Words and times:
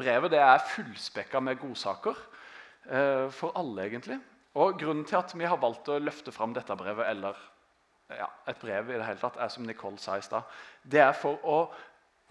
brevet 0.00 0.34
er 0.38 0.66
fullspekka 0.72 1.40
med 1.44 1.60
godsaker 1.60 2.18
eh, 2.90 3.28
for 3.34 3.54
alle, 3.58 3.86
egentlig. 3.86 4.18
Og 4.58 4.78
Grunnen 4.80 5.04
til 5.06 5.20
at 5.20 5.34
vi 5.38 5.46
har 5.46 5.60
valgt 5.62 5.88
å 5.88 6.00
løfte 6.02 6.32
fram 6.34 6.54
dette 6.56 6.74
brevet, 6.76 7.06
eller 7.06 7.38
ja, 8.10 8.26
et 8.50 8.58
brev 8.58 8.90
i 8.90 8.98
det 8.98 9.06
hele 9.06 9.20
tatt, 9.20 9.38
er 9.38 9.50
som 9.52 9.66
Nicole 9.66 10.00
sa 10.02 10.16
i 10.18 10.24
stad, 10.24 10.48
det 10.82 11.02
er 11.04 11.14
for 11.14 11.38
å 11.46 11.58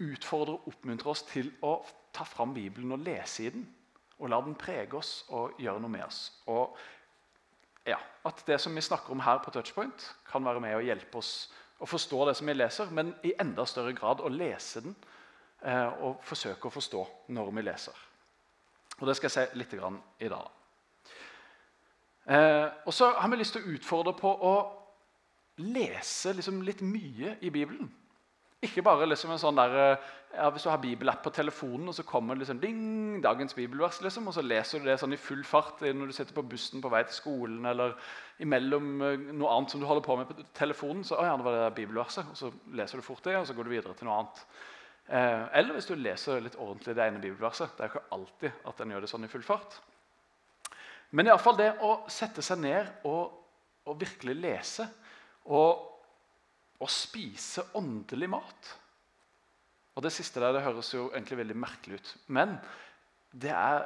utfordre 0.00 0.58
og 0.58 0.68
oppmuntre 0.72 1.12
oss 1.12 1.24
til 1.28 1.50
å 1.64 1.78
ta 2.12 2.24
fram 2.28 2.52
Bibelen 2.56 2.92
og 2.92 3.04
lese 3.04 3.46
i 3.46 3.52
den. 3.54 3.66
Og 4.20 4.28
la 4.28 4.40
den 4.44 4.56
prege 4.58 4.98
oss 4.98 5.24
og 5.32 5.56
gjøre 5.60 5.80
noe 5.80 5.92
med 5.92 6.04
oss. 6.04 6.26
Og 6.52 6.76
ja, 7.88 7.96
At 8.28 8.42
det 8.46 8.58
som 8.60 8.74
vi 8.76 8.84
snakker 8.84 9.14
om 9.14 9.22
her 9.24 9.38
på 9.40 9.50
Touchpoint, 9.50 10.10
kan 10.28 10.44
være 10.44 10.60
med 10.60 10.76
å 10.76 10.82
hjelpe 10.84 11.18
oss 11.18 11.48
å 11.80 11.88
forstå 11.88 12.26
det 12.28 12.34
som 12.36 12.50
vi 12.50 12.54
leser, 12.58 12.90
men 12.92 13.14
i 13.24 13.32
enda 13.40 13.64
større 13.64 13.94
grad 13.96 14.20
å 14.20 14.28
lese 14.28 14.82
den 14.84 14.96
og 15.60 16.22
forsøke 16.24 16.70
å 16.70 16.72
forstå 16.72 17.00
når 17.36 17.50
vi 17.52 17.62
leser. 17.66 17.98
Og 19.00 19.06
Det 19.08 19.16
skal 19.16 19.28
jeg 19.28 19.34
si 19.50 19.58
litt 19.58 19.74
i 19.76 20.28
dag. 20.28 20.48
Eh, 22.30 22.66
og 22.86 22.94
så 22.94 23.10
har 23.16 23.30
vi 23.30 23.40
lyst 23.40 23.56
til 23.56 23.64
å 23.64 23.74
utfordre 23.74 24.12
på 24.18 24.30
å 24.30 24.54
lese 25.60 26.34
liksom 26.36 26.60
litt 26.64 26.82
mye 26.84 27.36
i 27.40 27.50
Bibelen. 27.50 27.88
Ikke 28.60 28.84
bare 28.84 29.08
liksom 29.08 29.32
en 29.32 29.40
sånn 29.40 29.56
der, 29.56 29.76
eh, 29.76 30.08
ja, 30.36 30.50
Hvis 30.50 30.62
du 30.62 30.68
har 30.70 30.78
bibelapp 30.78 31.22
på 31.24 31.32
telefonen, 31.32 31.88
og 31.88 31.94
så 31.94 32.04
kommer 32.04 32.36
liksom 32.36 32.60
ding, 32.60 33.20
dagens 33.22 33.54
bibelvers, 33.54 34.00
liksom, 34.00 34.28
og 34.28 34.34
så 34.34 34.42
leser 34.42 34.78
du 34.78 34.84
det 34.84 35.00
sånn 35.00 35.12
i 35.12 35.16
full 35.16 35.42
fart 35.44 35.80
når 35.80 36.06
du 36.06 36.12
sitter 36.12 36.34
på 36.34 36.46
bussen 36.46 36.80
på 36.80 36.90
vei 36.90 37.02
til 37.02 37.14
skolen, 37.14 37.66
eller 37.66 37.96
imellom 38.38 39.02
eh, 39.02 39.16
noe 39.32 39.50
annet 39.56 39.70
som 39.70 39.80
du 39.80 39.86
holder 39.86 40.04
på 40.06 40.16
med 40.16 40.28
på 40.28 40.44
telefonen, 40.54 41.02
så 41.04 41.16
å 41.18 41.24
ja, 41.24 41.36
det 41.36 41.44
var 41.44 41.56
det 41.56 41.74
bibelverset, 41.74 42.30
og 42.30 42.36
så 42.36 42.52
leser 42.72 42.98
du 42.98 43.02
fort 43.02 43.24
det, 43.24 43.36
og 43.38 43.46
så 43.46 43.54
går 43.54 43.64
du 43.64 43.70
videre 43.70 43.94
til 43.94 44.06
noe 44.06 44.20
annet. 44.20 44.44
Eh, 45.10 45.44
eller 45.58 45.74
hvis 45.74 45.88
du 45.90 45.96
leser 45.98 46.42
litt 46.42 46.58
ordentlig 46.60 46.94
det 46.94 47.06
ene 47.06 47.22
bibelverset. 47.22 47.74
Det 47.76 47.84
er 47.84 47.92
ikke 47.92 48.08
alltid 48.14 48.66
at 48.70 48.80
en 48.80 48.94
gjør 48.94 49.04
det 49.04 49.10
sånn 49.10 49.26
i 49.26 49.30
full 49.32 49.46
fart. 49.46 49.80
Men 51.10 51.26
i 51.26 51.32
alle 51.32 51.42
fall 51.42 51.58
det 51.58 51.72
å 51.82 51.96
sette 52.10 52.44
seg 52.46 52.60
ned 52.62 53.06
og, 53.10 53.32
og 53.90 53.96
virkelig 53.98 54.36
lese 54.38 54.86
og 55.50 55.90
og, 56.80 56.88
spise 56.88 57.66
åndelig 57.76 58.28
mat. 58.32 58.68
Og 59.96 60.02
Det 60.02 60.12
siste 60.14 60.40
der 60.40 60.54
det 60.56 60.64
høres 60.64 60.92
jo 60.94 61.10
egentlig 61.10 61.42
veldig 61.42 61.56
merkelig 61.60 62.00
ut. 62.00 62.12
Men 62.32 62.54
det 63.32 63.52
er 63.52 63.84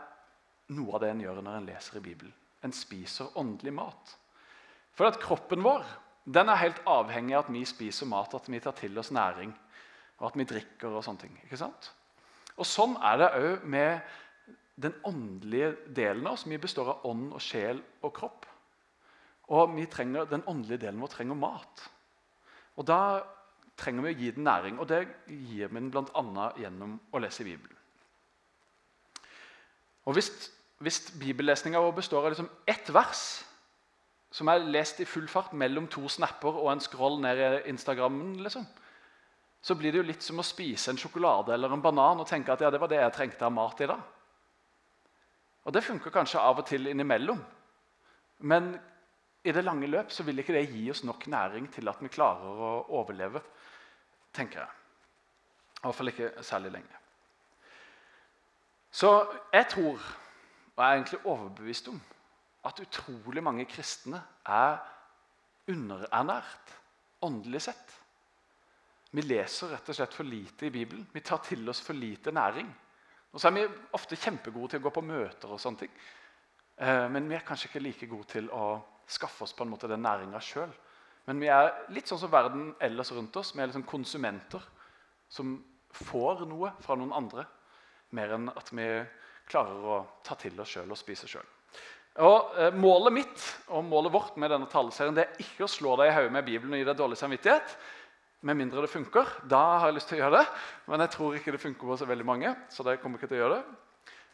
noe 0.78 0.94
av 0.94 1.02
det 1.02 1.10
en 1.10 1.24
gjør 1.24 1.40
når 1.42 1.56
en 1.58 1.66
leser 1.66 1.98
i 1.98 2.04
Bibelen. 2.04 2.34
En 2.62 2.72
spiser 2.72 3.34
åndelig 3.40 3.74
mat. 3.74 4.14
For 4.94 5.10
at 5.10 5.18
kroppen 5.18 5.64
vår 5.64 5.82
den 6.24 6.48
er 6.48 6.62
helt 6.62 6.78
avhengig 6.88 7.34
av 7.34 7.44
at 7.44 7.52
vi 7.52 7.64
spiser 7.68 8.08
mat, 8.08 8.32
at 8.32 8.46
vi 8.48 8.60
tar 8.62 8.72
til 8.78 8.96
oss 8.96 9.10
næring, 9.12 9.50
og 10.18 10.30
at 10.30 10.38
vi 10.38 10.46
drikker 10.48 10.94
og 10.94 11.04
sånne 11.04 11.24
ting. 11.24 11.38
ikke 11.44 11.58
sant? 11.58 11.90
Og 12.56 12.66
Sånn 12.68 12.94
er 13.02 13.18
det 13.18 13.30
òg 13.34 13.64
med 13.66 14.00
den 14.80 14.94
åndelige 15.06 15.74
delen 15.94 16.26
av 16.26 16.36
oss. 16.36 16.46
Vi 16.46 16.58
består 16.58 16.92
av 16.92 17.06
ånd 17.10 17.32
og 17.34 17.42
sjel 17.42 17.82
og 18.02 18.12
kropp. 18.14 18.46
Og 19.54 19.76
trenger, 19.90 20.24
den 20.30 20.44
åndelige 20.46 20.86
delen 20.86 21.00
vår 21.02 21.12
trenger 21.12 21.38
mat. 21.38 21.88
Og 22.76 22.86
Da 22.86 23.22
trenger 23.76 24.02
vi 24.06 24.14
å 24.14 24.18
gi 24.18 24.30
den 24.30 24.44
næring, 24.46 24.78
og 24.78 24.88
det 24.88 25.00
gir 25.26 25.68
vi 25.68 25.74
den 25.80 25.90
bl.a. 25.90 26.52
gjennom 26.56 27.00
å 27.10 27.18
lese 27.18 27.44
Bibelen. 27.44 27.76
Og 30.04 30.14
Hvis, 30.14 30.30
hvis 30.78 31.10
bibellesninga 31.18 31.80
vår 31.80 31.96
består 31.96 32.24
av 32.24 32.34
liksom 32.34 32.50
ett 32.66 32.92
vers 32.94 33.44
som 34.34 34.48
er 34.50 34.66
lest 34.66 35.00
i 35.00 35.06
full 35.06 35.28
fart 35.30 35.52
mellom 35.54 35.86
to 35.88 36.08
snapper 36.08 36.56
og 36.58 36.72
en 36.72 36.82
scroll 36.82 37.20
ned 37.22 37.38
i 37.38 37.68
Instagrammen, 37.70 38.40
liksom, 38.42 38.66
så 39.64 39.74
blir 39.74 39.94
det 39.94 40.02
jo 40.02 40.04
litt 40.04 40.24
som 40.24 40.42
å 40.42 40.44
spise 40.44 40.92
en 40.92 40.98
sjokolade 41.00 41.54
eller 41.54 41.72
en 41.72 41.82
banan 41.82 42.20
og 42.20 42.28
tenke 42.28 42.52
at 42.52 42.60
ja, 42.60 42.68
det 42.68 42.80
var 42.82 42.90
det 42.92 42.98
jeg 43.00 43.14
trengte 43.16 43.46
av 43.46 43.52
mat 43.56 43.78
i 43.80 43.88
dag. 43.88 44.02
Og 45.64 45.72
Det 45.72 45.80
funker 45.86 46.12
kanskje 46.12 46.42
av 46.44 46.60
og 46.60 46.66
til 46.68 46.90
innimellom. 46.90 47.40
Men 48.44 48.74
i 49.44 49.52
det 49.56 49.64
lange 49.64 49.88
løp 49.88 50.12
så 50.12 50.26
vil 50.26 50.42
ikke 50.42 50.52
det 50.52 50.66
gi 50.68 50.84
oss 50.92 51.00
nok 51.08 51.24
næring 51.32 51.70
til 51.72 51.88
at 51.88 52.02
vi 52.04 52.12
klarer 52.12 52.60
å 52.68 52.74
overleve. 53.00 53.40
tenker 54.34 54.60
jeg. 54.60 54.68
I 55.78 55.86
hvert 55.86 55.96
fall 55.96 56.10
ikke 56.10 56.42
særlig 56.42 56.72
lenge. 56.72 57.00
Så 58.90 59.10
jeg 59.52 59.66
tror, 59.70 60.00
og 60.74 60.82
jeg 60.82 60.90
er 60.90 60.96
egentlig 60.96 61.24
overbevist 61.24 61.88
om, 61.88 62.00
at 62.64 62.80
utrolig 62.80 63.42
mange 63.42 63.64
kristne 63.64 64.20
er 64.44 64.76
underernært 65.68 66.72
åndelig 67.22 67.62
sett. 67.62 68.03
Vi 69.14 69.22
leser 69.22 69.70
rett 69.70 69.88
og 69.88 69.94
slett 69.94 70.14
for 70.16 70.26
lite 70.26 70.66
i 70.66 70.72
Bibelen. 70.74 71.04
Vi 71.12 71.22
tar 71.22 71.38
til 71.46 71.68
oss 71.70 71.80
for 71.84 71.94
lite 71.94 72.32
næring. 72.34 72.70
Og 73.34 73.40
så 73.40 73.48
er 73.48 73.54
vi 73.54 73.66
ofte 73.94 74.18
kjempegode 74.18 74.72
til 74.72 74.82
å 74.82 74.84
gå 74.86 74.92
på 74.94 75.04
møter, 75.06 75.50
og 75.54 75.60
sånne 75.62 75.84
ting. 75.84 75.92
Eh, 76.82 77.06
men 77.10 77.28
vi 77.30 77.36
er 77.38 77.46
kanskje 77.46 77.70
ikke 77.70 77.82
like 77.82 78.08
gode 78.10 78.26
til 78.30 78.50
å 78.50 78.80
skaffe 79.06 79.46
oss 79.46 79.54
på 79.54 79.62
en 79.66 79.70
måte 79.70 79.90
den 79.90 80.02
næringa 80.02 80.40
sjøl. 80.42 80.72
Men 81.28 81.40
vi 81.40 81.50
er 81.52 81.70
litt 81.94 82.10
sånn 82.10 82.20
som 82.20 82.32
verden 82.32 82.72
ellers 82.82 83.12
rundt 83.14 83.36
oss. 83.38 83.54
Vi 83.54 83.62
er 83.62 83.70
liksom 83.70 83.86
konsumenter 83.88 84.62
som 85.30 85.56
får 85.94 86.44
noe 86.50 86.72
fra 86.82 86.96
noen 86.98 87.14
andre, 87.14 87.46
mer 88.14 88.34
enn 88.34 88.50
at 88.50 88.70
vi 88.74 88.88
klarer 89.50 89.90
å 89.94 89.98
ta 90.26 90.34
til 90.40 90.58
oss 90.60 90.74
sjøl 90.74 90.90
og 90.90 90.98
spise 90.98 91.30
sjøl. 91.30 91.46
eh, 92.58 92.74
Målet 92.78 93.14
mitt 93.14 93.44
og 93.74 93.86
målet 93.86 94.14
vårt 94.14 94.36
med 94.38 94.50
denne 94.50 94.70
taleserien 94.70 95.14
det 95.16 95.24
er 95.28 95.42
ikke 95.42 95.66
å 95.66 95.70
slå 95.70 95.96
deg 95.98 96.10
i 96.10 96.16
hodet 96.18 96.34
med 96.34 96.46
Bibelen 96.46 96.74
og 96.76 96.82
gi 96.82 96.86
deg 96.90 96.98
dårlig 96.98 97.18
samvittighet. 97.18 97.76
Med 98.44 98.58
mindre 98.60 98.82
det 98.84 98.92
funker. 98.92 99.30
Da 99.48 99.62
har 99.80 99.88
jeg 99.88 99.96
lyst 99.96 100.10
til 100.12 100.18
å 100.18 100.24
gjøre 100.24 100.42
det. 100.42 100.46
Men 100.90 101.00
jeg 101.00 101.12
tror 101.14 101.36
ikke 101.38 101.54
det 101.54 101.62
funker 101.62 101.88
på 101.88 101.96
så 101.96 102.08
veldig 102.08 102.26
mange. 102.28 102.54
så 102.68 102.84
det 102.84 103.00
kommer 103.00 103.18
ikke 103.18 103.30
til 103.30 103.40
å 103.40 103.44
gjøre 103.44 103.58
det. 103.60 103.76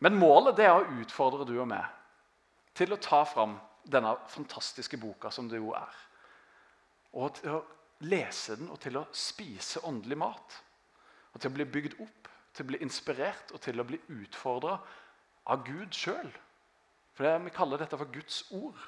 Men 0.01 0.19
målet 0.19 0.57
det 0.59 0.67
er 0.67 0.75
å 0.75 1.01
utfordre 1.03 1.47
du 1.47 1.55
og 1.61 1.69
meg 1.71 1.85
til 2.75 2.95
å 2.95 3.01
ta 3.03 3.25
fram 3.29 3.59
denne 3.85 4.15
fantastiske 4.31 4.97
boka 4.97 5.31
som 5.31 5.49
det 5.51 5.61
jo 5.61 5.75
er. 5.77 5.97
Og 7.13 7.35
til 7.37 7.55
å 7.59 7.63
lese 8.09 8.57
den 8.57 8.71
og 8.73 8.81
til 8.81 8.97
å 8.97 9.07
spise 9.13 9.83
åndelig 9.87 10.19
mat. 10.19 10.57
Og 11.35 11.41
til 11.41 11.51
å 11.51 11.55
bli 11.59 11.67
bygd 11.69 11.99
opp, 12.01 12.31
til 12.55 12.65
å 12.65 12.71
bli 12.73 12.81
inspirert 12.83 13.53
og 13.55 13.61
til 13.63 13.81
å 13.81 13.87
bli 13.87 14.01
utfordra 14.17 14.79
av 15.51 15.67
Gud 15.67 15.95
sjøl. 15.95 16.31
For 17.15 17.39
Vi 17.45 17.55
kaller 17.55 17.79
dette 17.79 17.99
for 17.99 18.11
Guds 18.11 18.45
ord. 18.51 18.79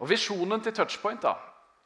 Og 0.00 0.08
Visjonen 0.08 0.62
til 0.64 0.72
Touchpoint 0.72 1.22
da, 1.22 1.34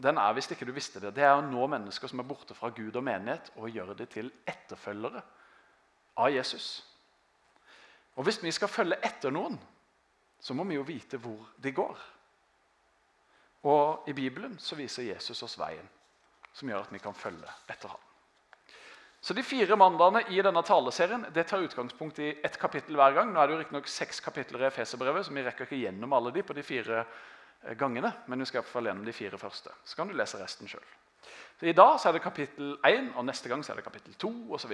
den 0.03 0.19
er 0.19 0.33
hvis 0.35 0.51
ikke 0.51 0.67
du 0.67 0.73
visste 0.75 1.01
det, 1.01 1.15
det 1.17 1.25
er 1.25 1.37
å 1.37 1.45
nå 1.45 1.67
mennesker 1.71 2.11
som 2.11 2.21
er 2.21 2.27
borte 2.29 2.57
fra 2.57 2.73
Gud 2.75 2.97
og 2.97 3.05
menighet, 3.07 3.53
og 3.57 3.71
gjøre 3.71 3.95
det 3.99 4.09
til 4.17 4.33
etterfølgere 4.47 5.23
av 6.19 6.33
Jesus. 6.35 6.83
Og 8.15 8.25
Hvis 8.25 8.43
vi 8.43 8.53
skal 8.55 8.71
følge 8.71 8.99
etter 9.03 9.33
noen, 9.35 9.57
så 10.41 10.55
må 10.55 10.67
vi 10.69 10.77
jo 10.77 10.87
vite 10.87 11.19
hvor 11.19 11.55
de 11.63 11.73
går. 11.75 12.01
Og 13.65 14.09
I 14.11 14.13
Bibelen 14.13 14.59
så 14.61 14.77
viser 14.77 15.09
Jesus 15.09 15.43
oss 15.43 15.57
veien, 15.59 15.87
som 16.53 16.69
gjør 16.69 16.85
at 16.85 16.93
vi 16.93 17.01
kan 17.03 17.17
følge 17.17 17.49
etter 17.71 17.89
ham. 17.89 18.03
Så 19.25 19.33
De 19.33 19.43
fire 19.43 19.77
mandagene 19.81 20.21
i 20.37 20.43
denne 20.45 20.61
taleserien 20.63 21.25
det 21.33 21.47
tar 21.49 21.65
utgangspunkt 21.65 22.19
i 22.21 22.35
ett 22.45 22.59
kapittel 22.61 22.99
hver 23.01 23.15
gang. 23.17 23.31
Nå 23.33 23.41
er 23.41 23.49
det 23.49 23.55
jo 23.55 23.61
riktignok 23.63 23.89
seks 23.89 24.21
kapitler 24.21 24.67
i 24.67 24.69
Efeserbrevet, 24.69 25.25
så 25.25 25.33
vi 25.33 25.45
rekker 25.47 25.65
ikke 25.65 25.81
gjennom 25.81 26.13
alle 26.13 26.33
de 26.35 26.43
på 26.45 26.53
de 26.53 26.63
fire 26.67 27.07
gangene. 27.79 28.13
Men 28.27 28.41
vi 28.41 28.45
skal 28.51 28.63
få 28.63 28.83
gjennom 28.85 29.05
de 29.05 29.13
fire 29.13 29.39
første. 29.39 29.71
Så 29.85 29.97
kan 29.97 30.09
du 30.09 30.15
lese 30.15 30.41
resten 30.43 30.69
sjøl. 30.69 30.85
I 31.65 31.73
dag 31.73 32.01
så 32.01 32.09
er 32.09 32.13
det 32.13 32.23
kapittel 32.23 32.77
1, 32.85 33.13
og 33.17 33.25
neste 33.25 33.49
gang 33.49 33.65
så 33.65 33.73
er 33.73 33.77
det 33.77 33.85
kapittel 33.85 34.15
2 34.15 34.53
osv. 34.53 34.73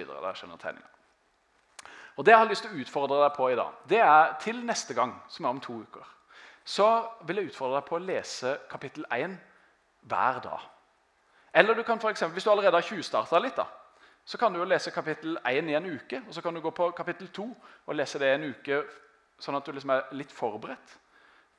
Og 2.17 2.25
Det 2.25 2.33
jeg 2.33 2.39
har 2.39 2.49
lyst 2.49 2.65
til 2.67 2.73
å 2.73 2.81
utfordre 2.83 3.21
deg 3.23 3.37
på 3.37 3.49
i 3.49 3.57
dag, 3.57 3.77
det 3.89 4.01
er 4.03 4.33
til 4.43 4.65
neste 4.67 4.95
gang, 4.95 5.15
som 5.29 5.45
er 5.45 5.55
om 5.55 5.61
to 5.61 5.77
uker, 5.81 6.09
så 6.65 6.89
vil 7.27 7.37
jeg 7.37 7.53
utfordre 7.53 7.79
deg 7.79 7.87
på 7.89 7.97
å 7.97 8.03
lese 8.03 8.57
kapittel 8.71 9.07
1 9.11 9.37
hver 10.11 10.41
dag. 10.45 10.67
Eller 11.55 11.75
du 11.75 11.83
kan 11.83 12.01
for 12.01 12.11
eksempel, 12.11 12.35
hvis 12.35 12.45
du 12.45 12.51
allerede 12.51 12.77
har 12.77 12.87
tjuvstarta 12.87 13.39
litt, 13.39 13.57
da, 13.57 13.67
så 14.25 14.39
kan 14.39 14.53
du 14.53 14.61
jo 14.61 14.69
lese 14.69 14.91
kapittel 14.91 15.39
1 15.45 15.71
i 15.71 15.75
en 15.75 15.87
uke. 15.87 16.23
Og 16.27 16.35
så 16.35 16.43
kan 16.43 16.55
du 16.55 16.61
gå 16.61 16.71
på 16.71 16.91
kapittel 16.97 17.29
2 17.29 17.47
og 17.87 17.95
lese 17.95 18.19
det 18.19 18.29
i 18.29 18.35
en 18.37 18.51
uke, 18.51 18.83
sånn 19.41 19.57
at 19.57 19.67
du 19.67 19.73
liksom 19.73 19.91
er 19.95 20.13
litt 20.13 20.33
forberedt 20.33 20.99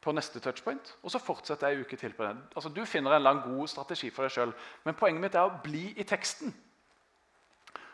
på 0.02 0.12
neste 0.12 0.40
touchpoint. 0.40 0.96
Og 1.04 1.12
så 1.12 1.20
fortsetter 1.22 1.68
jeg 1.68 1.78
en 1.78 1.86
uke 1.86 1.98
til 1.98 2.14
på 2.14 2.26
den. 2.26 2.44
Altså, 2.56 2.70
Du 2.70 2.86
finner 2.86 3.16
en 3.16 3.24
lang 3.24 3.42
god 3.44 3.68
strategi 3.68 4.10
for 4.10 4.24
deg 4.24 4.32
sjøl. 4.32 4.54
Men 4.84 4.98
poenget 4.98 5.22
mitt 5.22 5.36
er 5.36 5.50
å 5.50 5.60
bli 5.64 5.94
i 5.98 6.04
teksten. 6.04 6.56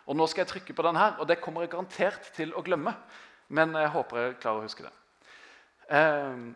Og 0.07 0.15
nå 0.15 0.27
skal 0.27 0.41
jeg 0.41 0.47
trykke 0.47 0.73
på 0.73 0.85
den 0.87 0.95
her, 0.95 1.17
og 1.19 1.27
det 1.27 1.41
kommer 1.41 1.61
jeg 1.61 1.73
garantert 1.73 2.31
til 2.35 2.53
å 2.55 2.63
glemme. 2.63 2.93
Men 3.49 3.75
jeg 3.75 3.91
håper 3.91 4.17
jeg 4.17 4.39
klarer 4.39 4.61
å 4.61 4.63
huske 4.67 4.87
det. 4.87 4.93
Um, 5.91 6.55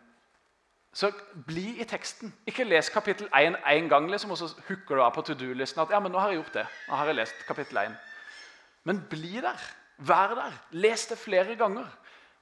så 0.92 1.08
bli 1.46 1.80
i 1.80 1.84
teksten. 1.88 2.32
Ikke 2.48 2.64
les 2.64 2.88
kapittel 2.92 3.28
1 3.32 3.56
én 3.64 3.88
gang, 3.88 4.10
liksom, 4.10 4.30
og 4.30 4.38
så 4.38 4.48
hooker 4.68 4.96
du 4.96 5.02
av 5.02 5.12
på 5.14 5.24
to 5.24 5.34
do-listen 5.34 5.80
at 5.80 5.92
ja, 5.92 6.00
men 6.00 6.12
nå 6.12 6.20
har 6.20 6.32
jeg 6.32 6.42
gjort 6.42 6.58
det. 6.60 6.66
Nå 6.88 6.96
har 6.96 7.08
jeg 7.08 7.16
lest 7.16 7.46
kapittel 7.48 7.80
1. 7.80 7.96
Men 8.84 9.00
bli 9.10 9.40
der. 9.40 9.60
Vær 9.98 10.34
der. 10.36 10.58
Les 10.72 11.06
det 11.06 11.18
flere 11.18 11.56
ganger. 11.56 11.88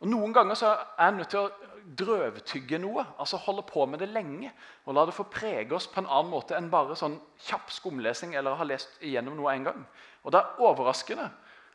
Og 0.01 0.09
Noen 0.09 0.33
ganger 0.33 0.57
så 0.57 0.71
er 0.73 1.11
jeg 1.11 1.17
nødt 1.19 1.33
til 1.35 1.41
å 1.41 1.71
drøvtygge 2.01 2.79
noe, 2.81 3.05
altså 3.21 3.41
holde 3.41 3.65
på 3.69 3.85
med 3.87 4.01
det 4.01 4.09
lenge. 4.09 4.53
Og 4.87 4.95
la 4.97 5.05
det 5.07 5.15
få 5.17 5.27
prege 5.33 5.75
oss 5.77 5.89
på 5.91 6.01
en 6.01 6.09
annen 6.09 6.33
måte 6.33 6.57
enn 6.57 6.71
bare 6.73 6.97
sånn 6.97 7.19
kjapp 7.47 7.73
skumlesing 7.75 8.37
eller 8.39 8.57
ha 8.57 8.67
lest 8.67 9.01
igjennom 9.05 9.37
noe 9.37 9.53
en 9.55 9.67
gang. 9.69 9.83
Og 10.25 10.33
Det 10.33 10.41
er 10.41 10.63
overraskende 10.67 11.31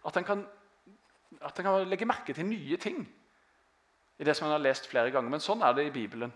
at 0.06 0.18
en 0.18 0.30
kan 0.30 0.46
kan 1.56 1.90
legge 1.90 2.06
merke 2.06 2.34
til 2.34 2.46
nye 2.46 2.78
ting 2.78 3.02
i 4.20 4.24
det 4.24 4.36
som 4.36 4.48
en 4.48 4.56
har 4.56 4.64
lest 4.64 4.88
flere 4.88 5.12
ganger. 5.12 5.30
Men 5.30 5.44
sånn 5.44 5.62
er 5.62 5.74
det 5.74 5.88
i 5.88 5.94
Bibelen. 5.94 6.34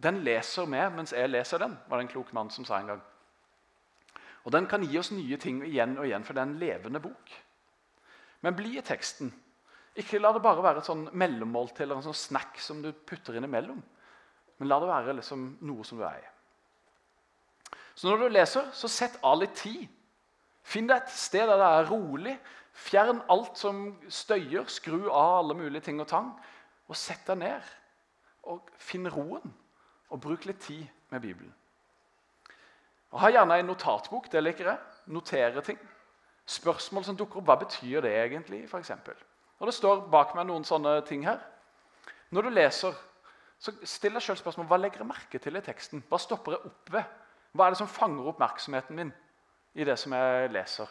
Den 0.00 0.22
leser 0.24 0.66
med 0.66 0.94
mens 0.96 1.12
jeg 1.12 1.28
leser 1.28 1.58
den, 1.58 1.76
var 1.88 1.98
det 1.98 2.06
en 2.06 2.12
klok 2.14 2.32
mann 2.32 2.50
som 2.50 2.64
sa 2.64 2.78
en 2.80 2.86
gang. 2.94 3.02
Og 4.44 4.52
Den 4.52 4.66
kan 4.66 4.82
gi 4.82 4.98
oss 4.98 5.10
nye 5.12 5.36
ting 5.36 5.60
igjen 5.66 5.98
og 5.98 6.06
igjen, 6.06 6.24
for 6.24 6.32
det 6.32 6.40
er 6.40 6.48
en 6.48 6.58
levende 6.58 7.00
bok. 7.00 7.30
Men 8.40 8.56
bli 8.56 8.78
i 8.78 8.82
teksten. 8.82 9.34
Ikke 9.98 10.20
la 10.20 10.30
det 10.32 10.42
bare 10.44 10.62
være 10.62 10.82
et 10.82 10.86
sånn 10.86 11.08
mellommåltid 11.18 11.82
eller 11.84 11.98
en 11.98 12.06
sånn 12.10 12.18
snack 12.18 12.60
som 12.62 12.82
du 12.82 12.92
putter 12.92 13.36
innimellom. 13.38 13.80
Men 14.60 14.68
la 14.68 14.78
det 14.78 14.90
være 14.90 15.16
liksom 15.18 15.46
noe 15.66 15.86
som 15.88 15.98
du 15.98 16.04
er 16.06 16.20
i. 16.20 16.28
Så 17.94 18.08
når 18.08 18.22
du 18.22 18.28
leser, 18.32 18.68
så 18.72 18.88
sett 18.88 19.18
av 19.26 19.40
litt 19.40 19.56
tid. 19.58 19.88
Finn 20.62 20.86
deg 20.88 21.02
et 21.02 21.12
sted 21.12 21.48
der 21.48 21.58
det 21.58 21.68
er 21.68 21.88
rolig. 21.90 22.36
Fjern 22.76 23.22
alt 23.32 23.58
som 23.58 23.82
støyer. 24.08 24.68
Skru 24.70 25.08
av 25.08 25.40
alle 25.40 25.56
mulige 25.58 25.88
ting 25.88 26.00
og 26.00 26.08
tang. 26.08 26.30
Og 26.88 26.96
sett 26.96 27.26
deg 27.28 27.42
ned 27.42 27.72
og 28.50 28.70
finn 28.80 29.08
roen. 29.10 29.52
Og 30.10 30.22
bruk 30.22 30.46
litt 30.48 30.62
tid 30.64 30.86
med 31.10 31.24
Bibelen. 31.24 31.52
Og 33.10 33.20
Ha 33.20 33.32
gjerne 33.34 33.58
en 33.58 33.72
notatbok. 33.72 34.30
Det 34.32 34.42
liker 34.42 34.70
jeg. 34.70 34.78
Notere 35.10 35.64
ting. 35.66 35.80
Spørsmål 36.46 37.04
som 37.04 37.18
dukker 37.18 37.40
opp. 37.40 37.48
Hva 37.50 37.58
betyr 37.64 38.04
det 38.06 38.14
egentlig? 38.14 38.62
For 38.70 38.78
eksempel? 38.78 39.18
Og 39.60 39.68
Det 39.68 39.76
står 39.76 40.06
bak 40.10 40.34
meg 40.34 40.48
noen 40.48 40.64
sånne 40.64 41.00
ting 41.06 41.26
her. 41.28 41.40
Når 42.32 42.46
du 42.46 42.50
leser, 42.54 42.94
så 43.60 43.74
still 43.84 44.16
deg 44.16 44.24
selv 44.24 44.40
spørsmål 44.40 44.68
hva 44.70 44.78
legger 44.80 45.02
jeg 45.02 45.10
merke 45.10 45.40
til 45.42 45.58
i 45.58 45.64
teksten. 45.64 46.04
Hva 46.08 46.18
stopper 46.22 46.56
jeg 46.56 46.70
opp 46.70 46.92
ved? 46.94 47.18
Hva 47.52 47.66
er 47.66 47.74
det 47.74 47.80
som 47.82 47.90
fanger 47.90 48.30
oppmerksomheten 48.30 48.96
min 48.96 49.12
i 49.74 49.84
det 49.84 49.98
som 50.00 50.14
jeg 50.16 50.52
leser? 50.54 50.88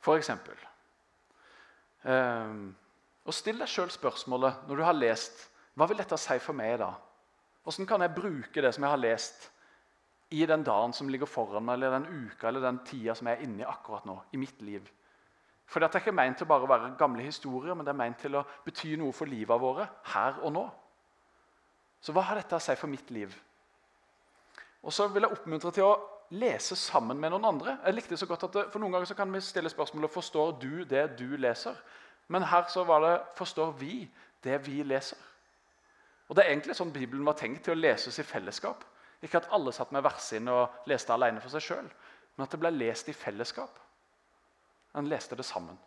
For 0.00 0.16
eksempel 0.16 0.56
um, 2.08 2.70
Og 3.28 3.36
Still 3.36 3.60
deg 3.60 3.68
sjøl 3.68 3.92
spørsmålet 3.92 4.66
når 4.66 4.80
du 4.80 4.84
har 4.86 4.96
lest 4.96 5.46
hva 5.78 5.86
vil 5.86 6.00
dette 6.00 6.16
si 6.18 6.36
for 6.42 6.56
meg. 6.56 6.80
da? 6.80 6.90
Hvordan 7.62 7.86
kan 7.86 8.02
jeg 8.02 8.16
bruke 8.16 8.62
det 8.64 8.72
som 8.74 8.84
jeg 8.84 8.92
har 8.92 9.00
lest, 9.00 9.50
i 10.30 10.46
den 10.46 10.62
dagen 10.62 10.92
som 10.94 11.08
ligger 11.10 11.26
foran 11.26 11.64
meg, 11.66 11.78
eller 11.78 11.96
den 11.96 12.26
uka 12.26 12.48
eller 12.48 12.62
den 12.62 12.78
tida 12.86 13.14
som 13.18 13.26
jeg 13.26 13.38
er 13.38 13.46
inne 13.46 13.64
i 13.64 13.68
akkurat 13.68 14.04
nå, 14.06 14.14
i 14.32 14.38
mitt 14.38 14.60
liv. 14.62 14.86
For 15.70 15.82
Dette 15.82 16.00
er 16.00 16.02
ikke 16.02 16.16
ment 16.16 16.40
til 16.40 16.48
bare 16.50 16.66
å 16.66 16.70
være 16.70 16.94
gamle 16.98 17.22
historier, 17.22 17.76
men 17.78 17.86
det 17.86 17.92
er 17.92 18.00
ment 18.00 18.18
til 18.18 18.34
å 18.40 18.46
bety 18.64 18.96
noe 18.98 19.14
for 19.14 19.30
livet 19.30 19.62
våre 19.62 19.86
her 20.12 20.40
og 20.42 20.54
nå. 20.56 20.64
Så 22.02 22.14
hva 22.16 22.24
har 22.26 22.40
dette 22.40 22.58
å 22.58 22.64
si 22.64 22.74
for 22.80 22.90
mitt 22.90 23.10
liv? 23.14 23.34
Og 24.82 24.94
så 24.94 25.06
vil 25.12 25.26
jeg 25.26 25.36
oppmuntre 25.36 25.70
til 25.76 25.86
å 25.86 25.98
lese 26.30 26.76
sammen 26.78 27.18
med 27.20 27.34
noen 27.34 27.46
andre. 27.52 27.76
Jeg 27.84 27.96
likte 27.96 28.18
så 28.18 28.26
godt 28.26 28.48
at 28.48 28.56
det, 28.56 28.64
for 28.72 28.82
Noen 28.82 28.94
ganger 28.96 29.10
så 29.10 29.16
kan 29.18 29.32
vi 29.34 29.42
stille 29.44 29.70
spørsmålet 29.70 30.14
forstår 30.14 30.54
du 30.62 30.84
det 30.88 31.04
du 31.18 31.36
leser. 31.36 31.76
Men 32.30 32.46
her 32.46 32.66
så 32.70 32.84
var 32.86 33.04
det 33.04 33.16
forstår 33.38 33.74
vi 33.78 34.04
det 34.42 34.56
vi 34.66 34.80
leser. 34.86 35.18
Og 36.30 36.36
Det 36.36 36.44
er 36.44 36.52
egentlig 36.52 36.76
sånn 36.78 36.94
Bibelen 36.94 37.26
var 37.26 37.34
tenkt 37.38 37.64
til 37.66 37.74
å 37.74 37.80
leses 37.80 38.18
i 38.22 38.26
fellesskap. 38.26 38.84
Ikke 39.20 39.42
at 39.42 39.50
alle 39.52 39.72
satt 39.74 39.90
med 39.92 40.04
versene 40.06 40.54
og 40.54 40.88
leste 40.88 41.12
alene 41.12 41.42
for 41.42 41.52
seg 41.52 41.64
sjøl, 41.66 41.88
men 42.36 42.46
at 42.46 42.54
det 42.54 42.60
ble 42.62 42.70
lest 42.72 43.10
i 43.10 43.14
fellesskap. 43.16 43.74
Han 44.94 45.08
leste 45.08 45.36
det 45.36 45.44
sammen. 45.44 45.78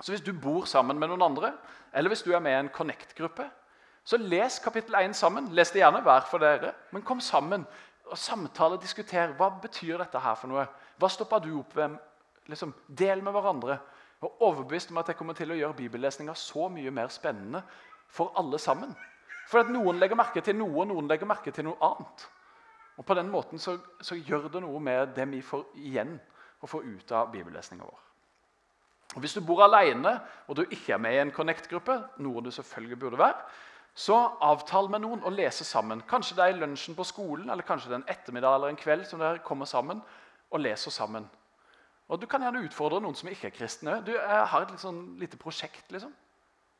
Så 0.00 0.12
Hvis 0.12 0.20
du 0.20 0.32
bor 0.32 0.64
sammen 0.64 0.98
med 0.98 1.08
noen 1.08 1.22
andre, 1.22 1.52
eller 1.94 2.10
hvis 2.10 2.22
du 2.22 2.32
er 2.32 2.40
med 2.40 2.52
i 2.52 2.60
en 2.60 2.68
Connect-gruppe, 2.68 3.50
så 4.04 4.16
les 4.16 4.58
kapittel 4.58 4.94
1 4.94 5.14
sammen. 5.14 5.48
Les 5.54 5.70
det 5.70 5.78
gjerne 5.78 6.02
hver 6.02 6.26
for 6.30 6.42
dere, 6.42 6.72
men 6.90 7.02
kom 7.02 7.20
sammen 7.20 7.66
og 8.10 8.18
samtale 8.18 8.80
diskuter. 8.82 9.34
Hva 9.38 9.52
betyr 9.62 9.98
dette 10.02 10.18
her 10.18 10.34
for 10.34 10.50
noe? 10.50 10.66
Hva 10.98 11.08
stopper 11.08 11.38
du 11.44 11.52
opp 11.60 11.76
ved? 11.76 11.94
Liksom, 12.50 12.74
del 12.88 13.22
med 13.22 13.32
hverandre. 13.32 13.78
Og 14.22 14.42
overbevist 14.42 14.90
om 14.90 14.98
at 14.98 15.08
jeg 15.08 15.16
kommer 15.16 15.38
til 15.38 15.52
å 15.52 15.58
gjøre 15.58 15.78
bibellesninga 15.78 16.34
så 16.34 16.68
mye 16.68 16.90
mer 16.90 17.08
spennende 17.14 17.62
for 18.10 18.34
alle 18.38 18.58
sammen. 18.58 18.94
For 19.50 19.62
at 19.62 19.70
noen 19.70 19.98
legger 20.02 20.18
merke 20.18 20.42
til 20.42 20.58
noe, 20.58 20.82
og 20.82 20.90
noen 20.90 21.08
legger 21.10 21.30
merke 21.30 21.54
til 21.54 21.66
noe 21.68 21.78
annet. 21.82 22.26
Og 22.98 23.06
På 23.06 23.14
den 23.14 23.30
måten 23.30 23.58
så, 23.58 23.78
så 24.00 24.18
gjør 24.18 24.50
det 24.52 24.62
noe 24.62 24.80
med 24.80 25.14
det 25.16 25.28
vi 25.30 25.40
får 25.42 25.64
igjen 25.78 26.18
og 26.62 26.70
få 26.70 26.82
ut 26.86 27.12
av 27.12 27.30
bibellesninga 27.32 27.84
vår. 27.84 28.00
Og 29.12 29.20
Hvis 29.20 29.34
du 29.36 29.42
bor 29.44 29.60
alene 29.64 30.14
og 30.48 30.56
du 30.56 30.62
ikke 30.70 30.94
er 30.94 31.02
med 31.02 31.14
i 31.14 31.20
en 31.20 31.34
Connect-gruppe, 31.34 31.98
noe 32.24 32.42
du 32.42 32.50
selvfølgelig 32.50 32.98
burde 32.98 33.20
være, 33.20 33.44
så 33.94 34.16
avtal 34.40 34.88
med 34.88 35.02
noen 35.04 35.24
å 35.28 35.30
lese 35.34 35.66
sammen. 35.68 36.00
Kanskje 36.08 36.38
det 36.38 36.44
er 36.44 36.54
i 36.54 36.60
lunsjen 36.62 36.96
på 36.96 37.04
skolen 37.04 37.50
eller 37.52 37.66
kanskje 37.66 37.90
det 37.90 37.98
er 37.98 38.00
en 38.00 38.14
ettermiddag 38.14 38.56
eller 38.56 38.72
en 38.72 38.80
kveld 38.80 39.04
som 39.08 39.20
dere 39.20 39.42
kommer 39.44 39.68
sammen 39.68 40.00
og 40.48 40.62
leser 40.64 40.90
sammen. 40.90 41.28
Og 42.08 42.20
Du 42.20 42.26
kan 42.26 42.42
gjerne 42.42 42.64
utfordre 42.64 43.00
noen 43.00 43.16
som 43.16 43.28
ikke 43.28 43.50
er 43.50 43.56
kristne. 43.56 44.00
Du, 44.04 44.12
jeg 44.12 44.46
har 44.48 44.64
et 44.64 44.72
litt 44.72 44.80
sånn 44.80 45.18
lite 45.20 45.36
prosjekt. 45.40 45.84
liksom. 45.92 46.12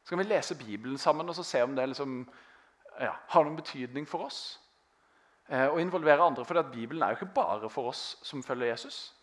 Så 0.02 0.12
kan 0.12 0.18
vi 0.18 0.28
lese 0.28 0.56
Bibelen 0.58 0.98
sammen 0.98 1.28
og 1.28 1.36
så 1.36 1.44
se 1.46 1.62
om 1.62 1.76
det 1.76 1.86
liksom 1.88 2.24
ja, 3.00 3.14
har 3.28 3.44
noen 3.44 3.56
betydning 3.56 4.08
for 4.08 4.26
oss. 4.26 4.58
Eh, 5.48 5.68
og 5.68 5.80
involvere 5.80 6.24
andre. 6.24 6.44
For 6.44 6.62
Bibelen 6.72 7.02
er 7.02 7.12
jo 7.12 7.20
ikke 7.20 7.34
bare 7.34 7.70
for 7.70 7.92
oss 7.92 8.16
som 8.22 8.42
følger 8.42 8.72
Jesus. 8.72 9.14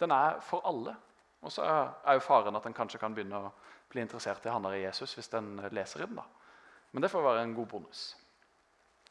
Den 0.00 0.14
er 0.14 0.40
for 0.44 0.64
alle. 0.68 0.94
Og 1.42 1.52
så 1.52 1.64
er 1.64 2.18
jo 2.18 2.24
faren 2.24 2.56
at 2.56 2.66
en 2.66 2.74
kanskje 2.74 3.00
kan 3.00 3.14
begynne 3.14 3.38
å 3.38 3.52
bli 3.90 4.02
interessert 4.02 4.44
i 4.46 4.52
han 4.52 4.64
eller 4.64 4.82
Jesus 4.82 5.14
hvis 5.16 5.30
en 5.38 5.56
leser 5.70 6.02
i 6.02 6.06
den. 6.06 6.18
da. 6.18 6.24
Men 6.92 7.04
det 7.04 7.10
får 7.12 7.24
være 7.24 7.44
en 7.46 7.54
god 7.54 7.66
bonus. 7.66 8.02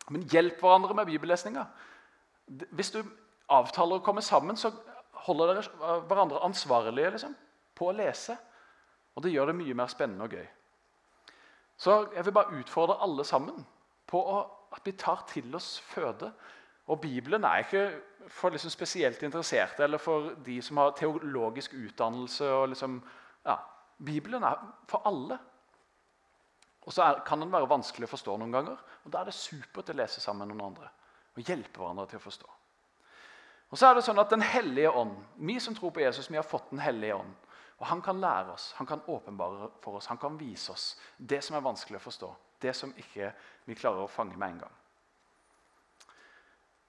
Men 0.10 0.28
hjelp 0.32 0.60
hverandre 0.62 0.96
med 0.96 1.10
bibellesninga. 1.10 1.66
Hvis 2.72 2.92
du 2.96 3.02
avtaler 3.52 4.00
å 4.00 4.04
komme 4.04 4.24
sammen, 4.24 4.58
så 4.58 4.72
holder 5.28 5.54
dere 5.54 5.98
hverandre 6.08 6.44
ansvarlige 6.46 7.14
liksom, 7.16 7.34
på 7.76 7.90
å 7.90 7.96
lese. 7.96 8.38
Og 9.16 9.24
det 9.24 9.34
gjør 9.34 9.52
det 9.52 9.58
mye 9.60 9.76
mer 9.78 9.92
spennende 9.92 10.28
og 10.28 10.36
gøy. 10.38 10.46
Så 11.78 11.98
jeg 12.16 12.26
vil 12.26 12.34
bare 12.34 12.60
utfordre 12.60 13.00
alle 13.06 13.26
sammen 13.28 13.66
på 14.10 14.22
å, 14.22 14.38
at 14.74 14.86
vi 14.86 14.96
tar 14.98 15.26
til 15.30 15.54
oss 15.56 15.78
føde. 15.92 16.32
Og 16.88 17.02
Bibelen 17.02 17.46
er 17.46 17.66
ikke 17.66 17.84
for 18.28 18.50
liksom 18.50 18.72
spesielt 18.72 19.24
interesserte 19.24 19.84
eller 19.84 19.98
for 19.98 20.34
de 20.46 20.62
som 20.62 20.78
har 20.78 20.92
teologisk 20.92 21.74
utdannelse. 21.74 22.66
Liksom, 22.68 23.02
ja, 23.46 23.58
Bibelen 24.06 24.44
er 24.44 24.60
for 24.88 25.02
alle. 25.06 25.38
Og 26.82 26.94
så 26.94 27.04
er, 27.04 27.24
kan 27.28 27.42
den 27.42 27.52
være 27.52 27.70
vanskelig 27.70 28.08
å 28.08 28.12
forstå 28.12 28.38
noen 28.38 28.54
ganger. 28.56 28.78
og 29.04 29.12
Da 29.12 29.22
er 29.22 29.30
det 29.30 29.36
supert 29.36 29.90
å 29.92 29.98
lese 29.98 30.24
sammen 30.24 30.48
med 30.48 30.56
noen 30.56 30.72
andre 30.72 30.94
og 31.38 31.46
hjelpe 31.46 31.78
hverandre 31.78 32.08
til 32.10 32.18
å 32.18 32.24
forstå. 32.24 32.48
Og 33.70 33.78
så 33.78 33.90
er 33.90 33.98
det 33.98 34.06
sånn 34.08 34.18
at 34.18 34.32
Den 34.32 34.42
hellige 34.42 34.90
ånd, 34.90 35.18
Vi 35.36 35.60
som 35.60 35.76
tror 35.76 35.92
på 35.92 36.02
Jesus, 36.02 36.32
vi 36.32 36.40
har 36.40 36.48
fått 36.48 36.72
Den 36.72 36.80
hellige 36.80 37.16
ånd. 37.16 37.34
Og 37.78 37.86
Han 37.86 38.02
kan 38.02 38.22
lære 38.22 38.52
oss, 38.52 38.72
han 38.78 38.88
kan 38.88 39.02
åpenbare 39.08 39.70
for 39.82 40.00
oss, 40.00 40.08
han 40.08 40.18
kan 40.18 40.38
vise 40.40 40.72
oss 40.72 40.98
det 41.18 41.44
som 41.44 41.56
er 41.56 41.62
vanskelig 41.62 42.00
å 42.00 42.06
forstå. 42.08 42.36
Det 42.62 42.74
som 42.76 42.94
ikke 42.98 43.32
vi 43.66 43.76
klarer 43.76 44.02
å 44.02 44.10
fange 44.10 44.38
med 44.38 44.50
en 44.50 44.60
gang. 44.60 44.72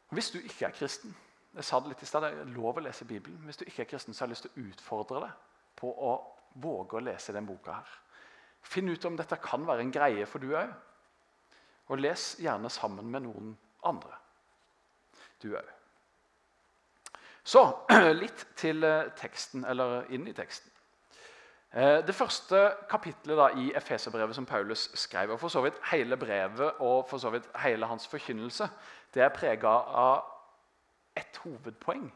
Hvis 0.09 0.31
du 0.31 0.39
ikke 0.39 0.67
er 0.67 0.73
kristen 0.73 1.15
jeg 1.59 1.67
sa 1.67 1.81
det 1.83 1.91
litt 1.91 2.03
i 2.03 2.07
sted, 2.07 2.23
det 2.23 2.43
er 2.45 2.51
lov 2.55 2.77
å 2.79 2.83
lese 2.85 3.07
Bibelen. 3.09 3.41
Hvis 3.49 3.59
du 3.59 3.65
ikke 3.67 3.83
er 3.83 3.89
kristen, 3.91 4.15
så 4.15 4.23
har 4.23 4.29
jeg 4.29 4.37
lyst 4.37 4.45
til 4.47 4.53
å 4.53 4.67
utfordre 4.69 5.23
deg 5.25 5.65
på 5.79 5.91
å 5.91 6.13
våge 6.63 6.99
å 6.99 7.03
lese 7.03 7.35
den 7.35 7.49
boka. 7.49 7.81
her. 7.81 7.97
Finn 8.63 8.89
ut 8.89 9.05
om 9.09 9.17
dette 9.19 9.41
kan 9.43 9.67
være 9.67 9.83
en 9.83 9.91
greie 9.91 10.27
for 10.27 10.39
du 10.39 10.53
òg. 10.55 10.71
Og 11.89 11.99
les 11.99 12.29
gjerne 12.39 12.71
sammen 12.71 13.11
med 13.11 13.27
noen 13.27 13.57
andre. 13.91 14.15
Du 15.43 15.51
òg. 15.57 15.75
Så 17.43 17.65
litt 18.23 18.47
til 18.61 18.85
eh, 18.85 19.11
teksten, 19.19 19.65
eller 19.65 20.07
inn 20.15 20.31
i 20.31 20.37
teksten. 20.37 20.71
Eh, 21.75 22.07
det 22.07 22.15
første 22.15 22.63
kapitlet 22.91 23.39
da, 23.39 23.51
i 23.59 23.73
Efeserbrevet 23.75 24.37
som 24.37 24.47
Paulus 24.47 24.91
skrev, 24.95 25.35
og 25.35 25.41
for 25.41 25.51
så 25.51 25.67
vidt 25.67 25.83
hele 25.91 26.17
brevet 26.21 26.79
og 26.79 27.07
for 27.11 27.19
så 27.19 27.35
vidt 27.35 27.51
hele 27.65 27.91
hans 27.91 28.07
forkynnelse, 28.07 28.69
det 29.15 29.27
er 29.27 29.35
prega 29.35 29.75
av 30.07 30.38
ett 31.19 31.41
hovedpoeng. 31.45 32.09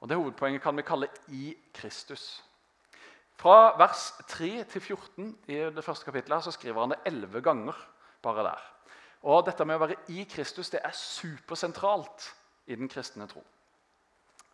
Og 0.00 0.08
Det 0.08 0.16
hovedpoenget 0.16 0.62
kan 0.62 0.76
vi 0.76 0.82
kalle 0.82 1.08
'i 1.28 1.56
Kristus'. 1.78 2.42
Fra 3.36 3.76
vers 3.78 4.12
3 4.28 4.64
til 4.64 4.80
14 4.80 5.38
i 5.48 5.54
det 5.54 5.84
første 5.84 6.04
kapitlet 6.04 6.44
så 6.44 6.50
skriver 6.50 6.80
han 6.80 6.90
det 6.90 6.98
elleve 7.06 7.42
ganger. 7.42 7.74
bare 8.22 8.42
der. 8.42 8.60
Og 9.22 9.46
Dette 9.46 9.64
med 9.64 9.76
å 9.76 9.78
være 9.78 9.96
i 10.08 10.24
Kristus 10.24 10.70
det 10.70 10.80
er 10.84 10.90
supersentralt 10.90 12.34
i 12.66 12.74
den 12.74 12.88
kristne 12.88 13.26
tro. 13.26 13.44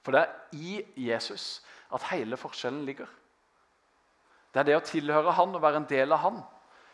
For 0.03 0.13
det 0.13 0.21
er 0.21 0.33
i 0.53 0.83
Jesus 0.97 1.63
at 1.95 2.03
hele 2.11 2.37
forskjellen 2.37 2.85
ligger. 2.85 3.07
Det 4.55 4.61
er 4.61 4.65
det 4.65 4.77
å 4.77 4.85
tilhøre 4.85 5.33
Han 5.33 5.55
og 5.55 5.63
være 5.63 5.77
en 5.77 5.89
del 5.89 6.13
av 6.13 6.19
Han 6.19 6.43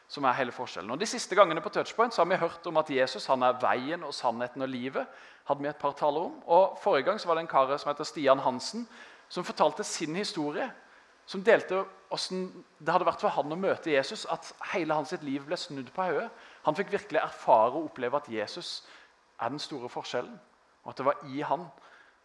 som 0.09 0.25
er 0.25 0.37
hele 0.39 0.55
forskjellen. 0.55 0.91
Og 0.91 1.01
De 1.01 1.07
siste 1.07 1.35
gangene 1.35 1.61
på 1.63 1.71
Touchpoint 1.75 2.15
så 2.15 2.23
har 2.23 2.31
vi 2.31 2.39
hørt 2.41 2.67
om 2.67 2.77
at 2.77 2.91
Jesus 2.91 3.27
han 3.27 3.43
er 3.43 3.59
veien 3.63 4.05
og 4.07 4.15
sannheten 4.15 4.63
og 4.63 4.69
livet. 4.69 5.07
hadde 5.45 5.63
vi 5.63 5.69
et 5.69 5.77
par 5.77 5.93
taler 5.93 6.21
om. 6.21 6.43
Og 6.47 6.79
Forrige 6.83 7.05
gang 7.05 7.21
så 7.21 7.29
var 7.29 7.35
det 7.35 7.41
en 7.41 7.47
kar 7.47 7.77
som 7.79 7.91
heter 7.91 8.05
Stian 8.05 8.39
Hansen, 8.39 8.89
som 9.29 9.45
fortalte 9.45 9.85
sin 9.85 10.17
historie. 10.17 10.71
Som 11.27 11.43
delte 11.43 11.85
hvordan 12.09 12.65
det 12.79 12.93
hadde 12.93 13.07
vært 13.07 13.21
for 13.21 13.35
han 13.35 13.53
å 13.53 13.59
møte 13.59 13.91
Jesus, 13.91 14.27
at 14.31 14.53
hele 14.73 14.95
hans 14.95 15.13
liv 15.23 15.43
ble 15.47 15.57
snudd 15.57 15.91
på 15.95 16.03
hodet. 16.03 16.29
Han 16.63 16.75
fikk 16.75 16.93
virkelig 16.93 17.21
erfare 17.21 17.75
og 17.75 17.91
oppleve 17.91 18.17
at 18.17 18.29
Jesus 18.31 18.87
er 19.41 19.49
den 19.49 19.59
store 19.59 19.89
forskjellen, 19.89 20.39
og 20.85 20.91
at 20.91 20.97
det 20.97 21.07
var 21.07 21.25
i 21.27 21.43
han 21.43 21.67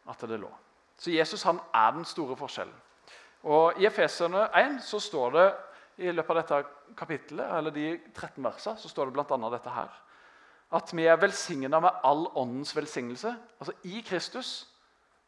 at 0.09 0.21
det 0.29 0.39
lå. 0.39 0.51
Så 0.97 1.11
Jesus 1.11 1.43
han 1.43 1.59
er 1.73 1.91
den 1.91 2.05
store 2.05 2.37
forskjellen. 2.37 2.75
Og 3.43 3.81
I 3.81 3.87
Efeserne 3.89 4.45
1 4.53 4.83
så 4.85 4.99
står 5.01 5.31
det 5.31 5.47
i 6.01 6.11
løpet 6.13 6.33
av 6.33 6.39
dette 6.41 6.95
kapittelet, 6.97 7.51
eller 7.57 7.73
de 7.75 7.85
13 8.15 8.43
versene, 8.43 8.79
så 8.81 8.89
står 8.89 9.09
det 9.09 9.15
bl.a. 9.15 9.49
dette 9.53 9.73
her. 9.75 9.97
At 10.73 10.93
vi 10.95 11.05
er 11.05 11.19
velsigna 11.19 11.81
med 11.83 12.03
all 12.07 12.27
åndens 12.39 12.71
velsignelse. 12.75 13.33
Altså 13.59 13.75
I 13.83 14.01
Kristus 14.07 14.51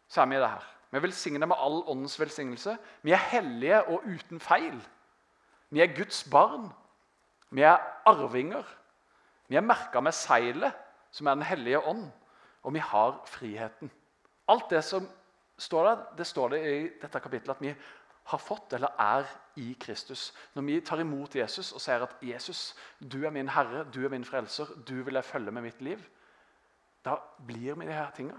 så 0.07 0.23
er 0.23 0.29
vi 0.31 0.39
det 0.39 0.49
her. 0.49 0.69
Vi 0.91 0.99
er 0.99 1.03
velsigna 1.03 1.49
med 1.49 1.59
all 1.59 1.81
åndens 1.89 2.15
velsignelse. 2.19 2.77
Vi 3.01 3.11
er 3.11 3.27
hellige 3.31 3.81
og 3.89 4.05
uten 4.07 4.39
feil. 4.39 4.77
Vi 5.73 5.81
er 5.81 5.95
Guds 5.95 6.23
barn. 6.31 6.69
Vi 7.51 7.65
er 7.65 7.81
arvinger. 8.05 8.63
Vi 9.49 9.57
er 9.59 9.65
merka 9.65 10.01
med 10.01 10.15
seilet, 10.15 10.73
som 11.11 11.27
er 11.27 11.35
Den 11.35 11.43
hellige 11.49 11.81
ånd. 11.81 12.05
Og 12.63 12.73
vi 12.73 12.79
har 12.79 13.19
friheten. 13.25 13.91
Alt 14.47 14.69
det 14.69 14.83
som 14.83 15.07
står 15.57 15.85
der, 15.87 16.05
det 16.17 16.27
står 16.27 16.49
det 16.49 16.61
i 16.65 16.77
dette 17.01 17.19
kapittelet 17.19 17.55
at 17.55 17.61
vi 17.61 17.73
har 18.31 18.39
fått 18.39 18.73
eller 18.73 18.93
er 18.99 19.27
i 19.55 19.77
Kristus. 19.79 20.33
Når 20.53 20.61
vi 20.61 20.79
tar 20.81 20.99
imot 20.99 21.35
Jesus 21.35 21.71
og 21.71 21.81
sier 21.81 22.03
at 22.03 22.15
'Jesus, 22.21 22.75
du 22.99 23.25
er 23.25 23.29
min 23.29 23.49
Herre, 23.49 23.85
du 23.93 24.05
er 24.05 24.09
min 24.09 24.25
frelser, 24.25 24.65
du 24.87 25.03
vil 25.03 25.13
jeg 25.13 25.25
følge 25.25 25.51
med 25.51 25.61
mitt 25.61 25.81
liv', 25.81 26.09
da 27.05 27.15
blir 27.47 27.75
vi 27.75 27.85
de 27.85 27.93
her 27.93 28.11
tinga. 28.15 28.37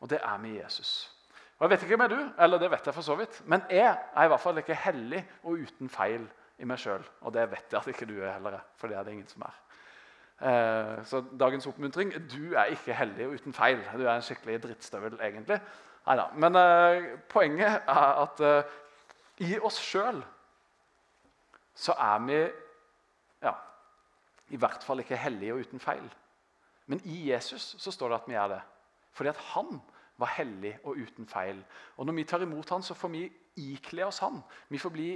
Og 0.00 0.10
det 0.10 0.20
er 0.22 0.38
vi 0.38 0.48
i 0.48 0.62
Jesus. 0.62 1.14
Og 1.58 1.64
Jeg 1.64 1.70
vet 1.70 1.82
ikke 1.82 1.96
med 1.96 2.08
du, 2.08 2.30
eller 2.38 2.58
det 2.58 2.70
vet 2.70 2.86
jeg 2.86 2.94
for 2.94 3.02
så 3.02 3.14
vidt, 3.14 3.42
men 3.46 3.62
jeg 3.70 3.98
er 4.14 4.24
i 4.24 4.28
hvert 4.28 4.40
fall 4.40 4.58
ikke 4.58 4.74
hellig 4.74 5.28
og 5.42 5.52
uten 5.52 5.88
feil 5.88 6.28
i 6.58 6.64
meg 6.64 6.78
sjøl. 6.78 7.02
Og 7.20 7.34
det 7.34 7.50
vet 7.50 7.72
jeg 7.72 7.80
at 7.80 7.86
ikke 7.86 8.06
du 8.06 8.20
er 8.22 8.32
heller, 8.32 8.60
for 8.76 8.86
det 8.86 8.96
er 8.96 9.02
det 9.02 9.12
ingen 9.12 9.26
som 9.26 9.42
er. 9.42 9.56
Eh, 10.38 11.04
så 11.04 11.24
dagens 11.40 11.66
oppmuntring 11.66 12.12
du 12.30 12.54
er 12.54 12.64
ikke 12.64 12.94
heldig 12.94 13.26
og 13.26 13.32
uten 13.32 13.52
feil. 13.52 13.82
Du 13.98 14.04
er 14.06 14.14
en 14.14 14.22
skikkelig 14.22 14.62
drittstøvel, 14.62 15.18
egentlig. 15.20 15.58
Neida. 16.06 16.28
Men 16.34 16.56
eh, 16.56 17.08
poenget 17.28 17.82
er 17.88 18.22
at 18.22 18.40
eh, 18.40 18.76
i 19.44 19.58
oss 19.62 19.78
sjøl 19.82 20.22
så 21.78 21.94
er 21.94 22.24
vi 22.26 22.38
ja, 23.42 23.52
i 24.50 24.58
hvert 24.58 24.82
fall 24.82 25.04
ikke 25.04 25.18
hellige 25.20 25.54
og 25.54 25.62
uten 25.66 25.82
feil. 25.82 26.08
Men 26.86 27.00
i 27.04 27.20
Jesus 27.30 27.76
så 27.78 27.92
står 27.94 28.08
det 28.08 28.18
at 28.18 28.28
vi 28.28 28.34
er 28.34 28.48
det. 28.48 28.60
Fordi 29.12 29.30
at 29.30 29.42
han 29.52 29.80
var 30.18 30.34
hellig 30.34 30.78
og 30.84 30.98
uten 30.98 31.28
feil. 31.28 31.60
Og 31.96 32.06
når 32.06 32.12
vi 32.12 32.24
tar 32.24 32.42
imot 32.42 32.70
han, 32.70 32.82
så 32.82 32.94
får 32.94 33.08
vi 33.14 33.24
ikle 33.56 34.06
oss 34.06 34.18
han. 34.18 34.40
Vi 34.68 34.78
får 34.78 34.90
bli 34.90 35.08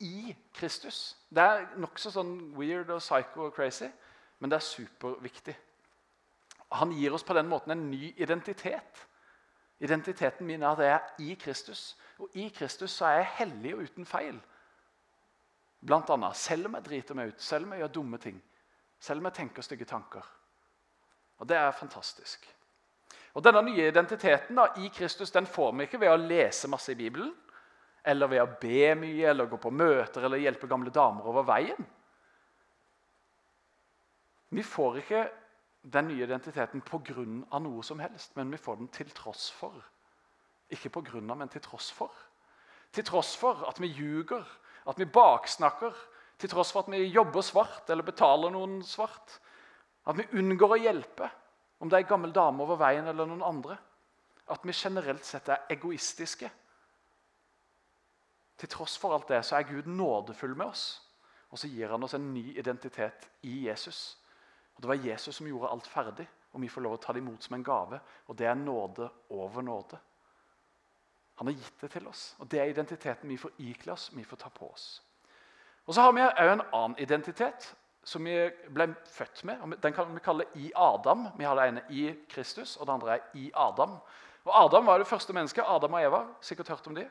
i 0.00 0.36
Kristus. 0.54 1.16
Det 1.30 1.42
er 1.42 1.66
nokså 1.80 2.12
sånn 2.12 2.34
weird 2.58 2.90
og 2.92 3.00
psycho 3.00 3.48
og 3.48 3.54
crazy, 3.56 3.88
men 4.38 4.52
det 4.52 4.60
er 4.60 4.66
superviktig. 4.66 5.56
Han 6.76 6.92
gir 6.92 7.14
oss 7.14 7.24
på 7.24 7.34
den 7.34 7.48
måten 7.48 7.72
en 7.72 7.86
ny 7.90 8.12
identitet. 8.16 9.06
Identiteten 9.80 10.46
min 10.46 10.62
er 10.62 10.72
at 10.72 10.78
jeg 10.84 10.92
er 10.94 11.22
i 11.22 11.34
Kristus. 11.40 11.96
Og 12.18 12.30
i 12.34 12.48
Kristus 12.48 12.90
så 12.90 13.06
er 13.06 13.18
jeg 13.20 13.32
hellig 13.38 13.74
og 13.74 13.82
uten 13.82 14.08
feil. 14.08 14.38
Blant 15.86 16.10
annet, 16.10 16.36
selv 16.36 16.66
om 16.66 16.74
jeg 16.78 16.84
driter 16.84 17.14
meg 17.14 17.32
ut, 17.32 17.42
selv 17.42 17.66
om 17.66 17.74
jeg 17.74 17.84
gjør 17.84 17.94
dumme 17.98 18.18
ting. 18.18 18.38
Selv 19.00 19.20
om 19.20 19.28
jeg 19.28 19.36
tenker 19.42 19.62
stygge 19.62 19.84
tanker. 19.84 20.24
Og 21.38 21.48
Det 21.48 21.56
er 21.56 21.70
fantastisk. 21.70 22.46
Og 23.34 23.44
Denne 23.44 23.60
nye 23.62 23.88
identiteten 23.90 24.56
da, 24.56 24.70
i 24.80 24.88
Kristus 24.88 25.30
den 25.30 25.46
får 25.46 25.72
vi 25.72 25.84
ikke 25.84 26.00
ved 26.00 26.10
å 26.10 26.20
lese 26.20 26.68
masse 26.72 26.92
i 26.92 26.96
Bibelen, 26.96 27.34
eller 28.06 28.30
ved 28.30 28.40
å 28.40 28.54
be 28.60 28.94
mye, 28.96 29.28
eller 29.28 29.50
gå 29.50 29.58
på 29.60 29.70
møter 29.70 30.24
eller 30.24 30.40
hjelpe 30.40 30.68
gamle 30.70 30.90
damer 30.94 31.26
over 31.26 31.44
veien. 31.44 31.86
Vi 34.48 34.62
får 34.62 34.98
ikke 35.02 35.24
den 35.92 36.08
nye 36.08 36.24
identiteten 36.24 36.82
pga. 36.82 37.58
noe 37.58 37.82
som 37.82 38.00
helst, 38.02 38.36
men 38.36 38.50
vi 38.50 38.58
får 38.58 38.76
den 38.76 38.88
til 38.88 39.10
tross 39.10 39.50
for. 39.50 39.74
Ikke 40.70 40.90
pga., 40.90 41.20
men 41.20 41.48
til 41.48 41.62
tross 41.62 41.90
for. 41.92 42.12
Til 42.92 43.04
tross 43.04 43.36
for 43.36 43.64
at 43.68 43.80
vi 43.80 43.86
ljuger, 43.86 44.44
at 44.86 44.98
vi 44.98 45.04
baksnakker, 45.04 45.94
til 46.38 46.50
tross 46.50 46.72
for 46.72 46.84
at 46.84 46.90
vi 46.92 47.06
jobber 47.06 47.40
svart 47.40 47.90
eller 47.90 48.04
betaler 48.04 48.50
noen 48.50 48.82
svart. 48.82 49.38
At 50.06 50.18
vi 50.18 50.26
unngår 50.38 50.76
å 50.76 50.80
hjelpe, 50.80 51.30
om 51.80 51.88
det 51.88 51.96
er 51.96 52.04
ei 52.04 52.08
gammel 52.08 52.32
dame 52.32 52.62
over 52.62 52.78
veien 52.80 53.06
eller 53.06 53.26
noen 53.26 53.44
andre. 53.46 53.78
At 54.50 54.64
vi 54.64 54.74
generelt 54.74 55.24
sett 55.24 55.48
er 55.48 55.66
egoistiske. 55.70 56.50
Til 58.56 58.68
tross 58.72 58.96
for 58.98 59.14
alt 59.14 59.28
det 59.28 59.42
så 59.44 59.58
er 59.58 59.68
Gud 59.68 59.86
nådefull 59.86 60.54
med 60.56 60.70
oss, 60.70 60.86
og 61.50 61.58
så 61.60 61.68
gir 61.68 61.90
han 61.92 62.02
oss 62.02 62.14
en 62.16 62.32
ny 62.34 62.56
identitet 62.58 63.28
i 63.42 63.66
Jesus. 63.66 64.16
Og 64.76 64.82
Det 64.82 64.88
var 64.88 64.94
Jesus 64.94 65.36
som 65.36 65.46
gjorde 65.46 65.70
alt 65.72 65.86
ferdig, 65.86 66.28
og 66.52 66.60
vi 66.60 66.68
får 66.68 66.84
lov 66.84 66.96
å 66.96 67.00
ta 67.00 67.12
det 67.12 67.22
imot 67.22 67.42
som 67.42 67.54
en 67.56 67.64
gave. 67.64 68.00
Og 68.28 68.36
det 68.36 68.46
er 68.46 68.54
nåde 68.54 69.08
over 69.30 69.62
nåde. 69.62 69.98
Han 71.36 71.46
har 71.46 71.54
gitt 71.54 71.80
det 71.80 71.90
til 71.92 72.06
oss, 72.08 72.34
og 72.38 72.48
det 72.48 72.60
er 72.60 72.70
identiteten 72.70 73.28
vi 73.28 73.36
får 73.36 73.58
ikle 73.58 73.92
oss, 73.92 74.10
vi 74.16 74.24
får 74.24 74.36
ta 74.40 74.48
på 74.48 74.70
oss. 74.72 75.02
Og 75.86 75.94
Så 75.94 76.00
har 76.00 76.12
vi 76.12 76.20
òg 76.24 76.52
en 76.52 76.62
annen 76.72 76.96
identitet 76.98 77.74
som 78.04 78.24
vi 78.24 78.50
ble 78.72 78.94
født 79.10 79.44
med. 79.44 79.76
Den 79.82 79.92
kan 79.92 80.14
vi 80.14 80.20
kalle 80.20 80.44
i 80.54 80.72
Adam. 80.74 81.28
Vi 81.38 81.44
har 81.44 81.56
det 81.56 81.68
ene 81.68 81.82
i 81.90 82.14
Kristus, 82.28 82.76
og 82.76 82.86
det 82.86 82.92
andre 82.92 83.14
er 83.16 83.20
i 83.34 83.50
Adam. 83.54 83.98
Og 84.44 84.64
Adam 84.64 84.86
var 84.86 84.98
det 84.98 85.06
første 85.06 85.32
mennesket. 85.32 85.64
Adam 85.66 85.92
og 85.92 86.02
Eva. 86.02 86.26
sikkert 86.40 86.68
hørt 86.68 86.86
om 86.86 86.94
de. 86.94 87.08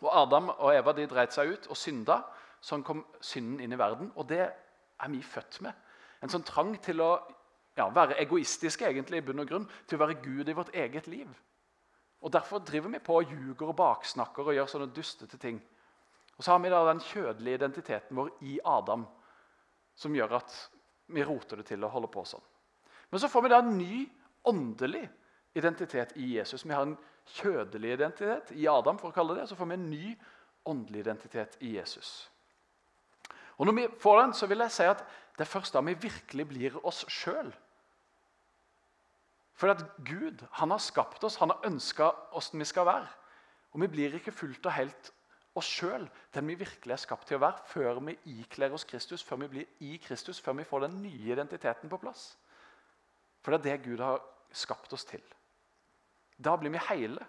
Og 0.00 0.22
Adam 0.22 0.48
og 0.48 0.74
Eva 0.74 0.92
de 0.92 1.06
dreit 1.06 1.32
seg 1.32 1.52
ut 1.52 1.66
og 1.66 1.76
synda. 1.76 2.22
Sånn 2.60 2.82
kom 2.82 3.04
synden 3.20 3.60
inn 3.60 3.72
i 3.72 3.78
verden. 3.78 4.12
Og 4.16 4.28
det 4.28 4.40
er 4.40 5.08
vi 5.08 5.22
født 5.22 5.60
med 5.60 5.72
en 6.22 6.32
sånn 6.32 6.46
trang 6.46 6.74
til 6.82 7.02
å 7.04 7.12
ja, 7.78 7.88
være 7.94 8.18
egoistiske 8.22 8.88
egentlig, 8.88 9.20
i 9.20 9.26
bunn 9.26 9.44
og 9.44 9.50
grunn, 9.50 9.68
til 9.86 9.98
å 9.98 10.02
være 10.02 10.18
Gud 10.22 10.48
i 10.48 10.56
vårt 10.56 10.74
eget 10.74 11.06
liv. 11.10 11.28
Og 12.20 12.32
Derfor 12.34 12.58
driver 12.66 12.90
vi 12.90 13.02
på 13.04 13.20
og 13.20 13.30
ljuger 13.30 13.70
og 13.70 13.76
baksnakker 13.78 14.50
og 14.50 14.56
gjør 14.56 14.70
sånne 14.72 14.90
dustete 14.94 15.38
ting. 15.38 15.60
Og 16.36 16.44
Så 16.44 16.52
har 16.52 16.58
vi 16.62 16.72
da 16.72 16.84
den 16.86 17.02
kjødelige 17.02 17.60
identiteten 17.60 18.16
vår 18.16 18.32
i 18.42 18.58
Adam, 18.64 19.06
som 19.94 20.14
gjør 20.14 20.38
at 20.38 20.56
vi 21.06 21.24
roter 21.24 21.56
det 21.56 21.66
til 21.70 21.84
og 21.84 21.90
holder 21.90 22.10
på 22.14 22.24
sånn. 22.26 22.44
Men 23.10 23.20
så 23.20 23.30
får 23.30 23.42
vi 23.42 23.52
da 23.52 23.60
en 23.62 23.78
ny 23.78 24.06
åndelig 24.46 25.06
identitet 25.54 26.12
i 26.16 26.34
Jesus. 26.36 26.66
Vi 26.66 26.74
har 26.74 26.82
en 26.86 26.98
kjødelig 27.38 27.92
identitet 27.92 28.52
i 28.52 28.66
Adam, 28.68 28.98
for 28.98 29.10
å 29.10 29.14
kalle 29.14 29.38
det, 29.38 29.48
så 29.48 29.56
får 29.56 29.70
vi 29.70 29.78
en 29.78 29.88
ny 29.90 30.16
åndelig 30.68 31.00
identitet 31.00 31.56
i 31.64 31.76
Jesus. 31.76 32.28
Og 33.58 33.66
Når 33.66 33.74
vi 33.74 33.88
får 34.00 34.20
den, 34.20 34.32
så 34.32 34.46
vil 34.46 34.62
jeg 34.62 34.70
si 34.70 34.86
at 34.86 35.02
det 35.38 35.46
er 35.46 35.52
først 35.52 35.74
da 35.74 35.80
vi 35.86 35.94
virkelig 35.94 36.48
blir 36.50 36.78
oss 36.86 37.04
sjøl. 37.12 37.52
For 39.58 39.70
at 39.70 39.84
Gud 40.06 40.42
han 40.58 40.70
har 40.74 40.82
skapt 40.82 41.22
oss, 41.24 41.38
han 41.38 41.50
har 41.54 41.62
ønska 41.66 42.10
åssen 42.38 42.58
vi 42.58 42.66
skal 42.66 42.86
være. 42.86 43.06
Og 43.74 43.80
vi 43.82 43.90
blir 43.92 44.16
ikke 44.18 44.34
fullt 44.34 44.66
og 44.66 44.74
helt 44.74 45.12
oss 45.58 45.70
sjøl, 45.78 46.08
den 46.34 46.46
vi 46.50 46.58
virkelig 46.58 46.94
er 46.94 47.02
skapt 47.02 47.26
til 47.28 47.38
å 47.38 47.42
være, 47.42 47.62
før 47.70 48.02
vi 48.06 48.16
ikler 48.38 48.74
oss 48.74 48.86
Kristus, 48.86 49.22
før 49.22 49.42
vi 49.44 49.50
blir 49.54 49.86
i 49.86 49.96
Kristus, 50.02 50.40
før 50.42 50.58
vi 50.58 50.66
får 50.66 50.86
den 50.86 51.00
nye 51.02 51.32
identiteten 51.32 51.90
på 51.90 52.00
plass. 52.02 52.32
For 53.42 53.54
det 53.54 53.58
er 53.58 53.78
det 53.78 53.88
Gud 53.88 54.02
har 54.02 54.22
skapt 54.54 54.92
oss 54.92 55.06
til. 55.06 55.22
Da 56.38 56.54
blir 56.56 56.74
vi 56.74 56.86
hele. 56.88 57.26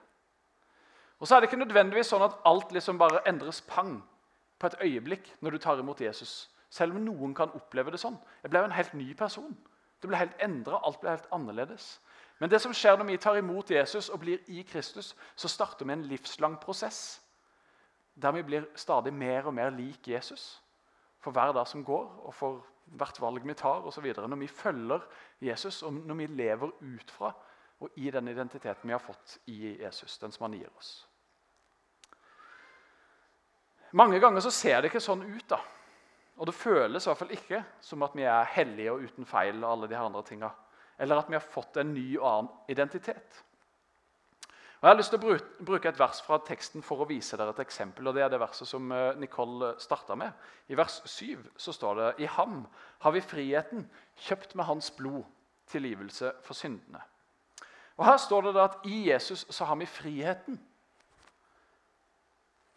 Og 1.19 1.27
så 1.27 1.35
er 1.35 1.41
det 1.41 1.49
ikke 1.49 1.63
nødvendigvis 1.63 2.09
sånn 2.13 2.25
at 2.25 2.37
alt 2.47 2.71
liksom 2.73 2.97
bare 3.01 3.21
endres 3.29 3.61
pang 3.65 3.97
på 4.59 4.69
et 4.69 4.79
øyeblikk 4.85 5.33
når 5.41 5.55
du 5.55 5.61
tar 5.63 5.81
imot 5.81 6.01
Jesus. 6.01 6.47
Selv 6.69 6.95
om 6.95 7.03
noen 7.05 7.33
kan 7.35 7.51
oppleve 7.57 7.91
det 7.91 8.01
sånn. 8.01 8.17
Jeg 8.43 8.51
ble 8.53 8.61
en 8.63 8.75
helt 8.75 8.93
ny 8.93 9.13
person. 9.17 9.55
Det 9.99 10.09
ble 10.09 10.19
helt 10.19 10.37
endra. 10.43 10.81
Alt 10.85 11.01
ble 11.01 11.15
helt 11.15 11.29
annerledes. 11.35 11.97
Men 12.39 12.51
det 12.51 12.61
som 12.63 12.73
skjer 12.75 12.97
når 12.97 13.09
vi 13.09 13.17
tar 13.19 13.39
imot 13.39 13.71
Jesus 13.73 14.09
og 14.09 14.21
blir 14.21 14.43
i 14.47 14.63
Kristus, 14.63 15.15
så 15.35 15.49
starter 15.51 15.85
vi 15.85 15.95
en 15.97 16.07
livslang 16.07 16.59
prosess 16.61 17.19
der 18.19 18.33
vi 18.35 18.43
blir 18.43 18.65
stadig 18.75 19.13
mer 19.15 19.45
og 19.47 19.53
mer 19.55 19.69
lik 19.71 20.07
Jesus 20.07 20.61
for 21.23 21.31
hver 21.31 21.53
dag 21.55 21.67
som 21.67 21.83
går, 21.83 22.07
og 22.27 22.33
for 22.35 22.65
hvert 22.99 23.19
valg 23.21 23.45
vi 23.47 23.53
tar 23.55 23.85
osv. 23.87 24.05
Når 24.15 24.39
vi 24.39 24.47
følger 24.47 25.05
Jesus, 25.41 25.83
og 25.83 25.93
når 25.93 26.15
vi 26.15 26.27
lever 26.27 26.71
ut 26.81 27.11
fra 27.11 27.31
og 27.79 27.89
i 27.95 28.11
den 28.11 28.27
identiteten 28.27 28.87
vi 28.87 28.91
har 28.91 28.99
fått 28.99 29.37
i 29.45 29.77
Jesus, 29.83 30.17
den 30.17 30.31
som 30.31 30.43
han 30.43 30.57
gir 30.59 30.69
oss. 30.77 31.07
Mange 33.91 34.19
ganger 34.19 34.43
så 34.43 34.51
ser 34.51 34.81
det 34.81 34.91
ikke 34.91 35.01
sånn 35.01 35.23
ut. 35.23 35.45
da. 35.49 35.61
Og 36.39 36.47
det 36.47 36.55
føles 36.55 37.03
i 37.03 37.09
hvert 37.09 37.19
fall 37.19 37.35
ikke 37.35 37.59
som 37.83 38.03
at 38.07 38.15
vi 38.15 38.23
er 38.23 38.47
hellige 38.55 38.93
og 38.93 39.03
uten 39.03 39.27
feil. 39.27 39.63
og 39.63 39.71
alle 39.71 39.89
de 39.91 39.97
andre 39.97 40.23
tingene. 40.23 40.51
Eller 40.99 41.19
at 41.19 41.29
vi 41.29 41.35
har 41.35 41.43
fått 41.43 41.77
en 41.77 41.93
ny 41.93 42.17
og 42.17 42.27
annen 42.27 42.51
identitet. 42.69 43.43
Og 44.79 44.87
Jeg 44.87 44.89
har 44.89 44.97
lyst 44.97 45.11
til 45.11 45.19
å 45.19 45.65
bruke 45.65 45.89
et 45.89 45.99
vers 45.99 46.21
fra 46.23 46.37
teksten 46.39 46.81
for 46.81 47.03
å 47.03 47.07
vise 47.07 47.35
dere 47.37 47.51
et 47.51 47.59
eksempel. 47.59 48.07
og 48.07 48.15
Det 48.15 48.23
er 48.23 48.29
det 48.29 48.39
verset 48.39 48.67
som 48.67 48.91
eh, 48.91 49.15
Nicole 49.19 49.73
starta 49.77 50.15
med. 50.15 50.31
I 50.69 50.75
vers 50.79 51.01
7 51.03 51.49
så 51.57 51.73
står 51.73 51.95
det 51.95 52.23
I 52.23 52.29
ham 52.31 52.65
har 52.99 53.11
vi 53.11 53.21
friheten, 53.21 53.89
kjøpt 54.15 54.55
med 54.55 54.65
hans 54.65 54.91
blod, 54.91 55.23
tilgivelse 55.67 56.31
for 56.43 56.53
syndene. 56.53 57.01
Og 57.97 58.05
Her 58.05 58.17
står 58.17 58.41
det 58.41 58.53
da 58.55 58.69
at 58.69 58.87
i 58.87 59.09
Jesus 59.09 59.45
så 59.49 59.65
har 59.65 59.75
vi 59.75 59.85
friheten. 59.85 60.61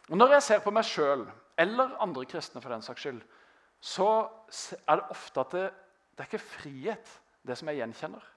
Og 0.09 0.17
Når 0.17 0.35
jeg 0.35 0.43
ser 0.43 0.59
på 0.59 0.71
meg 0.71 0.83
sjøl, 0.83 1.23
eller 1.57 1.95
andre 2.03 2.25
kristne 2.25 2.61
for 2.61 2.69
den 2.69 2.81
saks 2.81 3.01
skyld, 3.01 3.23
så 3.83 4.09
er 4.87 4.99
det 4.99 5.09
ofte 5.11 5.43
at 5.43 5.51
det, 5.51 5.63
det 6.13 6.23
er 6.23 6.29
ikke 6.29 6.45
frihet, 6.45 7.09
det 7.43 7.57
som 7.59 7.67
jeg 7.67 7.81
gjenkjenner. 7.81 8.29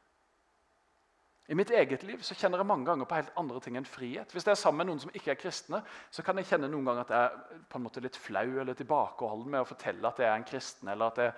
I 1.46 1.54
mitt 1.54 1.70
eget 1.70 2.02
liv 2.02 2.22
så 2.26 2.34
kjenner 2.34 2.58
jeg 2.58 2.66
mange 2.66 2.88
ganger 2.88 3.06
på 3.06 3.14
helt 3.20 3.36
andre 3.38 3.60
ting 3.62 3.76
enn 3.78 3.86
frihet. 3.86 4.32
Hvis 4.34 4.48
jeg 4.48 4.56
er 4.56 4.58
sammen 4.58 4.80
med 4.82 4.88
noen 4.90 5.02
som 5.04 5.12
ikke 5.14 5.30
er 5.36 5.38
kristne, 5.38 5.78
så 6.10 6.24
kan 6.26 6.40
jeg 6.40 6.48
kjenne 6.48 6.70
noen 6.72 6.88
ganger 6.88 7.04
at 7.04 7.12
jeg 7.14 7.28
er 7.28 7.60
på 7.70 7.78
en 7.78 7.84
måte 7.84 8.02
litt 8.02 8.18
flau 8.18 8.48
eller 8.58 8.74
tilbakeholden 8.74 9.52
med 9.52 9.62
å 9.62 9.68
fortelle 9.68 10.10
at 10.10 10.18
jeg 10.18 10.26
er 10.26 10.40
en 10.40 10.48
kristen, 10.48 10.90
eller 10.90 11.12
at 11.12 11.20
jeg 11.22 11.36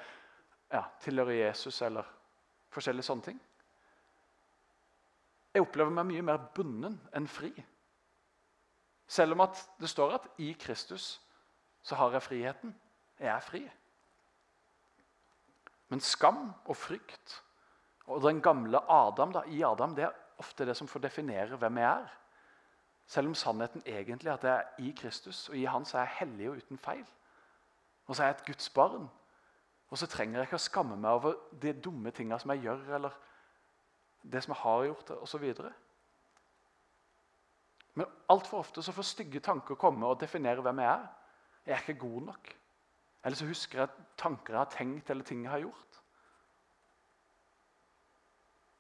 ja, 0.73 0.83
tilhører 1.05 1.37
Jesus, 1.37 1.83
eller 1.85 2.09
forskjellige 2.73 3.09
sånne 3.11 3.27
ting. 3.29 3.43
Jeg 5.53 5.67
opplever 5.67 5.93
meg 5.93 6.09
mye 6.09 6.25
mer 6.31 6.41
bunden 6.57 6.97
enn 7.17 7.29
fri. 7.29 7.53
Selv 9.09 9.37
om 9.37 9.45
det 9.81 9.93
står 9.93 10.17
at 10.17 10.31
i 10.41 10.55
Kristus 10.61 11.19
så 11.85 12.01
har 12.01 12.17
jeg 12.17 12.25
friheten. 12.25 12.73
Jeg 13.21 13.33
er 13.35 13.45
fri. 13.45 13.63
Men 15.89 16.01
skam 16.05 16.51
og 16.65 16.77
frykt 16.77 17.43
og 18.09 18.23
den 18.25 18.41
gamle 18.43 18.81
Adam 18.91 19.33
da, 19.33 19.43
i 19.53 19.63
Adam 19.63 19.95
det 19.97 20.07
er 20.07 20.17
ofte 20.41 20.65
det 20.65 20.77
som 20.77 20.89
får 20.89 21.05
definere 21.05 21.57
hvem 21.61 21.81
jeg 21.81 21.89
er. 21.91 22.15
Selv 23.09 23.29
om 23.29 23.35
sannheten 23.37 23.83
egentlig 23.87 24.31
er 24.31 24.35
at 24.35 24.45
jeg 24.45 24.55
er 24.57 24.85
i 24.85 24.93
Kristus, 24.97 25.49
og 25.49 25.57
i 25.57 25.65
Han 25.65 25.85
så 25.85 25.99
er 25.99 26.07
jeg 26.07 26.17
hellig 26.19 26.51
og 26.51 26.57
uten 26.57 26.79
feil. 26.79 27.07
Og 28.07 28.17
så 28.17 28.23
er 28.23 28.27
jeg 28.27 28.37
et 28.37 28.47
Guds 28.47 28.71
barn. 28.71 29.09
Og 29.91 29.99
så 29.99 30.07
trenger 30.07 30.39
jeg 30.39 30.49
ikke 30.49 30.61
å 30.61 30.65
skamme 30.65 30.97
meg 30.97 31.11
over 31.11 31.37
de 31.63 31.73
dumme 31.73 32.11
tinga 32.11 32.39
som 32.39 32.53
jeg 32.53 32.67
gjør, 32.67 32.83
eller 32.95 33.21
det 34.23 34.43
som 34.45 34.53
jeg 34.53 34.61
har 34.63 34.85
gjort, 34.85 35.11
osv. 35.11 35.55
Men 37.95 38.07
altfor 38.29 38.59
ofte 38.59 38.83
så 38.83 38.93
får 38.93 39.09
stygge 39.09 39.41
tanker 39.41 39.81
komme 39.81 40.07
og 40.07 40.21
definere 40.21 40.65
hvem 40.65 40.85
jeg 40.85 40.93
er. 40.93 41.07
Jeg 41.67 41.75
er 41.75 41.85
ikke 41.85 42.01
god 42.09 42.23
nok. 42.33 42.58
Eller 43.25 43.37
så 43.37 43.47
husker 43.49 43.83
jeg 43.83 44.07
tanker 44.17 44.55
jeg 44.55 44.61
har 44.61 44.73
tenkt, 44.73 45.11
eller 45.11 45.25
ting 45.25 45.43
jeg 45.45 45.51
har 45.51 45.65
gjort. 45.65 46.01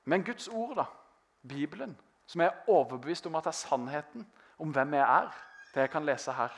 Men 0.04 0.25
Guds 0.25 0.49
ord, 0.49 0.76
da, 0.76 0.85
Bibelen, 1.49 1.99
som 2.26 2.40
er 2.40 2.62
overbevist 2.68 3.26
om 3.26 3.37
at 3.37 3.47
er 3.47 3.57
sannheten 3.57 4.26
om 4.59 4.73
hvem 4.73 4.95
jeg 4.95 5.04
er, 5.04 5.35
det 5.75 5.85
jeg 5.85 5.90
kan 5.90 6.07
lese 6.07 6.33
her, 6.33 6.54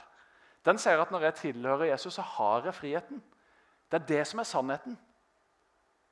den 0.64 0.78
sier 0.78 1.00
at 1.00 1.10
når 1.10 1.24
jeg 1.24 1.34
tilhører 1.34 1.88
Jesus, 1.90 2.14
så 2.14 2.22
har 2.22 2.64
jeg 2.64 2.74
friheten. 2.74 3.22
Det 3.90 4.00
er 4.02 4.06
det 4.06 4.26
som 4.28 4.42
er 4.42 4.48
sannheten. 4.48 4.98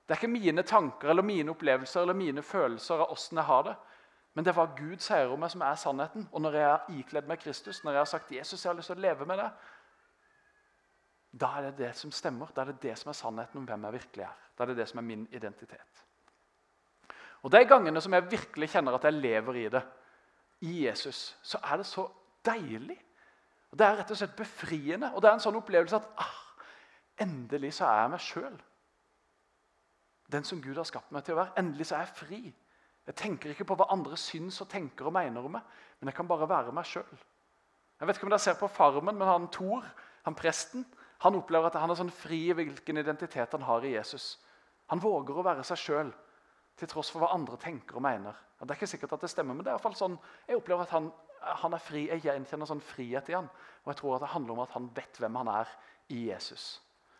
Det 0.08 0.14
er 0.14 0.22
ikke 0.22 0.32
mine 0.32 0.62
tanker 0.62 1.10
eller 1.12 1.22
mine 1.22 1.52
opplevelser 1.52 2.00
eller 2.00 2.16
mine 2.16 2.42
følelser 2.42 3.04
av 3.04 3.12
åssen 3.12 3.36
jeg 3.36 3.44
har 3.44 3.66
det. 3.66 3.74
Men 4.34 4.44
det 4.44 4.52
er 4.52 4.56
hva 4.56 4.68
Gud 4.78 5.02
sier 5.04 5.32
om 5.32 5.40
meg, 5.42 5.50
som 5.52 5.62
er 5.66 5.76
sannheten. 5.76 6.28
Og 6.32 6.40
når 6.40 6.56
jeg 6.56 6.68
har 6.68 6.92
ikledd 6.94 7.28
meg 7.28 7.42
Kristus, 7.42 7.82
når 7.84 7.92
jeg 7.92 8.00
har 8.00 8.08
sagt 8.08 8.32
Jesus, 8.32 8.64
jeg 8.64 8.70
har 8.70 8.78
lyst 8.78 8.88
til 8.92 8.96
å 8.96 9.04
leve 9.04 9.26
med 9.28 9.40
det, 9.42 9.48
da 11.32 11.50
er 11.58 11.68
det 11.68 11.78
det 11.78 11.90
som 11.96 12.12
stemmer. 12.12 12.52
Da 12.54 12.62
er 12.62 12.72
det 12.72 12.82
det 12.82 12.94
som 12.98 13.10
er 13.10 13.16
sannheten 13.16 13.60
om 13.60 13.66
hvem 13.68 13.84
jeg 13.84 13.92
virkelig 13.98 14.24
er. 14.24 14.36
Da 14.56 14.64
er 14.64 14.70
det 14.70 14.76
det 14.80 14.88
som 14.88 14.98
er 14.98 15.08
min 15.08 15.26
identitet. 15.32 16.04
Og 17.42 17.52
De 17.52 17.64
gangene 17.68 18.00
som 18.00 18.12
jeg 18.12 18.30
virkelig 18.30 18.70
kjenner 18.70 18.96
at 18.96 19.04
jeg 19.04 19.12
lever 19.12 19.54
i 19.54 19.68
det, 19.68 19.82
i 20.60 20.86
Jesus, 20.86 21.36
så 21.42 21.58
er 21.62 21.76
det 21.76 21.86
så 21.86 22.08
deilig. 22.44 22.98
Det 23.70 23.86
er 23.86 23.98
rett 24.00 24.10
og 24.10 24.16
slett 24.16 24.36
befriende. 24.36 25.12
Og 25.14 25.22
det 25.22 25.28
er 25.28 25.36
en 25.36 25.44
sånn 25.44 25.58
opplevelse 25.60 26.00
at 26.00 26.08
ah, 26.18 26.38
endelig 27.22 27.74
så 27.76 27.86
er 27.86 28.00
jeg 28.00 28.10
meg 28.14 28.24
sjøl. 28.24 28.56
Den 30.32 30.44
som 30.44 30.62
Gud 30.62 30.76
har 30.76 30.88
skapt 30.88 31.12
meg 31.14 31.24
til 31.24 31.36
å 31.36 31.42
være. 31.42 31.54
Endelig 31.60 31.86
så 31.88 31.98
er 31.98 32.06
jeg 32.06 32.16
fri. 32.16 32.40
Jeg 33.08 33.16
tenker 33.16 33.52
ikke 33.52 33.68
på 33.68 33.76
hva 33.78 33.86
andre 33.94 34.18
syns 34.20 34.58
og 34.60 34.68
tenker 34.68 35.06
og 35.08 35.14
mener 35.16 35.44
om 35.44 35.54
meg, 35.56 35.76
men 36.00 36.10
jeg 36.10 36.16
kan 36.18 36.28
bare 36.28 36.48
være 36.48 36.74
meg 36.76 36.88
sjøl. 36.88 37.20
Jeg 37.98 38.08
vet 38.08 38.18
ikke 38.18 38.28
om 38.28 38.32
dere 38.34 38.42
ser 38.42 38.58
på 38.58 38.68
Farmen, 38.68 39.16
men 39.16 39.28
han 39.28 39.46
Thor, 39.52 39.86
han 40.26 40.36
presten, 40.36 40.84
han 41.24 41.34
opplever 41.34 41.70
at 41.70 41.78
han 41.80 41.90
er 41.90 41.98
sånn 41.98 42.14
fri 42.14 42.44
i 42.48 42.54
hvilken 42.54 43.00
identitet 43.00 43.54
han 43.56 43.66
har 43.66 43.84
i 43.84 43.94
Jesus. 43.96 44.36
Han 44.92 45.02
våger 45.02 45.38
å 45.38 45.44
være 45.46 45.64
seg 45.66 45.80
sjøl 45.82 46.12
til 46.78 46.90
tross 46.90 47.10
for 47.10 47.24
hva 47.24 47.32
andre 47.34 47.58
tenker 47.60 47.98
og 47.98 48.04
mener. 48.06 48.36
Ja, 48.58 48.64
det 48.66 48.74
er 48.74 48.78
ikke 48.78 48.90
sikkert 48.90 49.16
at 49.16 49.24
det 49.26 49.32
stemmer, 49.32 49.56
men 49.56 49.66
det 49.66 49.72
er 49.72 49.76
i 49.76 49.78
hvert 49.80 49.88
fall 49.88 49.98
sånn, 49.98 50.18
jeg 50.46 50.60
opplever 50.60 50.86
at 50.86 50.94
han, 50.94 51.10
han 51.64 51.74
er 51.74 51.82
fri. 51.82 52.04
Jeg 52.10 52.22
gjenkjenner 52.24 52.70
sånn 52.70 52.82
frihet 52.84 53.30
i 53.32 53.36
han, 53.36 53.50
og 53.82 53.92
jeg 53.92 54.00
tror 54.00 54.16
at 54.16 54.26
det 54.26 54.32
handler 54.34 54.54
om 54.54 54.64
at 54.64 54.74
han 54.76 54.90
vet 54.94 55.18
hvem 55.18 55.38
han 55.42 55.50
er 55.52 55.72
i 56.14 56.24
Jesus. 56.30 56.68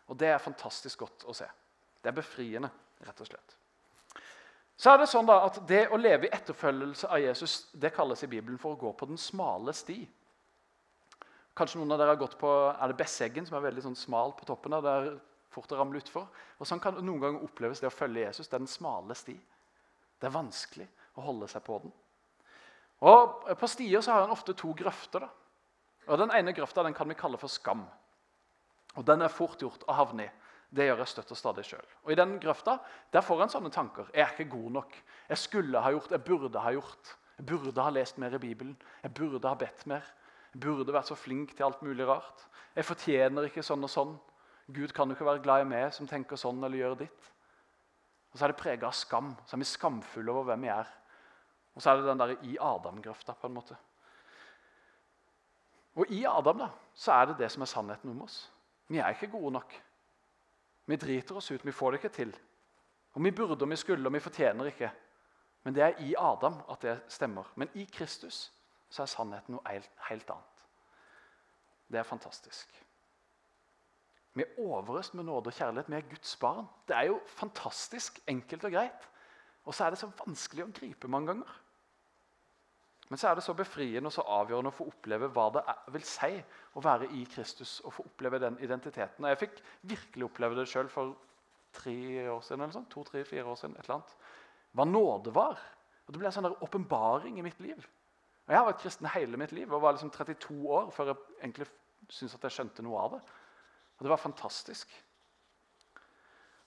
Og 0.09 0.17
Det 0.17 0.31
er 0.33 0.43
fantastisk 0.43 1.05
godt 1.05 1.27
å 1.29 1.35
se. 1.37 1.49
Det 2.01 2.11
er 2.11 2.17
befriende, 2.17 2.71
rett 3.05 3.21
og 3.21 3.29
slett. 3.29 3.57
Så 4.79 4.93
er 4.93 4.99
Det 5.03 5.09
sånn 5.11 5.27
da 5.27 5.41
at 5.49 5.59
det 5.67 5.89
å 5.91 5.99
leve 5.99 6.29
i 6.29 6.33
etterfølgelse 6.33 7.11
av 7.11 7.19
Jesus 7.19 7.67
det 7.75 7.91
kalles 7.95 8.23
i 8.23 8.31
Bibelen 8.31 8.61
for 8.63 8.77
å 8.77 8.79
gå 8.79 8.93
på 8.95 9.09
den 9.11 9.19
smale 9.19 9.75
sti. 9.75 10.05
Kanskje 11.59 11.81
noen 11.81 11.93
av 11.97 11.99
dere 11.99 12.15
har 12.15 12.21
gått 12.21 12.37
på 12.39 12.49
er 12.71 12.91
det 12.91 12.99
Besseggen, 13.01 13.47
som 13.47 13.57
er 13.59 13.65
veldig 13.67 13.83
sånn 13.89 13.99
smal 13.99 14.35
på 14.39 14.47
toppen. 14.47 14.77
der, 14.77 14.85
der 14.87 15.19
fort 15.51 15.73
å 15.73 15.79
ramle 15.81 15.99
utfor. 15.99 16.29
Og 16.59 16.69
Sånn 16.69 16.83
kan 16.83 16.99
noen 17.03 17.23
ganger 17.23 17.47
oppleves 17.47 17.83
det 17.83 17.91
å 17.91 17.95
følge 17.95 18.27
Jesus. 18.27 18.49
Det 18.49 18.59
er 18.59 18.65
den 18.65 18.71
smale 18.71 19.17
sti. 19.19 19.35
Det 20.19 20.29
er 20.29 20.35
vanskelig 20.35 20.87
å 21.19 21.25
holde 21.27 21.49
seg 21.51 21.65
på 21.67 21.81
den. 21.83 21.95
Og 23.09 23.47
På 23.59 23.71
stier 23.71 24.03
så 24.03 24.15
har 24.15 24.27
en 24.27 24.35
ofte 24.35 24.55
to 24.55 24.73
grøfter. 24.75 25.21
da. 25.27 25.31
Og 26.09 26.19
Den 26.19 26.31
ene 26.31 26.55
grøfta 26.55 26.83
den 26.83 26.95
kan 26.95 27.09
vi 27.09 27.15
kalle 27.15 27.39
for 27.39 27.49
skam. 27.49 27.87
Og 28.97 29.05
Den 29.05 29.23
er 29.23 29.29
fort 29.29 29.61
gjort 29.61 29.85
å 29.89 29.95
havne 29.95 30.25
i. 30.25 30.31
Det 30.71 30.85
gjør 30.85 30.99
jeg 30.99 31.09
støtt 31.09 31.31
og 31.33 31.39
stadig 31.39 31.65
sjøl. 31.65 31.87
I 32.13 32.15
den 32.15 32.39
grøfta 32.39 32.79
der 33.13 33.25
får 33.25 33.43
en 33.43 33.49
sånne 33.49 33.71
tanker. 33.73 34.11
Jeg 34.13 34.21
er 34.21 34.35
ikke 34.35 34.51
god 34.53 34.71
nok. 34.71 34.97
Jeg 35.29 35.39
skulle 35.39 35.81
ha 35.81 35.91
gjort, 35.91 36.11
jeg 36.11 36.25
burde 36.25 36.61
ha 36.61 36.73
gjort. 36.73 37.17
Jeg 37.39 37.47
burde 37.47 37.83
ha 37.83 37.91
lest 37.91 38.19
mer 38.19 38.35
i 38.35 38.39
Bibelen. 38.39 38.77
Jeg 39.03 39.15
burde 39.15 39.49
ha 39.49 39.55
bedt 39.55 39.87
mer. 39.87 40.05
Burde 40.53 40.93
vært 40.95 41.11
så 41.11 41.17
flink 41.19 41.55
til 41.57 41.67
alt 41.67 41.83
mulig 41.85 42.07
rart. 42.09 42.47
Jeg 42.77 42.87
fortjener 42.87 43.49
ikke 43.49 43.65
sånn 43.65 43.85
og 43.85 43.93
sånn. 43.93 44.15
Gud 44.69 44.93
kan 44.97 45.09
jo 45.09 45.17
ikke 45.17 45.27
være 45.29 45.43
glad 45.45 45.65
i 45.65 45.69
meg 45.69 45.93
som 45.97 46.09
tenker 46.09 46.41
sånn 46.41 46.63
eller 46.63 46.79
gjør 46.79 46.97
ditt. 47.05 47.29
Og 48.33 48.39
Så 48.39 48.45
er 48.45 48.53
det 48.53 48.61
prega 48.61 48.89
av 48.89 48.97
skam. 48.97 49.33
Så 49.47 49.57
er 49.57 49.63
vi 49.63 49.69
skamfulle 49.69 50.33
over 50.33 50.51
hvem 50.51 50.67
vi 50.67 50.73
er. 50.73 50.89
Og 51.75 51.83
så 51.83 51.91
er 51.91 52.01
det 52.01 52.09
den 52.09 52.21
der 52.21 52.35
i 52.43 52.59
Adam-grøfta. 52.61 53.35
på 53.35 53.47
en 53.47 53.55
måte. 53.55 53.77
Og 55.99 56.11
i 56.11 56.25
Adam 56.25 56.59
da, 56.59 56.69
så 56.95 57.13
er 57.13 57.27
det 57.27 57.39
det 57.39 57.51
som 57.51 57.63
er 57.63 57.67
sannheten 57.71 58.11
om 58.11 58.23
oss. 58.23 58.51
Vi 58.89 58.99
er 58.99 59.11
ikke 59.11 59.31
gode 59.33 59.53
nok. 59.53 59.75
Vi 60.87 60.97
driter 60.97 61.37
oss 61.37 61.51
ut. 61.51 61.65
Vi 61.65 61.73
får 61.73 61.91
det 61.91 61.99
ikke 61.99 62.17
til. 62.17 62.37
Og 63.15 63.25
Vi 63.25 63.31
burde 63.31 63.63
og 63.63 63.71
vi 63.71 63.77
skulle 63.77 64.07
og 64.07 64.13
vi 64.13 64.21
fortjener 64.21 64.65
ikke. 64.65 64.91
Men 65.65 65.75
det 65.75 65.83
er 65.83 66.01
i 66.01 66.15
Adam 66.19 66.63
at 66.71 66.83
det 66.83 67.01
stemmer. 67.09 67.45
Men 67.57 67.69
i 67.75 67.85
Kristus 67.85 68.53
så 68.91 69.05
er 69.05 69.11
sannheten 69.13 69.57
noe 69.57 69.81
helt 70.09 70.31
annet. 70.31 70.65
Det 71.89 72.01
er 72.01 72.09
fantastisk. 72.09 72.85
Vi 74.37 74.45
er 74.45 74.59
overøst 74.61 75.15
med 75.15 75.25
nåde 75.25 75.51
og 75.51 75.57
kjærlighet. 75.57 75.89
Vi 75.91 75.97
er 75.97 76.11
Guds 76.11 76.37
barn. 76.37 76.67
Det 76.89 76.97
er 76.97 77.09
jo 77.09 77.21
fantastisk 77.27 78.21
enkelt 78.29 78.65
og 78.65 78.73
greit. 78.73 79.09
Og 79.65 79.75
så 79.75 79.85
er 79.85 79.91
det 79.91 79.99
så 79.99 80.11
vanskelig 80.21 80.65
å 80.65 80.73
gripe 80.73 81.11
mange 81.11 81.33
ganger. 81.33 81.57
Men 83.09 83.19
så 83.19 83.31
er 83.31 83.39
det 83.39 83.45
så 83.45 83.55
befriende 83.57 84.11
og 84.11 84.13
så 84.13 84.25
avgjørende 84.29 84.71
å 84.71 84.77
få 84.77 84.87
oppleve 84.91 85.31
hva 85.33 85.47
det 85.57 85.63
vil 85.95 86.05
si 86.05 86.31
å 86.77 86.83
være 86.85 87.09
i 87.17 87.25
Kristus. 87.33 87.81
og 87.81 87.93
få 87.93 88.05
oppleve 88.05 88.39
den 88.39 88.59
identiteten. 88.61 89.25
Og 89.25 89.31
Jeg 89.31 89.39
fikk 89.39 89.63
virkelig 89.83 90.25
oppleve 90.25 90.57
det 90.57 90.69
sjøl 90.69 90.89
for 90.89 91.17
tre 91.73 92.29
år 92.29 92.41
siden. 92.41 92.61
eller 92.61 92.73
sånn, 92.73 92.91
to, 92.91 93.05
tre, 93.05 93.25
fire 93.25 93.45
år 93.45 93.57
siden, 93.57 93.77
et 93.77 93.85
eller 93.85 93.95
annet. 93.95 94.17
Hva 94.73 94.85
nåde 94.85 95.35
var. 95.35 95.59
Og 96.07 96.13
Det 96.13 96.19
ble 96.19 96.27
en 96.27 96.33
sånn 96.33 96.63
åpenbaring 96.63 97.39
i 97.39 97.43
mitt 97.43 97.61
liv. 97.61 97.89
Og 98.49 98.55
Jeg 98.55 98.59
har 98.63 98.67
vært 98.71 98.81
kristen 98.81 99.11
hele 99.13 99.37
mitt 99.37 99.53
liv 99.53 99.73
og 99.73 99.83
var 99.83 99.93
liksom 99.93 100.11
32 100.11 100.55
år 100.73 100.87
før 100.91 101.11
jeg 101.11 101.17
egentlig 101.43 101.67
syntes 102.09 102.39
at 102.39 102.47
jeg 102.47 102.55
skjønte 102.55 102.85
noe 102.87 103.03
av 103.03 103.11
det. 103.13 103.21
Og 103.99 104.07
det 104.07 104.13
var 104.15 104.23
fantastisk. 104.23 104.95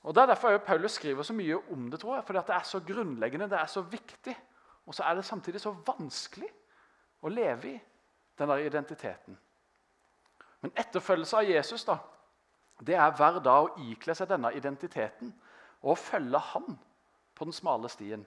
Og 0.03 0.13
Det 0.15 0.21
er 0.21 0.29
derfor 0.29 0.57
Paulus 0.57 0.91
skriver 0.91 1.23
så 1.23 1.33
mye 1.33 1.57
om 1.73 1.89
det, 1.89 1.99
tror 1.99 2.15
jeg, 2.15 2.25
fordi 2.25 2.39
det 2.47 2.55
er 2.55 2.63
så 2.63 2.79
grunnleggende, 2.85 3.49
det 3.49 3.57
er 3.57 3.65
så 3.65 3.81
viktig. 3.81 4.37
Og 4.85 4.95
så 4.95 5.03
er 5.03 5.15
det 5.15 5.25
samtidig 5.25 5.61
så 5.61 5.73
vanskelig 5.87 6.49
å 7.21 7.29
leve 7.29 7.73
i 7.73 7.81
den 8.37 8.49
der 8.49 8.57
identiteten. 8.57 9.37
Men 10.61 10.73
etterfølgelse 10.77 11.37
av 11.37 11.49
Jesus 11.49 11.85
da, 11.85 11.97
det 12.81 12.95
er 12.95 13.13
hver 13.17 13.39
dag 13.41 13.65
å 13.65 13.89
ikle 13.89 14.13
seg 14.17 14.29
denne 14.29 14.53
identiteten 14.53 15.33
og 15.81 15.97
følge 15.97 16.37
Han 16.37 16.77
på 17.35 17.45
den 17.45 17.53
smale 17.53 17.89
stien. 17.89 18.25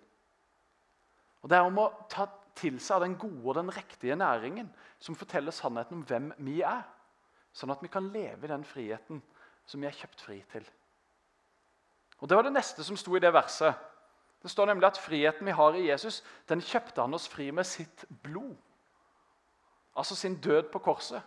Og 1.42 1.50
Det 1.50 1.56
er 1.56 1.66
om 1.66 1.78
å 1.78 1.90
ta 2.10 2.26
til 2.54 2.78
seg 2.80 2.96
av 2.96 3.04
den 3.04 3.16
gode 3.18 3.42
og 3.48 3.56
den 3.58 3.72
riktige 3.74 4.16
næringen 4.16 4.70
som 5.02 5.16
forteller 5.18 5.54
sannheten 5.54 6.00
om 6.00 6.04
hvem 6.06 6.30
vi 6.46 6.60
er. 6.62 6.84
Sånn 7.54 7.70
at 7.74 7.82
vi 7.82 7.90
kan 7.90 8.10
leve 8.14 8.46
i 8.46 8.50
den 8.50 8.64
friheten 8.66 9.22
som 9.66 9.80
vi 9.80 9.88
er 9.88 9.96
kjøpt 9.96 10.22
fri 10.26 10.40
til. 10.52 10.64
Og 12.18 12.28
Det 12.28 12.36
var 12.36 12.46
det 12.46 12.54
neste 12.54 12.84
som 12.84 12.96
sto 12.96 13.16
i 13.16 13.20
det 13.22 13.32
verset. 13.34 13.74
Det 14.42 14.50
står 14.50 14.66
nemlig 14.66 14.86
at 14.86 15.00
friheten 15.00 15.46
vi 15.46 15.56
har 15.56 15.76
i 15.76 15.86
Jesus, 15.88 16.22
den 16.48 16.60
kjøpte 16.60 17.00
han 17.00 17.14
oss 17.14 17.28
fri 17.28 17.50
med 17.50 17.64
sitt 17.64 18.04
blod. 18.22 18.56
Altså 19.96 20.16
sin 20.16 20.36
død 20.40 20.70
på 20.72 20.78
korset. 20.78 21.22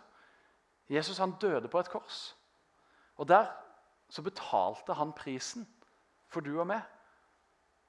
Jesus 0.88 1.18
han 1.18 1.34
døde 1.40 1.68
på 1.68 1.78
et 1.78 1.90
kors. 1.90 2.36
Og 3.16 3.28
Der 3.28 3.46
så 4.08 4.22
betalte 4.22 4.94
han 4.94 5.12
prisen 5.12 5.68
for 6.28 6.40
du 6.40 6.60
og 6.60 6.66
meg. 6.66 6.80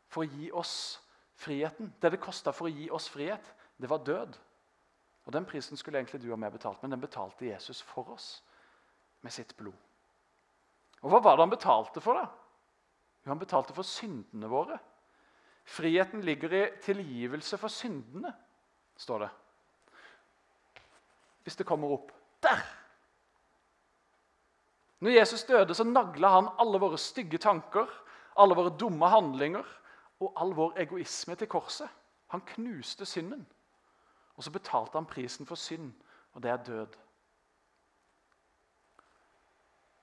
For 0.10 0.24
å 0.24 0.30
gi 0.30 0.50
oss 0.52 1.00
friheten. 1.40 1.94
Det 2.00 2.12
det 2.14 2.22
kosta 2.22 2.54
for 2.56 2.68
å 2.68 2.74
gi 2.74 2.90
oss 2.92 3.08
frihet, 3.12 3.54
det 3.80 3.90
var 3.90 4.04
død. 4.04 4.38
Og 5.26 5.34
Den 5.34 5.46
prisen 5.46 5.78
skulle 5.78 6.00
egentlig 6.00 6.22
du 6.24 6.32
og 6.34 6.40
meg 6.42 6.54
betalt, 6.56 6.82
men 6.82 6.92
den 6.96 7.02
betalte 7.04 7.48
Jesus 7.48 7.82
for 7.86 8.16
oss 8.16 8.42
med 9.22 9.34
sitt 9.34 9.56
blod. 9.58 9.78
Og 11.04 11.12
Hva 11.14 11.22
var 11.24 11.38
det 11.38 11.46
han 11.46 11.54
betalte 11.54 12.04
for? 12.04 12.20
da? 12.20 12.28
Jo, 13.24 13.32
Han 13.32 13.40
betalte 13.40 13.76
for 13.76 13.88
syndene 13.88 14.50
våre. 14.52 14.80
Friheten 15.70 16.24
ligger 16.26 16.54
i 16.54 16.64
tilgivelse 16.82 17.60
for 17.62 17.70
syndene, 17.70 18.34
står 18.98 19.20
det. 19.20 19.30
Hvis 21.46 21.56
det 21.56 21.68
kommer 21.68 21.94
opp. 21.94 22.12
Der! 22.44 22.64
Når 25.00 25.14
Jesus 25.14 25.44
døde, 25.48 25.76
så 25.76 25.86
nagla 25.88 26.30
han 26.34 26.50
alle 26.60 26.80
våre 26.82 26.98
stygge 27.00 27.38
tanker, 27.40 27.88
alle 28.36 28.56
våre 28.58 28.74
dumme 28.76 29.08
handlinger 29.08 29.68
og 30.20 30.34
all 30.36 30.54
vår 30.56 30.80
egoisme 30.84 31.36
til 31.36 31.48
korset. 31.48 31.90
Han 32.28 32.42
knuste 32.42 33.06
synden. 33.06 33.48
Og 34.36 34.44
så 34.44 34.52
betalte 34.52 34.96
han 34.96 35.06
prisen 35.06 35.46
for 35.46 35.56
synd, 35.56 35.94
og 36.34 36.44
det 36.44 36.52
er 36.52 36.64
død. 36.64 36.98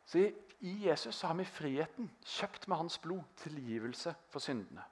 Så 0.07 0.19
i, 0.61 0.89
Jesus 0.89 1.21
har 1.23 1.35
vi 1.35 1.45
friheten, 1.45 2.11
kjøpt 2.25 2.69
med 2.69 2.77
hans 2.77 2.99
blod, 2.99 3.23
tilgivelse 3.37 4.15
for 4.29 4.39
syndene. 4.39 4.85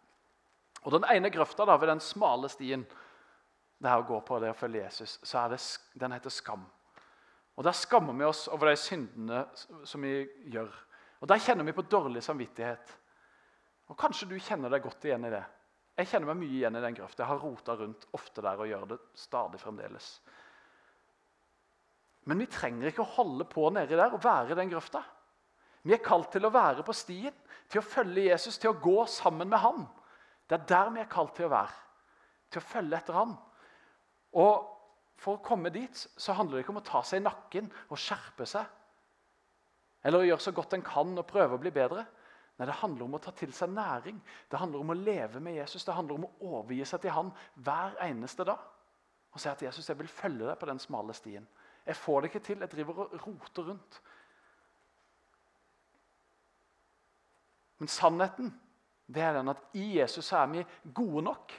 Og 0.82 0.92
Den 0.92 1.04
ene 1.12 1.30
grøfta 1.30 1.64
da, 1.64 1.76
ved 1.76 1.88
den 1.88 2.00
smale 2.00 2.48
stien 2.48 2.87
det 3.82 3.90
her 3.90 4.02
gå 4.02 4.20
på 4.20 4.38
det 4.40 4.50
å 4.52 4.56
følge 4.56 4.84
Jesus, 4.84 5.18
så 5.22 5.38
er 5.38 5.54
det, 5.54 5.60
den 6.00 6.12
heter 6.12 6.30
skam. 6.30 6.64
Og 7.56 7.64
Der 7.64 7.72
skammer 7.72 8.12
vi 8.12 8.24
oss 8.24 8.48
over 8.48 8.70
de 8.70 8.76
syndene 8.76 9.44
som 9.84 10.02
vi 10.02 10.26
gjør. 10.52 10.72
Og 11.20 11.28
Der 11.28 11.38
kjenner 11.38 11.64
vi 11.64 11.72
på 11.72 11.82
dårlig 11.82 12.22
samvittighet. 12.22 12.98
Og 13.92 13.99
Kanskje 14.01 14.29
du 14.31 14.38
kjenner 14.40 14.73
deg 14.73 14.85
godt 14.85 15.05
igjen 15.05 15.27
i 15.29 15.33
det. 15.35 15.44
Jeg 15.94 16.11
kjenner 16.11 16.33
meg 16.33 16.40
mye 16.40 16.57
igjen 16.57 16.79
i 16.79 16.83
den 16.83 16.97
grøfta. 16.97 17.23
Jeg 17.23 17.31
har 17.31 17.42
rota 17.42 17.77
rundt 17.79 18.07
ofte 18.16 18.42
der 18.42 18.61
og 18.61 18.70
gjør 18.70 18.87
det 18.90 18.99
stadig 19.18 19.61
fremdeles. 19.62 20.09
Men 22.25 22.40
vi 22.40 22.49
trenger 22.51 22.88
ikke 22.88 23.05
å 23.05 23.12
holde 23.18 23.47
på 23.47 23.68
nedi 23.75 23.99
der 23.99 24.16
og 24.16 24.25
være 24.25 24.55
i 24.55 24.59
den 24.59 24.73
grøfta. 24.73 25.05
Vi 25.85 25.92
er 25.92 26.03
kalt 26.03 26.31
til 26.33 26.47
å 26.49 26.53
være 26.53 26.83
på 26.87 26.94
stien, 26.97 27.35
til 27.68 27.83
å 27.83 27.87
følge 27.87 28.31
Jesus, 28.31 28.57
til 28.59 28.73
å 28.73 28.79
gå 28.81 29.05
sammen 29.11 29.51
med 29.53 29.61
ham. 29.61 29.83
Det 30.49 30.57
er 30.57 30.68
der 30.70 30.92
vi 30.94 31.03
er 31.03 31.11
kalt 31.12 31.35
til 31.37 31.47
å 31.47 31.53
være. 31.53 31.77
Til 32.51 32.62
å 32.62 32.68
følge 32.70 32.97
etter 32.97 33.18
ham. 33.18 33.37
Og 34.40 34.70
for 35.20 35.37
å 35.37 35.44
komme 35.44 35.70
dit 35.73 35.94
så 35.94 36.35
handler 36.35 36.59
det 36.59 36.64
ikke 36.64 36.75
om 36.75 36.81
å 36.81 36.88
ta 36.88 37.05
seg 37.07 37.20
i 37.20 37.27
nakken 37.27 37.68
og 37.90 38.01
skjerpe 38.01 38.49
seg. 38.49 38.64
Eller 40.05 40.25
å 40.25 40.29
gjøre 40.29 40.44
så 40.44 40.53
godt 40.57 40.75
en 40.77 40.85
kan 40.85 41.12
og 41.20 41.29
prøve 41.29 41.57
å 41.57 41.61
bli 41.61 41.73
bedre. 41.73 42.07
Nei, 42.58 42.66
Det 42.66 42.74
handler 42.80 43.04
om 43.04 43.14
å 43.14 43.18
ta 43.18 43.30
til 43.34 43.52
seg 43.52 43.72
næring. 43.74 44.20
Det 44.50 44.58
handler 44.58 44.80
om 44.80 44.90
å 44.90 44.98
leve 44.98 45.40
med 45.40 45.56
Jesus. 45.56 45.84
Det 45.84 45.94
handler 45.94 46.14
om 46.14 46.24
å 46.24 46.34
overgi 46.40 46.84
seg 46.86 47.00
til 47.02 47.10
han 47.10 47.32
hver 47.54 47.96
eneste 48.06 48.44
dag. 48.44 48.58
Og 49.34 49.40
si 49.40 49.48
at 49.48 49.62
'Jesus, 49.62 49.88
jeg 49.88 49.98
vil 49.98 50.08
følge 50.08 50.46
deg 50.46 50.58
på 50.58 50.66
den 50.66 50.78
smale 50.78 51.12
stien'. 51.12 51.46
Jeg 51.86 51.96
får 51.96 52.20
det 52.20 52.30
ikke 52.30 52.44
til. 52.46 52.58
Jeg 52.60 52.70
driver 52.70 52.98
og 52.98 53.26
roter 53.26 53.62
rundt. 53.62 54.00
Men 57.78 57.88
sannheten 57.88 58.60
det 59.06 59.22
er 59.22 59.32
den 59.32 59.48
at 59.48 59.60
i 59.74 59.98
Jesus 59.98 60.32
er 60.32 60.46
vi 60.46 60.64
gode 60.94 61.22
nok. 61.22 61.52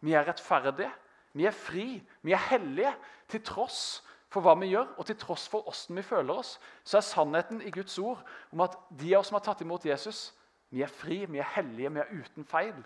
Vi 0.00 0.12
er 0.12 0.24
rettferdige. 0.24 0.92
Vi 1.36 1.44
er 1.44 1.50
fri, 1.52 2.02
vi 2.22 2.32
er 2.32 2.40
hellige, 2.48 2.94
til 3.28 3.42
tross 3.44 4.05
for 4.36 4.44
hva 4.44 4.54
vi 4.60 4.70
gjør, 4.70 4.92
og 5.00 5.08
til 5.08 5.16
tross 5.20 5.46
for 5.50 5.66
åssen 5.70 5.96
vi 5.98 6.04
føler 6.04 6.42
oss. 6.42 6.56
Så 6.84 7.00
er 7.00 7.06
sannheten 7.06 7.62
i 7.64 7.72
Guds 7.74 7.96
ord 8.02 8.22
om 8.52 8.62
at 8.66 8.76
de 8.90 9.14
av 9.14 9.22
oss 9.22 9.32
som 9.32 9.38
har 9.38 9.46
tatt 9.46 9.64
imot 9.64 9.86
Jesus, 9.88 10.30
vi 10.74 10.82
er 10.84 10.92
fri, 10.92 11.22
vi 11.30 11.40
er 11.40 11.52
hellige, 11.56 11.92
vi 11.94 12.02
er 12.02 12.12
uten 12.12 12.46
feil. 12.48 12.76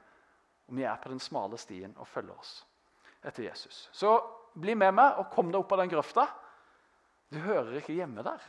Og 0.70 0.76
vi 0.78 0.86
er 0.86 1.00
på 1.02 1.10
den 1.10 1.22
smale 1.22 1.58
stien 1.58 1.94
og 1.98 2.08
følger 2.08 2.36
oss 2.36 2.60
etter 3.26 3.44
Jesus. 3.44 3.88
Så 3.92 4.14
bli 4.56 4.76
med 4.78 4.94
meg 4.96 5.18
og 5.20 5.28
kom 5.34 5.50
deg 5.50 5.60
opp 5.60 5.74
av 5.74 5.82
den 5.82 5.92
grøfta. 5.92 6.24
Du 7.30 7.38
hører 7.42 7.76
ikke 7.80 7.96
hjemme 7.98 8.24
der, 8.26 8.42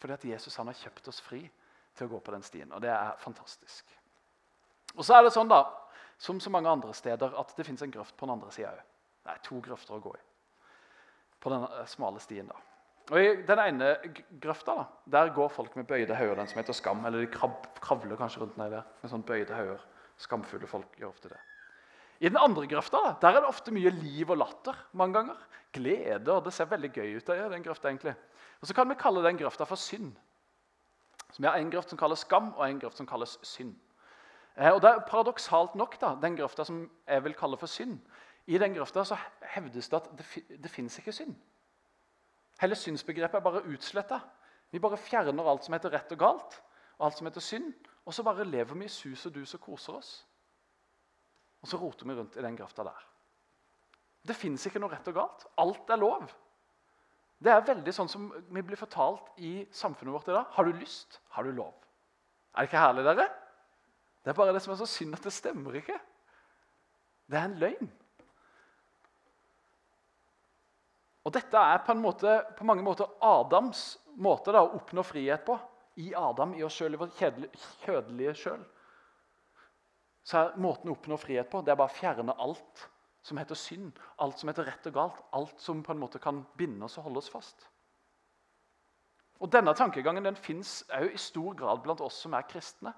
fordi 0.00 0.16
at 0.16 0.26
Jesus 0.30 0.56
han 0.60 0.70
har 0.70 0.78
kjøpt 0.78 1.10
oss 1.10 1.20
fri 1.22 1.42
til 1.94 2.06
å 2.06 2.14
gå 2.14 2.20
på 2.24 2.34
den 2.34 2.46
stien. 2.46 2.72
Og 2.72 2.82
det 2.82 2.92
er 2.94 3.18
fantastisk. 3.22 3.90
Og 4.94 5.04
så 5.04 5.18
er 5.18 5.26
det 5.26 5.34
sånn 5.34 5.50
da, 5.50 5.64
som 6.18 6.40
så 6.40 6.50
mange 6.54 6.70
andre 6.70 6.94
steder, 6.94 7.34
at 7.36 7.56
det 7.56 7.66
fins 7.66 7.82
en 7.82 7.92
grøft 7.92 8.16
på 8.16 8.26
den 8.26 8.36
andre 8.36 8.54
sida 8.54 8.72
òg. 8.72 8.86
Det 9.24 9.32
er 9.32 9.44
to 9.44 9.58
grøfter 9.64 9.96
å 9.96 10.02
gå 10.04 10.14
i 10.14 10.33
på 11.44 11.52
den 11.52 11.66
eh, 11.68 11.86
smale 11.90 12.22
stien. 12.22 12.48
da. 12.50 12.60
Og 13.12 13.20
I 13.20 13.32
den 13.44 13.60
ene 13.60 13.90
grøfta 14.40 14.74
da, 14.78 14.84
der 15.18 15.32
går 15.36 15.50
folk 15.52 15.74
med 15.76 15.86
bøyde 15.88 16.16
hauger, 16.16 16.38
den 16.40 16.48
som 16.48 16.60
heter 16.60 16.76
skam. 16.76 17.04
Eller 17.04 17.24
de 17.24 17.32
krab, 17.32 17.66
kravler 17.84 18.16
kanskje 18.16 18.40
rundt 18.40 18.56
nedi 18.60 18.78
der 18.78 18.86
med 19.02 19.12
sånn 19.12 19.26
bøyde 19.28 19.56
hauger. 19.56 19.82
Skamfulle 20.24 20.70
folk 20.70 20.96
gjør 20.96 21.10
ofte 21.10 21.32
det. 21.34 21.40
I 22.24 22.30
den 22.30 22.38
andre 22.40 22.68
grøfta 22.70 23.00
da, 23.02 23.14
der 23.20 23.36
er 23.36 23.42
det 23.42 23.50
ofte 23.50 23.74
mye 23.74 23.90
liv 23.92 24.30
og 24.30 24.38
latter. 24.40 24.78
mange 24.92 25.18
ganger. 25.18 25.36
Glede, 25.74 26.30
og 26.32 26.44
Det 26.44 26.52
ser 26.54 26.70
veldig 26.70 26.92
gøy 26.94 27.16
ut. 27.16 27.26
der, 27.26 27.48
den 27.48 27.62
grøfta 27.62 27.88
egentlig. 27.88 28.14
Og 28.60 28.66
Så 28.66 28.74
kan 28.74 28.88
vi 28.88 28.94
kalle 28.94 29.24
den 29.24 29.36
grøfta 29.36 29.64
for 29.64 29.76
synd. 29.76 30.14
Så 31.32 31.42
Vi 31.42 31.46
har 31.46 31.56
en 31.56 31.70
grøft 31.70 31.90
som 31.90 31.98
kalles 31.98 32.18
skam, 32.20 32.54
og 32.54 32.68
en 32.68 32.80
grøft 32.80 32.96
som 32.96 33.06
kalles 33.06 33.38
synd. 33.42 33.74
Eh, 34.56 34.70
og 34.70 34.80
det 34.80 34.90
er 34.90 35.00
Paradoksalt 35.08 35.74
nok, 35.74 36.00
da, 36.00 36.14
den 36.22 36.36
grøfta 36.36 36.64
som 36.64 36.90
jeg 37.08 37.24
vil 37.24 37.34
kalle 37.34 37.58
for 37.58 37.66
synd, 37.66 37.98
i 38.46 38.58
den 38.60 38.74
grøfta 38.76 39.04
så 39.08 39.16
hevdes 39.54 39.88
det 39.88 40.00
at 40.00 40.10
det, 40.18 40.26
det 40.60 40.70
fins 40.70 40.98
ikke 41.00 41.14
synd. 41.16 41.34
Hele 42.60 42.76
synsbegrepet 42.76 43.38
er 43.38 43.44
bare 43.44 43.64
utsletta. 43.72 44.20
Vi 44.70 44.82
bare 44.82 45.00
fjerner 45.00 45.48
alt 45.48 45.64
som 45.64 45.74
heter 45.76 45.92
rett 45.94 46.12
og 46.12 46.20
galt, 46.20 46.60
og 46.98 47.08
alt 47.08 47.18
som 47.18 47.28
heter 47.28 47.44
synd, 47.44 47.72
og 48.04 48.14
så 48.14 48.24
bare 48.26 48.44
lever 48.44 48.76
vi 48.76 48.86
i 48.86 48.92
sus 48.92 49.26
og 49.26 49.34
dus 49.34 49.56
og 49.56 49.62
koser 49.64 49.98
oss. 49.98 50.12
Og 51.64 51.70
så 51.70 51.80
roter 51.80 52.06
vi 52.06 52.16
rundt 52.18 52.36
i 52.36 52.44
den 52.44 52.56
grøfta 52.58 52.84
der. 52.84 53.06
Det 54.24 54.36
fins 54.36 54.66
ikke 54.68 54.80
noe 54.80 54.92
rett 54.92 55.08
og 55.08 55.16
galt. 55.16 55.46
Alt 55.60 55.90
er 55.92 56.00
lov. 56.00 56.28
Det 57.44 57.52
er 57.52 57.64
veldig 57.64 57.92
sånn 57.92 58.08
som 58.08 58.28
vi 58.32 58.62
blir 58.64 58.80
fortalt 58.80 59.40
i 59.44 59.66
samfunnet 59.72 60.14
vårt 60.14 60.28
i 60.28 60.36
dag. 60.36 60.46
Har 60.52 60.68
du 60.68 60.76
lyst, 60.76 61.20
har 61.36 61.44
du 61.44 61.52
lov. 61.52 61.74
Er 62.54 62.64
det 62.64 62.70
ikke 62.70 62.84
herlig, 62.84 63.04
dere? 63.08 63.26
Det 64.24 64.32
er 64.32 64.38
bare 64.38 64.54
det 64.56 64.62
som 64.64 64.72
er 64.72 64.80
så 64.80 64.88
synd 64.88 65.16
at 65.16 65.26
det 65.26 65.32
stemmer 65.34 65.76
ikke. 65.80 65.98
Det 67.28 67.40
er 67.40 67.48
en 67.48 67.58
løgn. 67.60 67.90
Og 71.24 71.32
Dette 71.32 71.56
er 71.56 71.80
på, 71.84 71.94
måte, 71.96 72.36
på 72.58 72.66
mange 72.68 72.84
måter 72.84 73.08
Adams 73.24 73.94
måte 74.20 74.52
da, 74.52 74.60
å 74.64 74.76
oppnå 74.76 75.04
frihet 75.06 75.44
på. 75.46 75.56
I 76.02 76.10
Adam, 76.18 76.56
i 76.58 76.64
oss 76.66 76.74
sjøl, 76.76 76.96
i 76.96 77.00
vårt 77.00 77.14
kjødelige 77.16 78.34
sjøl. 78.36 78.64
Så 80.24 80.40
er 80.40 80.58
måten 80.60 80.90
å 80.90 80.96
oppnå 80.96 81.16
frihet 81.20 81.50
på 81.52 81.60
det 81.62 81.72
er 81.72 81.78
bare 81.78 81.92
å 81.92 81.96
fjerne 81.96 82.34
alt 82.40 82.88
som 83.24 83.38
heter 83.40 83.56
synd, 83.56 83.96
alt 84.20 84.40
som 84.40 84.50
heter 84.50 84.66
rett 84.68 84.88
og 84.90 84.96
galt, 84.96 85.22
alt 85.36 85.60
som 85.60 85.80
på 85.84 85.94
en 85.94 86.00
måte 86.00 86.20
kan 86.20 86.42
binde 86.58 86.84
oss 86.84 86.98
og 87.00 87.06
holde 87.08 87.22
oss 87.22 87.30
fast. 87.32 87.64
Og 89.40 89.50
Denne 89.52 89.74
tankegangen 89.76 90.24
den 90.24 90.36
fins 90.36 90.82
i 90.96 91.16
stor 91.20 91.56
grad 91.56 91.82
blant 91.84 92.02
oss 92.04 92.20
som 92.24 92.36
er 92.36 92.46
kristne. 92.48 92.92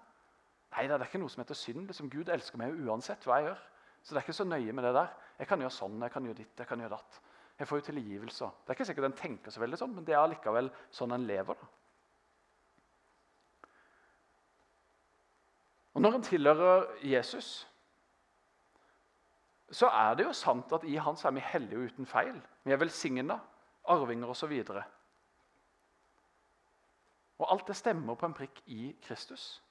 Nei, 0.75 0.87
Det 0.87 0.99
er 0.99 1.07
ikke 1.07 1.23
noe 1.23 1.33
som 1.33 1.43
heter 1.43 1.59
synd. 1.59 1.87
Liksom, 1.87 2.11
Gud 2.11 2.29
elsker 2.29 2.59
meg 2.59 2.75
uansett 2.87 3.25
hva 3.27 3.39
jeg 3.41 3.49
gjør. 3.51 3.63
Så 4.03 4.15
det 4.15 4.21
er 4.21 4.27
ikke 4.27 4.41
så 4.41 4.47
nøye 4.47 4.73
med 4.73 4.85
det 4.85 4.93
der. 4.95 5.15
Jeg 5.39 5.49
kan 5.51 5.63
gjøre 5.63 5.75
sånn, 5.75 6.03
jeg 6.03 6.13
kan 6.15 6.27
gjøre 6.27 6.39
ditt, 6.43 6.59
jeg 6.59 6.69
kan 6.69 6.83
gjøre 6.83 6.99
datt. 6.99 7.21
Jeg 7.59 7.69
får 7.69 7.81
jo 7.81 7.85
tilgivelser. 7.89 8.47
Det 8.47 8.69
er 8.69 8.77
ikke 8.77 8.85
sikkert 8.85 9.09
en 9.09 9.17
tenker 9.17 9.53
så 9.53 9.61
veldig 9.63 9.79
sånn, 9.81 9.95
men 9.97 10.05
det 10.05 10.13
er 10.13 10.21
allikevel 10.21 10.69
sånn 10.93 11.15
en 11.17 11.25
lever. 11.29 11.57
da. 11.57 11.69
Og 15.97 16.03
Når 16.03 16.15
en 16.15 16.23
tilhører 16.23 16.83
Jesus, 17.09 17.69
så 19.73 19.89
er 19.89 20.15
det 20.15 20.27
jo 20.27 20.33
sant 20.37 20.73
at 20.73 20.85
i 20.85 20.97
Han 20.97 21.17
er 21.17 21.33
vi 21.33 21.41
hellige 21.41 21.79
og 21.79 21.85
uten 21.85 22.07
feil. 22.07 22.43
Vi 22.65 22.73
er 22.73 22.77
velsigna, 22.77 23.39
arvinger 23.85 24.29
osv. 24.29 24.53
Og, 24.53 24.83
og 27.39 27.53
alt 27.53 27.69
det 27.69 27.77
stemmer 27.77 28.15
på 28.15 28.27
en 28.27 28.35
prikk 28.35 28.61
i 28.67 28.97
Kristus. 29.03 29.63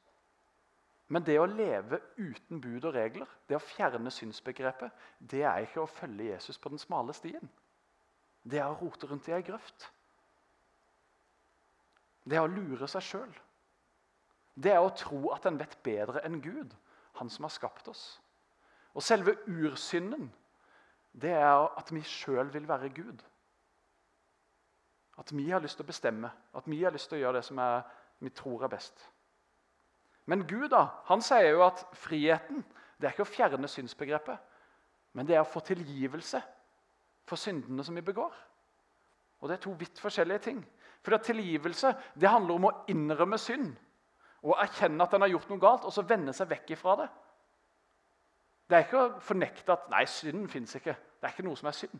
Men 1.07 1.21
det 1.21 1.37
å 1.39 1.45
leve 1.45 1.99
uten 2.17 2.61
bud 2.61 2.85
og 2.85 2.95
regler, 2.95 3.29
det 3.47 3.59
å 3.59 3.61
fjerne 3.61 4.09
synsbegrepet, 4.11 4.89
det 5.19 5.43
er 5.45 5.61
ikke 5.61 5.83
å 5.83 5.91
følge 5.99 6.31
Jesus 6.31 6.57
på 6.57 6.69
den 6.73 6.81
smale 6.81 7.13
stien 7.13 7.45
det 8.45 8.61
er 8.61 8.69
å 8.69 8.77
rote 8.77 9.09
rundt 9.09 9.27
i 9.29 9.33
ei 9.35 9.43
grøft. 9.45 9.87
Det 12.25 12.37
er 12.37 12.45
å 12.45 12.51
lure 12.51 12.87
seg 12.89 13.05
sjøl. 13.05 13.33
Det 14.55 14.71
er 14.71 14.81
å 14.81 14.93
tro 14.95 15.33
at 15.35 15.45
en 15.49 15.57
vet 15.59 15.75
bedre 15.83 16.21
enn 16.25 16.39
Gud, 16.41 16.73
han 17.19 17.29
som 17.29 17.47
har 17.47 17.53
skapt 17.53 17.89
oss. 17.91 18.03
Og 18.95 19.03
selve 19.03 19.35
ursynden, 19.51 20.29
det 21.11 21.33
er 21.35 21.65
at 21.65 21.91
vi 21.91 22.03
sjøl 22.05 22.51
vil 22.53 22.67
være 22.67 22.91
Gud. 22.95 23.23
At 25.19 25.31
vi 25.31 25.49
har 25.49 25.63
lyst 25.63 25.79
til 25.79 25.85
å 25.85 25.91
bestemme, 25.91 26.31
at 26.55 26.65
vi 26.67 26.81
har 26.83 26.93
lyst 26.95 27.09
til 27.09 27.19
å 27.19 27.23
gjøre 27.25 27.39
det 27.39 27.45
som 27.47 27.59
er, 27.63 27.85
vi 28.23 28.31
tror 28.35 28.65
er 28.65 28.71
best. 28.71 29.05
Men 30.25 30.45
Gud 30.47 30.69
da, 30.73 30.87
han 31.09 31.21
sier 31.23 31.51
jo 31.53 31.63
at 31.65 31.83
friheten 31.99 32.63
det 32.97 33.09
er 33.09 33.13
ikke 33.13 33.25
å 33.25 33.29
fjerne 33.29 33.67
synsbegrepet, 33.69 34.39
men 35.15 35.27
det 35.27 35.35
er 35.35 35.43
å 35.43 35.49
få 35.49 35.61
tilgivelse 35.63 36.39
for 37.25 37.35
syndene 37.35 37.83
som 37.83 37.95
vi 37.95 38.01
begår. 38.01 38.33
Og 39.39 39.49
Det 39.49 39.57
er 39.57 39.61
to 39.61 39.71
vidt 39.79 39.99
forskjellige 39.99 40.39
ting. 40.39 40.65
For 41.01 41.17
Tilgivelse 41.17 41.95
det 42.19 42.29
handler 42.29 42.55
om 42.55 42.65
å 42.65 42.73
innrømme 42.87 43.37
synd 43.37 43.75
og 44.45 44.57
erkjenne 44.61 45.03
at 45.03 45.13
en 45.13 45.21
har 45.21 45.29
gjort 45.29 45.49
noe 45.49 45.59
galt, 45.59 45.85
og 45.85 45.93
så 45.93 46.01
vende 46.05 46.33
seg 46.33 46.49
vekk 46.49 46.71
ifra 46.75 46.95
det. 46.99 47.07
Det 48.69 48.77
er 48.77 48.83
ikke 48.85 49.01
å 49.01 49.19
fornekte 49.21 49.73
at 49.73 49.87
nei, 49.89 50.03
synden 50.09 50.49
fins 50.49 50.75
ikke. 50.77 50.93
Det 50.93 51.27
er 51.27 51.33
ikke 51.33 51.45
noe 51.47 51.57
som 51.57 51.69
er 51.69 51.77
synd. 51.77 51.99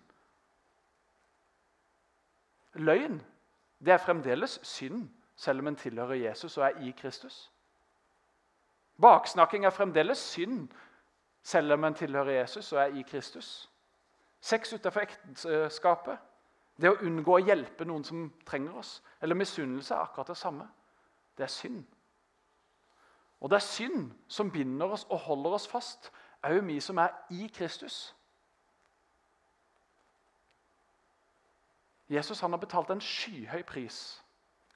Løgn 2.86 3.22
det 3.86 3.94
er 3.94 3.98
fremdeles 3.98 4.60
synd, 4.64 5.10
selv 5.36 5.60
om 5.60 5.68
en 5.68 5.76
tilhører 5.76 6.16
Jesus 6.16 6.58
og 6.58 6.64
er 6.64 6.82
i 6.88 6.92
Kristus. 6.98 7.52
Baksnakking 9.02 9.66
er 9.66 9.70
fremdeles 9.76 10.18
synd, 10.18 10.70
selv 11.44 11.74
om 11.74 11.84
en 11.84 11.94
tilhører 11.94 12.40
Jesus 12.40 12.72
og 12.74 12.80
er 12.80 12.96
i 12.96 13.02
Kristus. 13.02 13.70
Sex 14.46 14.74
utenfor 14.74 15.02
ekteskapet. 15.02 16.20
Det 16.78 16.92
å 16.92 17.00
unngå 17.08 17.38
å 17.38 17.42
hjelpe 17.42 17.86
noen 17.88 18.04
som 18.06 18.28
trenger 18.46 18.76
oss. 18.78 19.00
Eller 19.24 19.38
misunnelse 19.40 19.96
er 19.96 20.04
akkurat 20.04 20.30
det 20.30 20.38
samme. 20.38 20.68
Det 21.38 21.48
er 21.48 21.54
synd. 21.54 21.80
Og 23.42 23.50
det 23.50 23.58
er 23.58 23.66
synd 23.66 24.12
som 24.28 24.52
binder 24.52 24.94
oss 24.94 25.08
og 25.10 25.24
holder 25.26 25.58
oss 25.58 25.66
fast, 25.68 26.12
òg 26.46 26.62
vi 26.68 26.78
som 26.82 27.02
er 27.02 27.16
i 27.34 27.48
Kristus. 27.56 28.14
Jesus 32.10 32.42
han 32.46 32.54
har 32.54 32.62
betalt 32.62 32.94
en 32.94 33.02
skyhøy 33.02 33.64
pris. 33.66 34.00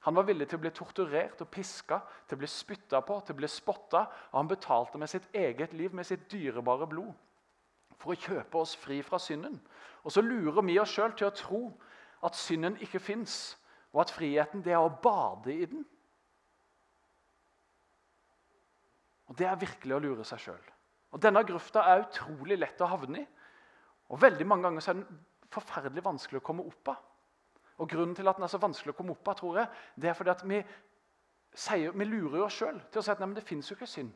Han 0.00 0.16
var 0.16 0.26
villig 0.26 0.48
til 0.48 0.58
å 0.58 0.64
bli 0.64 0.74
torturert 0.74 1.40
og 1.44 1.50
piska, 1.52 2.00
til 2.26 2.38
å 2.38 2.42
bli 2.42 2.50
spytta 2.50 3.04
på, 3.06 3.20
til 3.20 3.36
å 3.36 3.38
bli 3.38 3.48
spotta. 3.48 4.06
Og 4.32 4.38
han 4.40 4.50
betalte 4.50 4.98
med 4.98 5.12
sitt 5.12 5.28
eget 5.34 5.72
liv, 5.78 5.94
med 5.94 6.08
sitt 6.08 6.26
dyrebare 6.32 6.88
blod, 6.90 7.12
for 8.00 8.14
å 8.14 8.18
kjøpe 8.18 8.58
oss 8.60 8.74
fri 8.80 9.00
fra 9.04 9.20
synden. 9.20 9.58
Og 10.04 10.14
så 10.14 10.24
lurer 10.24 10.64
vi 10.64 10.78
oss 10.80 10.92
sjøl 10.96 11.12
til 11.16 11.28
å 11.28 11.36
tro 11.36 11.62
at 12.24 12.36
synden 12.36 12.78
ikke 12.80 13.00
fins, 13.02 13.56
og 13.92 14.04
at 14.04 14.12
friheten 14.14 14.64
det 14.64 14.72
er 14.72 14.82
å 14.82 14.92
bade 15.02 15.52
i 15.52 15.66
den. 15.68 15.84
Og 19.30 19.36
Det 19.38 19.46
er 19.46 19.60
virkelig 19.60 19.94
å 19.94 20.02
lure 20.02 20.24
seg 20.26 20.42
sjøl. 20.42 20.64
Denne 21.22 21.42
grøfta 21.46 21.82
er 21.90 22.04
utrolig 22.04 22.58
lett 22.58 22.80
å 22.82 22.88
havne 22.90 23.22
i. 23.22 23.26
Og 24.10 24.18
veldig 24.22 24.46
mange 24.46 24.66
ganger 24.66 24.88
er 24.88 24.98
den 24.98 25.20
forferdelig 25.50 26.04
vanskelig 26.04 26.40
å 26.40 26.46
komme 26.46 26.66
opp 26.66 26.90
av. 26.92 27.02
Og 27.80 27.88
Grunnen 27.90 28.14
til 28.14 28.28
at 28.28 28.36
den 28.36 28.44
er 28.44 28.52
så 28.52 28.60
vanskelig 28.60 28.92
å 28.92 28.98
komme 28.98 29.14
opp 29.14 29.28
av, 29.30 29.38
tror 29.38 29.60
jeg, 29.62 29.70
det 29.96 30.10
er 30.10 30.16
fordi 30.18 30.32
at 30.34 30.42
vi, 30.46 30.58
sier, 31.56 31.94
vi 31.96 32.06
lurer 32.06 32.44
oss 32.44 32.58
sjøl 32.58 32.80
til 32.90 33.00
å 33.00 33.04
si 33.06 33.12
at 33.12 33.22
nei, 33.22 33.30
men 33.30 33.38
det 33.38 33.46
fins 33.46 33.70
jo 33.70 33.76
ikke 33.78 33.88
synd. 33.88 34.10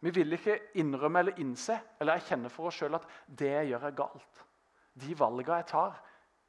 Vi 0.00 0.10
vil 0.14 0.32
ikke 0.32 0.58
innrømme 0.78 1.18
eller 1.18 1.40
innse 1.42 1.80
eller 2.00 2.18
erkjenne 2.18 2.50
for 2.50 2.70
oss 2.70 2.78
sjøl 2.78 2.94
at 2.98 3.06
det 3.38 3.50
jeg 3.50 3.72
gjør, 3.72 3.86
er 3.88 3.96
galt. 3.98 4.44
De 4.98 5.16
valgene 5.18 5.58
jeg 5.58 5.66
tar, 5.72 5.98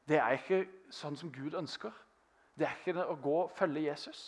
det 0.09 0.19
er 0.21 0.37
ikke 0.37 0.59
sånn 0.93 1.17
som 1.17 1.31
Gud 1.33 1.57
ønsker. 1.57 1.93
Det 2.57 2.67
er 2.67 2.77
ikke 2.77 2.97
det 2.97 3.05
å 3.09 3.17
gå 3.21 3.35
og 3.43 3.51
følge 3.55 3.87
Jesus. 3.87 4.21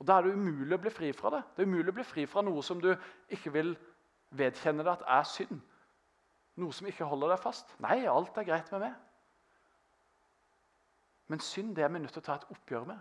Og 0.00 0.06
Da 0.06 0.16
er 0.16 0.26
det 0.26 0.34
umulig 0.34 0.74
å 0.74 0.80
bli 0.80 0.90
fri 0.90 1.10
fra 1.12 1.30
det. 1.34 1.42
Det 1.56 1.62
er 1.62 1.68
umulig 1.68 1.92
å 1.92 1.98
bli 1.98 2.06
fri 2.08 2.24
fra 2.26 2.42
noe 2.42 2.62
som 2.64 2.80
du 2.80 2.88
ikke 3.28 3.52
vil 3.52 3.74
vedkjenne 4.36 4.86
deg 4.86 4.94
at 4.94 5.04
er 5.18 5.26
synd. 5.28 5.60
Noe 6.60 6.72
som 6.72 6.88
ikke 6.88 7.08
holder 7.08 7.34
deg 7.34 7.42
fast. 7.42 7.74
Nei, 7.84 8.06
alt 8.08 8.38
er 8.38 8.48
greit 8.48 8.70
med 8.72 8.86
meg. 8.86 8.94
Men 11.30 11.42
synd 11.44 11.76
det 11.76 11.84
er 11.84 11.92
vi 11.92 12.00
nødt 12.02 12.14
til 12.16 12.22
å 12.22 12.26
ta 12.26 12.38
et 12.40 12.48
oppgjør 12.50 12.88
med. 12.88 12.98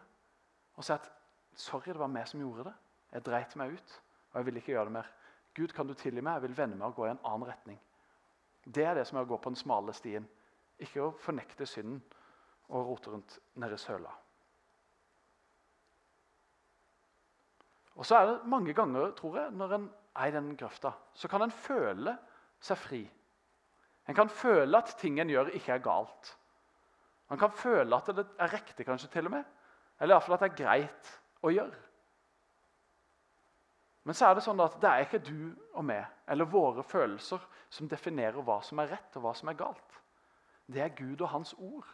Og 0.77 0.85
si 0.85 0.93
at 0.93 1.07
sorry, 1.55 1.93
det 1.93 2.01
var 2.01 2.11
meg 2.11 2.27
som 2.29 2.43
gjorde 2.43 2.67
det. 2.67 2.75
Jeg 3.13 3.25
dreit 3.25 3.55
meg 3.57 3.73
ut, 3.73 3.95
og 4.31 4.39
jeg 4.39 4.47
vil 4.47 4.59
ikke 4.61 4.73
gjøre 4.73 4.89
det 4.89 4.95
mer. 4.99 5.11
Gud, 5.57 5.73
kan 5.73 5.87
du 5.87 5.95
tilgi 5.97 6.21
meg? 6.21 6.37
Jeg 6.37 6.49
vil 6.49 6.57
vende 6.57 6.77
meg 6.77 6.91
og 6.91 6.99
gå 6.99 7.07
i 7.07 7.11
en 7.13 7.23
annen 7.25 7.49
retning. 7.49 7.79
Det 8.65 8.85
er 8.85 8.97
det 8.99 9.07
som 9.09 9.17
er 9.17 9.25
å 9.25 9.29
gå 9.31 9.39
på 9.41 9.51
den 9.51 9.59
smale 9.59 9.93
stien. 9.97 10.27
Ikke 10.79 11.03
å 11.03 11.13
fornekte 11.23 11.65
synden 11.67 12.01
og 12.69 12.91
rote 12.91 13.13
rundt 13.13 13.39
nedi 13.59 13.77
søla. 13.81 14.11
Og 17.99 18.05
så 18.07 18.15
er 18.15 18.29
det 18.29 18.47
mange 18.47 18.73
ganger, 18.73 19.11
tror 19.17 19.39
jeg, 19.41 19.55
når 19.59 19.73
en 19.75 19.87
er 20.15 20.29
i 20.29 20.35
den 20.35 20.53
grøfta, 20.57 20.93
så 21.13 21.27
kan 21.27 21.43
en 21.43 21.51
føle 21.51 22.13
seg 22.63 22.79
fri. 22.79 23.01
En 24.07 24.15
kan 24.15 24.31
føle 24.31 24.77
at 24.77 24.93
ting 25.01 25.19
en 25.19 25.29
gjør, 25.29 25.51
ikke 25.57 25.75
er 25.75 25.83
galt. 25.83 26.31
En 27.29 27.37
kan 27.37 27.51
føle 27.53 27.95
at 27.95 28.07
det 28.15 28.25
er 28.39 28.53
riktig, 28.53 28.85
kanskje 28.87 29.11
til 29.13 29.27
og 29.29 29.35
med. 29.35 29.43
Eller 29.99 30.15
iallfall 30.15 30.37
at 30.37 30.45
det 30.45 30.51
er 30.53 30.61
greit 30.63 31.11
å 31.43 31.51
gjøre. 31.53 31.88
Men 34.03 34.15
så 34.15 34.29
er 34.29 34.37
det 34.37 34.45
sånn 34.45 34.61
at 34.63 34.77
det 34.81 34.89
er 34.89 35.05
ikke 35.05 35.21
du 35.23 35.55
og 35.75 35.83
meg 35.85 36.05
eller 36.29 36.49
våre 36.49 36.83
følelser 36.87 37.43
som 37.69 37.89
definerer 37.91 38.41
hva 38.45 38.59
som 38.65 38.79
er 38.81 38.93
rett 38.95 39.17
og 39.19 39.25
hva 39.25 39.33
som 39.37 39.51
er 39.51 39.59
galt. 39.59 39.97
Det 40.69 40.81
er 40.81 40.95
Gud 40.95 41.21
og 41.21 41.31
Hans 41.33 41.53
ord 41.57 41.87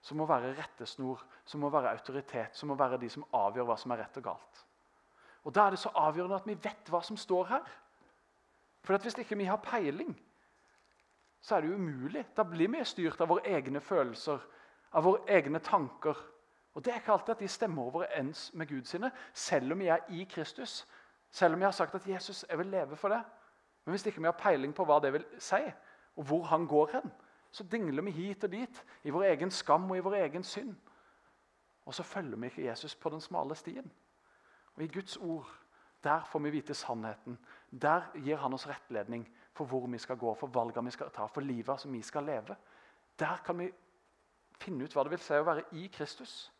som 0.00 0.16
må 0.16 0.24
være 0.24 0.54
rettesnor, 0.56 1.20
som 1.44 1.60
må 1.60 1.68
være 1.68 1.92
autoritet, 1.92 2.56
som 2.56 2.70
må 2.72 2.76
være 2.80 2.98
de 3.02 3.10
som 3.12 3.26
avgjør 3.36 3.66
hva 3.68 3.76
som 3.76 3.92
er 3.92 4.00
rett 4.00 4.16
og 4.16 4.24
galt. 4.30 4.64
Og 5.44 5.54
Da 5.54 5.66
er 5.66 5.74
det 5.74 5.82
så 5.82 5.92
avgjørende 5.94 6.36
at 6.40 6.48
vi 6.48 6.56
vet 6.56 6.88
hva 6.88 7.02
som 7.04 7.16
står 7.16 7.44
her. 7.48 7.70
For 8.84 8.96
Hvis 8.96 9.18
ikke 9.18 9.36
vi 9.36 9.44
har 9.44 9.60
peiling, 9.60 10.16
så 11.40 11.56
er 11.56 11.60
det 11.60 11.74
umulig. 11.74 12.24
Da 12.36 12.42
blir 12.42 12.68
vi 12.68 12.84
styrt 12.84 13.20
av 13.20 13.28
våre 13.28 13.44
egne 13.44 13.80
følelser, 13.80 14.40
av 14.92 15.04
våre 15.04 15.24
egne 15.28 15.58
tanker. 15.58 16.16
Og 16.74 16.84
Det 16.84 16.92
er 16.92 17.00
ikke 17.00 17.12
alltid 17.12 17.34
at 17.34 17.40
de 17.40 17.48
stemmer 17.48 17.82
overens 17.82 18.50
med 18.54 18.66
Gud 18.66 18.84
sine, 18.84 19.10
selv 19.32 19.72
om 19.72 19.78
vi 19.78 19.86
er 19.86 19.98
i 20.08 20.24
Kristus. 20.30 20.86
Selv 21.30 21.54
om 21.54 21.60
jeg 21.60 21.66
har 21.66 21.72
sagt 21.72 21.94
at 21.94 22.08
'Jesus, 22.08 22.44
jeg 22.48 22.58
vil 22.58 22.66
leve 22.66 22.96
for 22.96 23.08
det'. 23.08 23.24
Men 23.84 23.92
hvis 23.92 24.06
ikke 24.06 24.18
vi 24.20 24.24
har 24.24 24.32
peiling 24.38 24.74
på 24.74 24.84
hva 24.84 25.00
det 25.02 25.12
vil 25.12 25.24
si, 25.38 25.72
og 26.16 26.24
hvor 26.24 26.42
han 26.42 26.66
går 26.66 26.90
hen, 26.92 27.12
så 27.50 27.64
dingler 27.64 28.02
vi 28.02 28.10
hit 28.10 28.44
og 28.44 28.52
dit 28.52 28.84
i 29.02 29.10
vår 29.10 29.22
egen 29.22 29.50
skam 29.50 29.90
og 29.90 29.96
i 29.96 30.00
vår 30.00 30.14
egen 30.14 30.44
synd. 30.44 30.76
Og 31.84 31.94
så 31.94 32.02
følger 32.02 32.36
vi 32.36 32.46
ikke 32.46 32.66
Jesus 32.66 32.94
på 32.94 33.08
den 33.08 33.20
smale 33.20 33.54
stien. 33.54 33.92
Og 34.76 34.82
I 34.82 34.86
Guds 34.86 35.16
ord 35.16 35.48
der 36.04 36.24
får 36.24 36.38
vi 36.38 36.50
vite 36.50 36.74
sannheten. 36.74 37.38
Der 37.82 38.02
gir 38.14 38.36
han 38.36 38.52
oss 38.52 38.68
rettledning 38.68 39.28
for 39.52 39.64
hvor 39.64 39.86
vi 39.86 39.98
skal 39.98 40.16
gå, 40.16 40.34
for 40.34 40.46
valgene 40.46 40.84
vi 40.84 40.90
skal 40.90 41.10
ta, 41.10 41.26
for 41.26 41.40
livet 41.40 41.80
som 41.80 41.92
vi 41.92 42.02
skal 42.02 42.24
leve. 42.24 42.56
Der 43.18 43.42
kan 43.44 43.58
vi 43.58 43.72
finne 44.60 44.84
ut 44.84 44.94
hva 44.94 45.04
det 45.04 45.10
vil 45.10 45.18
si 45.24 45.34
å 45.34 45.44
være 45.44 45.64
i 45.72 45.86
Kristus. 45.92 46.52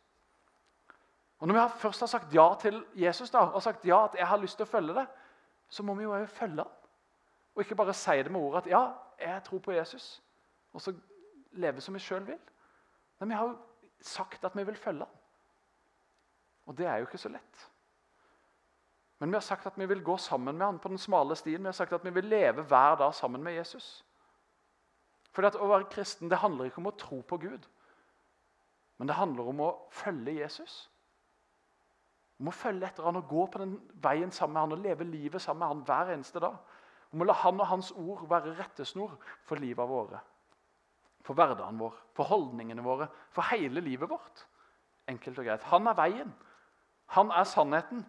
Og 1.41 1.47
Når 1.47 1.53
vi 1.57 1.79
først 1.79 1.99
har 1.99 2.07
sagt 2.07 2.33
ja 2.33 2.53
til 2.59 2.85
Jesus 2.95 3.31
da, 3.33 3.37
og 3.37 3.63
sagt 3.63 3.85
ja 3.85 4.03
at 4.05 4.15
jeg 4.17 4.27
har 4.27 4.37
lyst 4.37 4.59
til 4.59 4.63
å 4.67 4.69
følge 4.69 4.93
det, 4.93 5.07
så 5.69 5.83
må 5.83 5.95
vi 5.97 6.03
jo 6.03 6.25
følge 6.25 6.61
ham. 6.61 6.75
Og 7.55 7.63
ikke 7.63 7.75
bare 7.75 7.93
si 7.97 8.17
det 8.21 8.31
med 8.31 8.41
ordet 8.41 8.61
at 8.61 8.69
ja, 8.69 8.81
jeg 9.19 9.43
tror 9.43 9.59
på 9.59 9.71
Jesus, 9.71 10.21
og 10.73 10.81
så 10.81 10.93
leve 11.51 11.81
som 11.81 11.97
vi 11.97 11.99
sjøl 11.99 12.27
vil. 12.27 12.39
Men 13.19 13.29
vi 13.29 13.35
har 13.35 13.49
jo 13.49 13.57
sagt 14.01 14.45
at 14.45 14.55
vi 14.55 14.63
vil 14.63 14.77
følge 14.77 14.99
ham. 14.99 15.17
Og 16.65 16.77
det 16.77 16.85
er 16.85 17.01
jo 17.01 17.09
ikke 17.09 17.17
så 17.17 17.29
lett. 17.29 17.67
Men 19.19 19.29
vi 19.29 19.35
har 19.35 19.41
sagt 19.41 19.65
at 19.65 19.77
vi 19.77 19.85
vil 19.85 20.03
gå 20.03 20.17
sammen 20.17 20.57
med 20.57 20.65
han 20.65 20.79
på 20.79 20.89
den 20.89 20.97
smale 20.97 21.35
stien. 21.35 21.61
Vi 21.61 21.67
har 21.67 21.73
sagt 21.73 21.93
at 21.93 22.05
vi 22.05 22.09
vil 22.09 22.25
leve 22.25 22.61
hver 22.61 22.95
dag 22.95 23.13
sammen 23.13 23.43
med 23.43 23.53
Jesus. 23.53 24.05
Fordi 25.31 25.47
at 25.47 25.55
Å 25.55 25.67
være 25.67 25.89
kristen 25.89 26.29
det 26.29 26.37
handler 26.37 26.65
ikke 26.69 26.77
om 26.77 26.89
å 26.89 26.97
tro 26.97 27.21
på 27.21 27.37
Gud, 27.37 27.67
men 28.97 29.07
det 29.07 29.15
handler 29.15 29.47
om 29.49 29.61
å 29.65 29.69
følge 29.89 30.35
Jesus. 30.41 30.90
Om 32.41 32.49
å 32.49 32.55
følge 32.57 32.87
etter 32.87 33.05
han 33.05 33.19
og 33.19 33.27
gå 33.29 33.43
på 33.53 33.59
den 33.61 33.75
veien 34.01 34.31
sammen 34.33 34.55
med 34.55 34.63
han 34.63 34.73
og 34.73 34.85
leve 34.85 35.05
livet 35.05 35.43
sammen 35.43 35.61
med 35.61 35.69
han 35.69 35.83
hver 35.85 36.13
eneste 36.15 36.41
dag. 36.41 36.55
Om 37.13 37.21
å 37.21 37.27
la 37.27 37.35
han 37.37 37.59
og 37.61 37.69
hans 37.69 37.91
ord 37.93 38.23
være 38.31 38.55
rettesnor 38.57 39.13
for 39.45 39.61
livet 39.61 39.89
våre. 39.89 40.21
For 41.21 41.37
hverdagen 41.37 41.77
vår, 41.77 41.99
for 42.17 42.31
holdningene 42.31 42.81
våre, 42.81 43.05
for 43.29 43.45
hele 43.51 43.83
livet 43.85 44.09
vårt. 44.09 44.41
Enkelt 45.11 45.37
og 45.37 45.45
greit. 45.45 45.69
Han 45.69 45.91
er 45.91 45.99
veien. 45.99 46.33
Han 47.13 47.29
er 47.35 47.45
sannheten. 47.45 48.01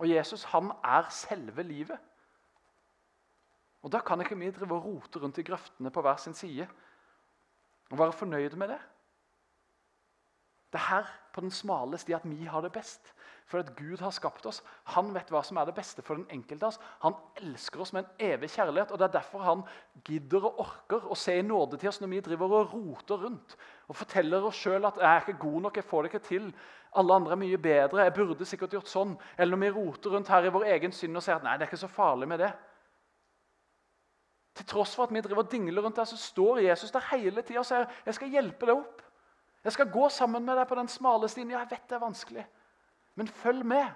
Og 0.00 0.08
Jesus 0.08 0.46
han 0.54 0.72
er 0.84 1.10
selve 1.12 1.62
livet. 1.66 2.00
Og 3.84 3.92
Da 3.92 4.00
kan 4.00 4.20
ikke 4.20 4.38
vi 4.38 4.50
drive 4.50 4.74
og 4.74 4.84
rote 4.84 5.20
rundt 5.20 5.38
i 5.38 5.44
grøftene 5.46 5.92
på 5.92 6.00
hver 6.02 6.16
sin 6.16 6.34
side 6.34 6.66
og 7.90 7.98
være 7.98 8.12
fornøyde 8.12 8.56
med 8.56 8.68
det. 8.68 8.80
Det 10.72 10.80
er 10.80 10.88
her 10.88 11.12
på 11.32 11.40
den 11.40 11.50
smale 11.50 11.98
sti 11.98 12.12
at 12.12 12.24
vi 12.24 12.44
har 12.44 12.60
det 12.60 12.72
best. 12.72 13.12
For 13.46 13.62
at 13.62 13.76
Gud 13.78 14.00
har 14.02 14.10
skapt 14.10 14.46
oss. 14.50 14.58
Han 14.94 15.12
vet 15.14 15.28
hva 15.30 15.42
som 15.46 15.60
er 15.60 15.68
det 15.68 15.76
beste 15.76 16.02
for 16.02 16.18
den 16.18 16.26
enkelte 16.34 16.66
av 16.66 16.72
oss. 16.72 16.80
Han 17.04 17.14
elsker 17.38 17.84
oss 17.84 17.92
med 17.94 18.02
en 18.02 18.32
evig 18.32 18.50
kjærlighet. 18.50 18.90
og 18.90 18.98
Det 18.98 19.06
er 19.06 19.18
derfor 19.20 19.44
han 19.46 19.62
gidder 20.04 20.48
og 20.48 20.60
orker 20.64 21.06
å 21.06 21.18
se 21.18 21.36
i 21.38 21.44
nåde 21.46 21.78
til 21.78 21.92
oss 21.92 22.00
når 22.02 22.10
vi 22.10 22.24
driver 22.26 22.56
og 22.58 22.74
roter 22.74 23.22
rundt 23.22 23.56
og 23.86 23.96
forteller 24.00 24.42
oss 24.48 24.58
sjøl 24.58 24.84
at 24.88 24.98
'jeg 24.98 25.06
er 25.06 25.20
ikke 25.20 25.38
god 25.38 25.60
nok, 25.62 25.76
jeg 25.76 25.84
får 25.84 26.02
det 26.02 26.14
ikke 26.14 26.28
til'. 26.28 26.52
Alle 26.96 27.14
andre 27.14 27.32
er 27.32 27.36
mye 27.36 27.58
bedre. 27.58 28.02
Jeg 28.02 28.14
burde 28.14 28.44
sikkert 28.44 28.70
gjort 28.70 28.88
sånn. 28.88 29.18
Eller 29.38 29.56
når 29.56 29.60
vi 29.66 29.70
roter 29.78 30.10
rundt 30.10 30.28
her 30.28 30.44
i 30.44 30.48
vår 30.48 30.64
egen 30.64 30.92
synd 30.92 31.16
og 31.16 31.22
sier 31.22 31.36
at 31.36 31.42
'nei, 31.42 31.56
det 31.56 31.62
er 31.62 31.70
ikke 31.70 31.86
så 31.86 31.88
farlig 31.88 32.28
med 32.28 32.40
det'. 32.40 32.52
Til 34.56 34.66
tross 34.66 34.94
for 34.96 35.04
at 35.04 35.12
vi 35.12 35.20
driver 35.20 35.44
og 35.44 35.50
dingler 35.52 35.82
rundt 35.82 35.96
der, 35.96 36.04
så 36.04 36.16
står 36.16 36.58
Jesus 36.58 36.90
der 36.90 37.00
hele 37.12 37.42
tida 37.42 37.58
og 37.58 37.66
sier 37.66 37.86
'jeg 38.06 38.14
skal 38.14 38.28
hjelpe 38.28 38.66
deg 38.66 38.76
opp'. 38.76 39.02
Jeg 39.64 39.72
skal 39.72 39.90
gå 39.90 40.08
sammen 40.08 40.44
med 40.44 40.56
deg 40.56 40.68
på 40.68 40.74
den 40.74 40.88
smale 40.88 41.28
stien. 41.28 41.50
Ja, 41.50 41.58
jeg 41.58 41.70
vet 41.70 41.88
det 41.88 41.96
er 41.96 42.06
vanskelig, 42.06 42.46
men 43.16 43.28
følg 43.28 43.64
med. 43.66 43.88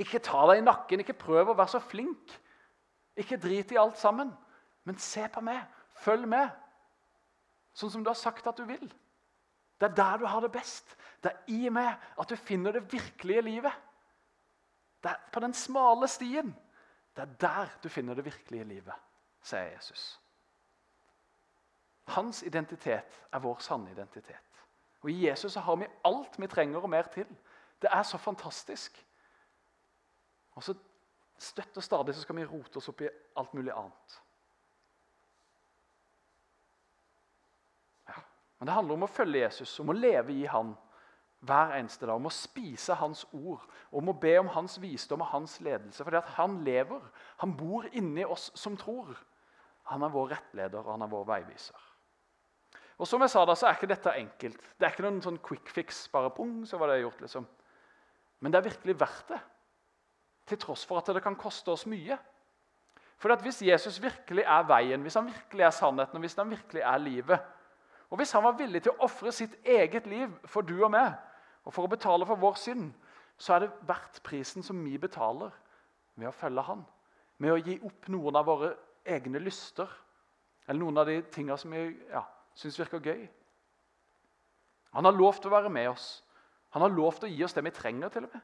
Ikke 0.00 0.22
ta 0.22 0.46
deg 0.48 0.62
i 0.62 0.64
nakken, 0.64 1.02
ikke 1.02 1.18
prøv 1.18 1.50
å 1.50 1.56
være 1.58 1.74
så 1.74 1.82
flink. 1.82 2.32
Ikke 3.18 3.38
drit 3.40 3.74
i 3.74 3.78
alt 3.80 3.98
sammen, 4.00 4.30
men 4.88 4.98
se 5.02 5.26
på 5.28 5.42
meg. 5.44 5.60
Følg 6.00 6.28
med. 6.30 6.48
Sånn 7.76 7.92
som 7.92 8.04
du 8.04 8.10
har 8.10 8.18
sagt 8.18 8.46
at 8.48 8.58
du 8.58 8.64
vil. 8.68 8.86
Det 9.80 9.90
er 9.90 9.96
der 9.96 10.22
du 10.22 10.26
har 10.28 10.40
det 10.44 10.52
best. 10.52 10.96
Det 11.22 11.32
er 11.32 11.52
i 11.52 11.68
meg 11.72 11.92
at 12.20 12.30
du 12.30 12.36
finner 12.36 12.76
det 12.76 12.86
virkelige 12.92 13.44
livet. 13.44 13.76
Det 15.02 15.10
er 15.10 15.20
på 15.32 15.40
den 15.40 15.54
smale 15.56 16.08
stien. 16.08 16.52
Det 17.16 17.22
er 17.24 17.36
der 17.40 17.76
du 17.82 17.88
finner 17.88 18.14
det 18.14 18.24
virkelige 18.24 18.64
livet, 18.64 18.94
sier 19.42 19.72
Jesus. 19.72 20.20
Hans 22.14 22.42
identitet 22.42 23.20
er 23.32 23.42
vår 23.42 23.58
sanne 23.64 23.90
identitet. 23.90 24.49
Og 25.00 25.10
I 25.10 25.26
Jesus 25.26 25.54
har 25.54 25.76
vi 25.76 25.88
alt 26.04 26.36
vi 26.38 26.48
trenger 26.50 26.82
og 26.82 26.90
mer 26.90 27.08
til. 27.12 27.28
Det 27.82 27.88
er 27.92 28.02
så 28.02 28.18
fantastisk. 28.18 29.06
Og 30.52 30.62
så 30.62 30.74
støtt 31.40 31.76
og 31.76 31.82
stadig 31.82 32.14
så 32.14 32.24
skal 32.24 32.36
vi 32.36 32.44
rote 32.44 32.76
oss 32.76 32.90
opp 32.92 33.00
i 33.00 33.08
alt 33.40 33.54
mulig 33.56 33.72
annet. 33.72 34.18
Ja. 38.08 38.20
Men 38.58 38.68
det 38.68 38.76
handler 38.76 38.98
om 38.98 39.08
å 39.08 39.10
følge 39.10 39.44
Jesus, 39.46 39.78
om 39.80 39.92
å 39.92 39.96
leve 39.96 40.36
i 40.36 40.44
Han 40.52 40.74
hver 41.40 41.72
eneste 41.78 42.04
dag. 42.04 42.20
Om 42.20 42.28
å 42.28 42.34
spise 42.34 42.98
Hans 43.00 43.24
ord, 43.32 43.64
om 43.90 44.12
å 44.12 44.18
be 44.20 44.34
om 44.42 44.50
Hans 44.52 44.76
visdom 44.82 45.24
og 45.24 45.32
Hans 45.32 45.56
ledelse. 45.64 46.04
Fordi 46.04 46.20
Han 46.36 46.60
lever. 46.66 47.08
Han 47.40 47.56
bor 47.56 47.88
inni 47.92 48.24
oss 48.24 48.50
som 48.54 48.76
tror. 48.76 49.16
Han 49.90 50.04
er 50.04 50.12
vår 50.12 50.34
rettleder, 50.34 50.84
og 50.84 50.92
han 50.92 51.02
er 51.02 51.10
vår 51.10 51.24
veiviser. 51.26 51.89
Og 53.00 53.08
som 53.08 53.22
jeg 53.24 53.32
sa 53.32 53.46
da, 53.48 53.54
så 53.56 53.68
er 53.68 53.78
ikke 53.78 53.88
dette 53.88 54.12
enkelt. 54.20 54.58
Det 54.76 54.84
er 54.84 54.92
ikke 54.92 55.06
noen 55.06 55.22
sånn 55.24 55.40
quick 55.40 55.70
fix. 55.72 56.02
bare 56.12 56.30
pung, 56.36 56.66
så 56.68 56.76
var 56.78 56.92
det 56.92 57.00
gjort 57.00 57.22
liksom. 57.24 57.46
Men 58.40 58.52
det 58.52 58.58
er 58.58 58.68
virkelig 58.68 59.00
verdt 59.00 59.32
det. 59.32 59.38
Til 60.50 60.58
tross 60.60 60.84
for 60.84 61.00
at 61.00 61.08
det 61.14 61.22
kan 61.24 61.36
koste 61.36 61.72
oss 61.72 61.86
mye. 61.86 62.18
For 63.20 63.36
Hvis 63.36 63.62
Jesus 63.62 64.02
virkelig 64.02 64.44
er 64.44 64.68
veien, 64.68 65.00
hvis 65.02 65.14
han 65.14 65.26
virkelig 65.26 65.64
er 65.64 65.70
sannheten 65.70 66.16
og 66.16 66.20
hvis 66.20 66.36
han 66.36 66.50
virkelig 66.50 66.82
er 66.82 66.98
livet, 66.98 67.40
og 68.10 68.16
hvis 68.16 68.32
han 68.32 68.44
var 68.44 68.56
villig 68.58 68.82
til 68.82 68.92
å 68.92 69.04
ofre 69.04 69.32
sitt 69.32 69.54
eget 69.64 70.06
liv 70.06 70.32
for 70.44 70.62
du 70.66 70.82
og 70.82 70.90
meg, 70.90 71.12
og 71.64 71.72
for 71.72 71.84
å 71.84 71.92
betale 71.92 72.26
for 72.26 72.40
vår 72.40 72.56
synd, 72.58 72.92
så 73.38 73.54
er 73.54 73.64
det 73.64 73.74
verdt 73.88 74.22
prisen 74.24 74.64
som 74.64 74.80
vi 74.84 74.98
betaler 74.98 75.52
med 76.16 76.28
å 76.28 76.34
følge 76.34 76.64
han. 76.66 76.82
Med 77.38 77.52
å 77.52 77.60
gi 77.60 77.78
opp 77.86 78.08
noen 78.08 78.36
av 78.36 78.48
våre 78.48 78.72
egne 79.04 79.38
lyster, 79.38 79.88
eller 80.66 80.80
noen 80.80 81.00
av 81.00 81.06
de 81.06 81.20
tingene 81.32 81.58
som 81.60 81.72
vi 81.72 81.84
ja, 82.10 82.24
syns 82.60 82.78
virker 82.80 83.02
gøy. 83.02 83.28
Han 84.96 85.06
har 85.06 85.16
lovt 85.16 85.46
å 85.46 85.52
være 85.52 85.70
med 85.72 85.88
oss. 85.92 86.08
Han 86.74 86.84
har 86.84 86.92
lovt 86.92 87.24
å 87.24 87.30
gi 87.30 87.44
oss 87.44 87.54
det 87.56 87.64
vi 87.64 87.72
trenger. 87.74 88.08
til 88.08 88.26
og 88.26 88.34
med. 88.34 88.42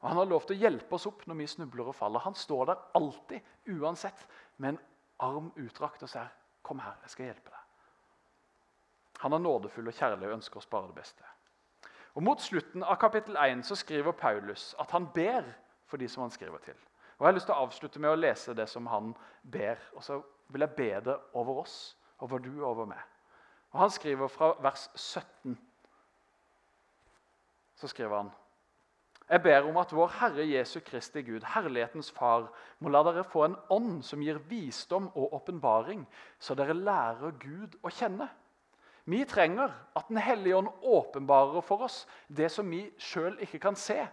Og 0.00 0.08
Han 0.08 0.18
har 0.18 0.26
lovt 0.26 0.50
å 0.50 0.58
hjelpe 0.58 0.94
oss 0.94 1.06
opp 1.06 1.26
når 1.26 1.34
vi 1.40 1.46
snubler 1.46 1.88
og 1.88 1.94
faller. 1.94 2.20
Han 2.20 2.34
står 2.34 2.66
der 2.66 2.82
alltid, 2.94 3.40
uansett, 3.66 4.26
med 4.56 4.74
en 4.74 4.80
arm 5.18 5.52
utdrakt 5.56 6.02
og 6.02 6.08
sier, 6.08 6.28
'Kom 6.62 6.78
her, 6.78 6.96
jeg 7.02 7.10
skal 7.10 7.26
hjelpe 7.26 7.50
deg'. 7.50 7.66
Han 9.18 9.32
er 9.32 9.38
nådefull 9.38 9.88
og 9.88 9.94
kjærlig 9.94 10.28
og 10.28 10.32
ønsker 10.32 10.56
oss 10.56 10.66
bare 10.66 10.86
det 10.86 10.94
beste. 10.94 11.22
Og 12.14 12.22
Mot 12.22 12.40
slutten 12.40 12.82
av 12.82 12.96
kapittel 12.96 13.36
1 13.36 13.62
så 13.64 13.74
skriver 13.74 14.12
Paulus 14.12 14.74
at 14.78 14.90
han 14.90 15.06
ber 15.14 15.44
for 15.86 15.96
de 15.96 16.08
som 16.08 16.22
han 16.22 16.30
skriver 16.30 16.58
til. 16.58 16.74
Og 17.18 17.20
Jeg 17.20 17.26
har 17.26 17.32
lyst 17.32 17.46
til 17.46 17.54
å 17.54 17.64
avslutte 17.66 18.00
med 18.00 18.10
å 18.10 18.14
lese 18.14 18.54
det 18.54 18.68
som 18.68 18.86
han 18.86 19.14
ber. 19.42 19.76
Og 19.92 20.04
så 20.04 20.22
vil 20.48 20.60
jeg 20.60 20.76
be 20.76 21.00
det 21.00 21.16
over 21.32 21.60
oss, 21.60 21.96
over 22.18 22.38
du 22.38 22.62
og 22.62 22.70
over 22.70 22.84
meg. 22.84 23.00
Og 23.76 23.80
Han 23.82 23.90
skriver 23.90 24.28
fra 24.32 24.54
vers 24.64 24.90
17. 24.94 25.58
Så 27.76 27.88
skriver 27.88 28.16
han 28.16 28.30
Jeg 29.28 29.42
ber 29.42 29.68
om 29.68 29.76
at 29.76 29.92
vår 29.92 30.14
Herre 30.20 30.46
Jesu 30.48 30.80
Kristi 30.80 31.20
Gud, 31.22 31.44
herlighetens 31.44 32.08
Far, 32.10 32.46
må 32.78 32.88
la 32.88 33.02
dere 33.04 33.24
få 33.24 33.42
en 33.44 33.56
ånd 33.70 33.98
som 34.06 34.22
gir 34.24 34.38
visdom 34.48 35.10
og 35.12 35.34
åpenbaring, 35.36 36.06
så 36.38 36.54
dere 36.56 36.72
lærer 36.78 37.34
Gud 37.42 37.74
å 37.82 37.92
kjenne. 37.92 38.30
Vi 39.04 39.24
trenger 39.28 39.74
at 39.94 40.08
Den 40.08 40.22
hellige 40.24 40.56
ånd 40.56 40.70
åpenbarer 40.82 41.60
for 41.60 41.84
oss 41.84 42.06
det 42.28 42.48
som 42.50 42.70
vi 42.70 42.86
sjøl 42.96 43.36
ikke 43.44 43.60
kan 43.60 43.76
se. 43.76 44.06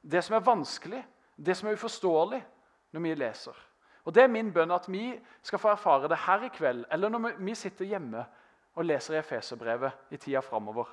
Det 0.00 0.22
som 0.24 0.36
er 0.36 0.46
vanskelig, 0.46 1.02
det 1.36 1.56
som 1.56 1.68
er 1.68 1.74
uforståelig 1.74 2.44
når 2.92 3.02
vi 3.02 3.14
leser. 3.14 3.56
Og 4.04 4.14
Det 4.14 4.22
er 4.22 4.30
min 4.30 4.52
bønn 4.52 4.70
at 4.70 4.86
vi 4.88 5.18
skal 5.42 5.58
få 5.58 5.72
erfare 5.74 6.08
det 6.08 6.22
her 6.28 6.46
i 6.46 6.52
kveld, 6.54 6.84
eller 6.92 7.08
når 7.08 7.34
vi 7.40 7.54
sitter 7.54 7.84
hjemme 7.84 8.24
og 8.74 8.84
leser 8.84 9.14
i 9.14 9.18
Efeserbrevet 9.18 10.12
i 10.14 10.16
tida 10.16 10.40
framover. 10.40 10.88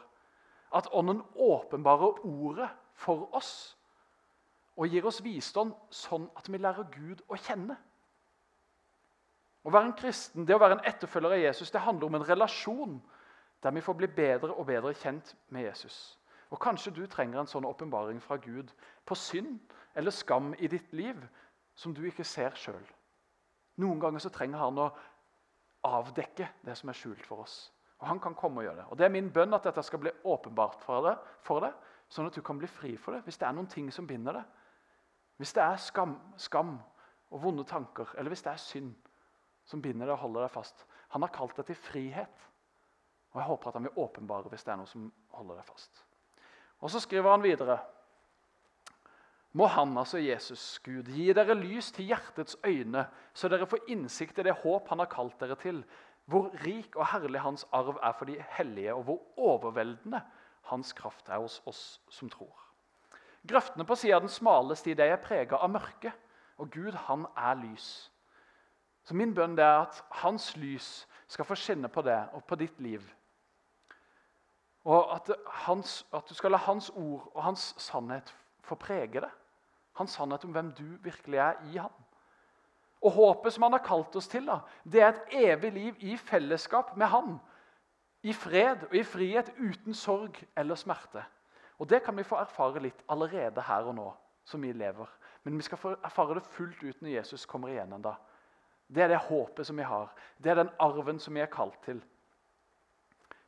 At 0.75 0.89
Ånden 0.91 1.21
åpenbarer 1.35 2.25
ordet 2.25 2.69
for 2.93 3.29
oss 3.35 3.77
og 4.77 4.87
gir 4.87 5.05
oss 5.09 5.23
visdom 5.25 5.73
sånn 5.89 6.27
at 6.37 6.49
vi 6.51 6.59
lærer 6.61 6.89
Gud 6.93 7.23
å 7.27 7.37
kjenne. 7.39 7.77
Å 9.65 9.71
være 9.73 9.89
en 9.89 9.97
kristen, 9.97 10.45
det 10.45 10.55
å 10.55 10.61
være 10.61 10.77
en 10.77 10.85
etterfølger 10.87 11.33
av 11.33 11.41
Jesus, 11.41 11.71
det 11.73 11.81
handler 11.83 12.07
om 12.07 12.19
en 12.19 12.27
relasjon 12.27 12.99
der 13.63 13.73
vi 13.73 13.81
får 13.81 13.97
bli 13.97 14.07
bedre 14.07 14.53
og 14.53 14.67
bedre 14.69 14.93
kjent 14.95 15.33
med 15.49 15.65
Jesus. 15.65 16.19
Og 16.53 16.61
Kanskje 16.61 16.93
du 16.95 17.01
trenger 17.09 17.41
en 17.41 17.49
sånn 17.49 17.65
åpenbaring 17.67 18.21
fra 18.23 18.37
Gud 18.39 18.69
på 19.05 19.17
synd 19.17 19.57
eller 19.97 20.13
skam 20.13 20.53
i 20.59 20.69
ditt 20.71 20.93
liv 20.95 21.17
som 21.75 21.93
du 21.93 22.05
ikke 22.07 22.23
ser 22.23 22.55
sjøl. 22.55 22.83
Noen 23.81 23.99
ganger 23.99 24.23
så 24.23 24.31
trenger 24.33 24.61
han 24.61 24.79
å 24.79 24.91
avdekke 25.85 26.47
det 26.65 26.75
som 26.77 26.89
er 26.89 26.97
skjult 26.97 27.25
for 27.25 27.43
oss. 27.43 27.57
Og 27.99 28.07
Han 28.07 28.19
kan 28.19 28.35
komme 28.35 28.61
og 28.61 28.67
gjøre 28.67 28.75
det. 28.75 28.85
Og 28.89 28.97
Det 28.97 29.05
er 29.05 29.13
min 29.13 29.31
bønn 29.33 29.53
at 29.53 29.63
dette 29.63 29.83
skal 29.83 29.99
bli 29.99 30.11
åpenbart 30.23 30.83
for 30.83 31.01
deg, 31.01 31.17
for 31.41 31.59
deg, 31.59 31.73
sånn 32.09 32.27
at 32.27 32.35
du 32.35 32.41
kan 32.41 32.57
bli 32.57 32.67
fri 32.67 32.95
for 32.97 33.13
det 33.15 33.23
hvis 33.25 33.37
det 33.37 33.47
er 33.47 33.55
noen 33.57 33.67
ting 33.67 33.89
som 33.91 34.07
binder 34.07 34.33
deg. 34.33 34.43
Hvis 35.37 35.53
det 35.53 35.63
er 35.63 35.77
skam, 35.77 36.15
skam 36.37 36.77
og 37.29 37.41
vonde 37.43 37.65
tanker, 37.67 38.13
eller 38.17 38.29
hvis 38.33 38.45
det 38.45 38.53
er 38.53 38.61
synd 38.61 38.93
som 39.67 39.81
binder 39.81 40.07
deg 40.07 40.15
og 40.15 40.23
holder 40.23 40.47
deg 40.47 40.53
fast. 40.53 40.85
Han 41.13 41.21
har 41.21 41.33
kalt 41.35 41.57
deg 41.57 41.67
til 41.67 41.75
frihet. 41.75 42.45
Og 43.33 43.41
Jeg 43.41 43.47
håper 43.49 43.67
at 43.67 43.73
han 43.73 43.83
vil 43.83 43.99
åpenbare 44.03 44.49
hvis 44.49 44.63
det 44.63 44.71
er 44.73 44.79
noe 44.79 44.89
som 44.89 45.11
holder 45.35 45.59
deg 45.59 45.67
fast. 45.67 46.03
Og 46.79 46.91
Så 46.91 46.99
skriver 47.03 47.31
han 47.31 47.43
videre 47.43 47.79
må 49.57 49.65
han, 49.73 49.95
altså 49.97 50.19
Jesus, 50.21 50.79
Gud, 50.85 51.07
gi 51.09 51.31
dere 51.33 51.55
lys 51.57 51.89
til 51.95 52.11
hjertets 52.11 52.57
øyne, 52.65 53.07
så 53.33 53.49
dere 53.49 53.65
får 53.69 53.87
innsikt 53.89 54.37
i 54.37 54.45
det 54.45 54.53
håp 54.61 54.91
han 54.91 55.01
har 55.01 55.09
kalt 55.09 55.39
dere 55.41 55.57
til, 55.57 55.81
hvor 56.29 56.51
rik 56.65 56.95
og 56.95 57.07
herlig 57.13 57.41
hans 57.41 57.65
arv 57.73 57.97
er 58.03 58.13
for 58.19 58.29
de 58.29 58.35
hellige, 58.57 58.93
og 58.93 59.03
hvor 59.07 59.21
overveldende 59.37 60.21
hans 60.69 60.93
kraft 60.93 61.29
er 61.29 61.39
hos 61.39 61.61
oss 61.65 62.01
som 62.09 62.29
tror. 62.29 62.53
Grøftene 63.47 63.85
på 63.87 63.95
sida 63.95 64.17
av 64.17 64.25
den 64.25 64.33
smale 64.33 64.75
sti 64.75 64.93
de 64.97 65.07
er 65.07 65.21
prega 65.23 65.57
av 65.63 65.71
mørke, 65.71 66.11
og 66.57 66.69
Gud 66.73 66.97
han 67.07 67.25
er 67.37 67.55
lys. 67.61 68.11
Så 69.07 69.15
Min 69.15 69.33
bønn 69.33 69.55
er 69.59 69.85
at 69.85 70.03
hans 70.21 70.51
lys 70.57 71.07
skal 71.27 71.47
få 71.47 71.55
skinne 71.55 71.87
på 71.87 72.03
det 72.03 72.19
og 72.35 72.43
på 72.43 72.59
ditt 72.59 72.79
liv. 72.83 73.01
Og 74.83 75.15
at, 75.15 75.31
hans, 75.65 76.05
at 76.13 76.27
du 76.29 76.35
skal 76.35 76.51
la 76.51 76.59
hans 76.67 76.89
ord 76.89 77.31
og 77.33 77.43
hans 77.43 77.73
sannhet 77.77 78.35
få 78.67 78.75
prege 78.75 79.21
det. 79.23 79.31
Hans 79.97 80.13
sannhet 80.17 80.45
om 80.45 80.53
hvem 80.53 80.71
du 80.77 80.85
virkelig 81.03 81.39
er 81.41 81.59
i 81.71 81.77
ham. 81.77 81.93
Og 83.01 83.11
håpet 83.11 83.53
som 83.53 83.63
han 83.67 83.75
har 83.77 83.85
kalt 83.85 84.15
oss 84.15 84.27
til, 84.29 84.47
da, 84.49 84.59
det 84.83 85.01
er 85.01 85.09
et 85.09 85.35
evig 85.49 85.71
liv 85.73 85.95
i 85.99 86.17
fellesskap 86.17 86.95
med 86.97 87.09
han. 87.13 87.37
I 88.23 88.33
fred 88.33 88.87
og 88.89 88.95
i 88.97 89.03
frihet 89.05 89.51
uten 89.57 89.93
sorg 89.93 90.39
eller 90.57 90.75
smerte. 90.75 91.23
Og 91.77 91.89
Det 91.89 92.03
kan 92.03 92.17
vi 92.17 92.25
få 92.25 92.39
erfare 92.41 92.81
litt 92.81 93.03
allerede 93.09 93.61
her 93.61 93.85
og 93.85 93.95
nå, 93.95 94.07
som 94.45 94.61
vi 94.61 94.71
lever. 94.73 95.09
Men 95.43 95.57
vi 95.57 95.63
skal 95.63 95.77
få 95.77 95.93
erfare 96.03 96.39
det 96.39 96.43
fullt 96.43 96.83
ut 96.83 97.01
når 97.01 97.09
Jesus 97.09 97.45
kommer 97.45 97.69
igjen 97.69 97.93
en. 97.93 98.07
Det 98.87 99.03
er 99.03 99.07
det 99.07 99.25
håpet 99.29 99.67
som 99.67 99.77
vi 99.77 99.83
har. 99.83 100.09
Det 100.37 100.51
er 100.51 100.63
den 100.63 100.73
arven 100.79 101.19
som 101.19 101.35
vi 101.35 101.41
er 101.41 101.51
kalt 101.53 101.77
til. 101.85 102.01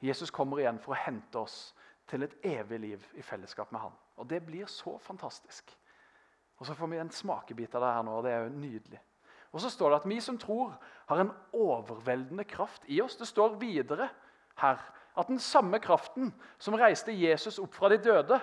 Jesus 0.01 0.31
kommer 0.31 0.59
igjen 0.59 0.79
for 0.79 0.93
å 0.93 1.01
hente 1.01 1.39
oss 1.39 1.73
til 2.07 2.23
et 2.23 2.35
evig 2.45 2.79
liv 2.79 3.07
i 3.17 3.21
fellesskap 3.21 3.71
med 3.71 3.81
han. 3.81 3.97
Og 4.17 4.29
Det 4.29 4.45
blir 4.45 4.65
så 4.65 4.97
fantastisk. 4.97 5.75
Og 6.59 6.65
Så 6.65 6.73
får 6.73 6.87
vi 6.87 6.97
en 6.99 7.11
smakebit 7.11 7.75
av 7.75 7.81
det 7.81 7.93
her 7.93 8.03
nå, 8.03 8.17
og 8.17 8.23
det 8.23 8.31
er 8.31 8.43
jo 8.43 8.55
nydelig. 8.59 9.01
Og 9.51 9.61
så 9.61 9.69
står 9.69 9.89
det 9.89 9.99
at 10.01 10.09
vi 10.09 10.19
som 10.21 10.37
tror, 10.37 10.75
har 11.09 11.21
en 11.21 11.31
overveldende 11.53 12.43
kraft 12.43 12.83
i 12.87 13.01
oss. 13.01 13.15
Det 13.17 13.27
står 13.27 13.55
videre 13.61 14.09
her 14.61 14.81
at 15.17 15.27
den 15.27 15.39
samme 15.39 15.79
kraften 15.79 16.33
som 16.59 16.77
reiste 16.77 17.15
Jesus 17.15 17.59
opp 17.59 17.73
fra 17.73 17.89
de 17.89 17.97
døde, 17.97 18.39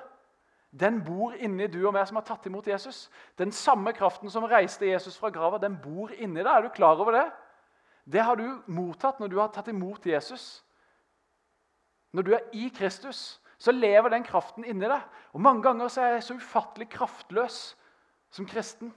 den 0.80 0.98
bor 1.04 1.32
inni 1.38 1.68
du 1.72 1.78
og 1.86 1.94
meg 1.94 2.08
som 2.08 2.18
har 2.18 2.26
tatt 2.26 2.48
imot 2.50 2.66
Jesus. 2.68 3.06
Den 3.38 3.52
samme 3.54 3.94
kraften 3.96 4.30
som 4.32 4.44
reiste 4.44 4.88
Jesus 4.88 5.16
fra 5.16 5.30
grava, 5.32 5.60
den 5.62 5.78
bor 5.80 6.12
inni 6.12 6.42
deg. 6.42 6.50
Er 6.52 6.66
du 6.66 6.74
klar 6.74 7.00
over 7.00 7.16
det? 7.16 7.26
Det 8.04 8.22
har 8.22 8.36
du 8.36 8.62
mottatt 8.66 9.20
når 9.22 9.30
du 9.32 9.38
har 9.40 9.48
tatt 9.54 9.70
imot 9.72 10.04
Jesus. 10.06 10.64
Når 12.12 12.26
du 12.26 12.34
er 12.34 12.44
i 12.52 12.68
Kristus, 12.74 13.40
så 13.58 13.72
lever 13.72 14.12
den 14.12 14.26
kraften 14.26 14.66
inni 14.66 14.84
deg. 14.84 15.00
Og 15.32 15.40
Mange 15.40 15.64
ganger 15.64 15.88
så 15.88 16.02
er 16.02 16.16
jeg 16.16 16.26
så 16.26 16.36
ufattelig 16.36 16.90
kraftløs 16.92 17.76
som 18.30 18.46
kristen. 18.46 18.94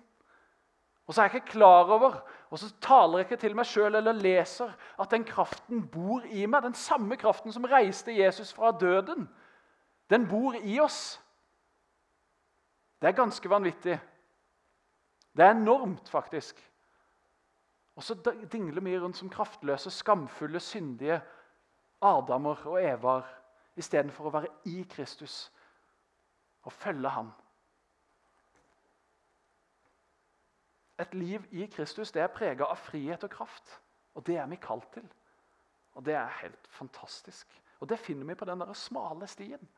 Og 1.07 1.13
så 1.13 1.21
er 1.21 1.25
jeg 1.25 1.35
ikke 1.35 1.51
klar 1.55 1.89
over, 1.89 2.19
og 2.49 2.59
så 2.59 2.69
taler 2.81 3.17
jeg 3.17 3.25
ikke 3.25 3.41
til 3.41 3.55
meg 3.57 3.65
sjøl 3.65 3.95
eller 3.97 4.13
leser 4.13 4.69
at 5.01 5.09
den 5.09 5.23
kraften 5.25 5.87
bor 5.89 6.25
i 6.29 6.45
meg. 6.45 6.63
Den 6.63 6.77
samme 6.77 7.17
kraften 7.17 7.53
som 7.53 7.65
reiste 7.65 8.13
Jesus 8.13 8.53
fra 8.53 8.71
døden, 8.71 9.29
den 10.09 10.27
bor 10.29 10.53
i 10.53 10.79
oss. 10.79 11.17
Det 13.01 13.09
er 13.09 13.17
ganske 13.17 13.49
vanvittig. 13.49 13.99
Det 15.37 15.45
er 15.45 15.51
enormt, 15.51 16.09
faktisk. 16.09 16.61
Og 17.95 18.03
så 18.03 18.15
dingler 18.51 18.81
vi 18.81 18.99
rundt 18.99 19.17
som 19.17 19.29
kraftløse, 19.29 19.91
skamfulle, 19.91 20.59
syndige 20.59 21.21
Adamer 22.01 22.67
og 22.67 22.83
Evar 22.83 23.27
istedenfor 23.75 24.29
å 24.29 24.33
være 24.37 24.51
i 24.71 24.83
Kristus 24.89 25.51
og 26.63 26.73
følge 26.73 27.09
ham. 27.11 27.31
Et 30.99 31.13
liv 31.13 31.45
i 31.51 31.65
Kristus 31.71 32.11
det 32.11 32.21
er 32.21 32.33
prega 32.33 32.67
av 32.67 32.79
frihet 32.79 33.23
og 33.23 33.31
kraft. 33.31 33.71
Og 34.19 34.25
det 34.27 34.35
er 34.37 34.47
vi 34.51 34.59
kalt 34.59 34.89
til. 34.93 35.05
Og 35.95 36.05
det 36.05 36.13
er 36.13 36.39
helt 36.41 36.67
fantastisk. 36.75 37.47
Og 37.79 37.89
det 37.89 37.99
finner 37.99 38.27
vi 38.27 38.35
på 38.35 38.45
den 38.45 38.59
der 38.59 38.73
smale 38.73 39.27
stien 39.27 39.69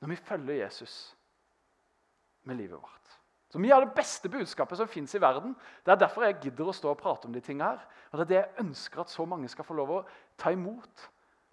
når 0.00 0.08
vi 0.08 0.16
følger 0.16 0.54
Jesus 0.64 1.16
med 2.42 2.56
livet 2.56 2.76
vårt. 2.76 3.12
Så 3.48 3.58
Mye 3.58 3.74
av 3.74 3.84
det 3.84 3.94
beste 3.96 4.28
budskapet 4.28 4.78
som 4.78 4.88
fins 4.88 5.14
i 5.14 5.20
verden. 5.20 5.54
Det 5.84 5.92
er 5.92 6.00
derfor 6.00 6.24
jeg 6.26 6.40
gidder 6.42 6.68
å 6.68 6.74
stå 6.74 6.90
og 6.92 6.98
prate 7.00 7.28
om 7.28 7.32
de 7.32 7.40
tingene 7.40 7.70
her. 7.70 7.84
Og 8.10 8.18
det 8.18 8.24
er 8.24 8.28
det 8.32 8.38
jeg 8.40 8.64
ønsker 8.66 9.00
at 9.00 9.12
så 9.12 9.24
mange 9.24 9.48
skal 9.48 9.64
få 9.64 9.76
lov 9.78 9.92
å 9.92 10.02
ta 10.36 10.52
imot. 10.52 11.06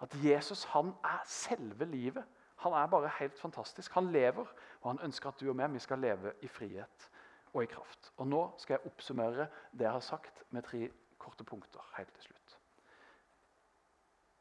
At 0.03 0.15
Jesus 0.23 0.65
han 0.73 0.91
er 1.05 1.21
selve 1.29 1.85
livet. 1.85 2.25
Han 2.65 2.75
er 2.75 2.87
bare 2.91 3.11
helt 3.19 3.39
fantastisk. 3.39 3.93
Han 3.95 4.11
lever, 4.11 4.47
og 4.81 4.89
han 4.89 5.03
ønsker 5.07 5.29
at 5.29 5.39
du 5.39 5.49
og 5.49 5.55
meg 5.59 5.71
vi 5.75 5.83
skal 5.83 6.01
leve 6.03 6.33
i 6.41 6.47
frihet 6.51 7.09
og 7.53 7.63
i 7.63 7.69
kraft. 7.69 8.11
Og 8.17 8.27
Nå 8.27 8.43
skal 8.57 8.73
jeg 8.73 8.91
oppsummere 8.91 9.47
det 9.71 9.87
jeg 9.87 9.91
har 9.91 9.99
sagt, 9.99 10.43
med 10.49 10.63
tre 10.63 10.89
korte 11.17 11.43
punkter 11.43 11.93
helt 11.97 12.13
til 12.13 12.23
slutt. 12.23 12.57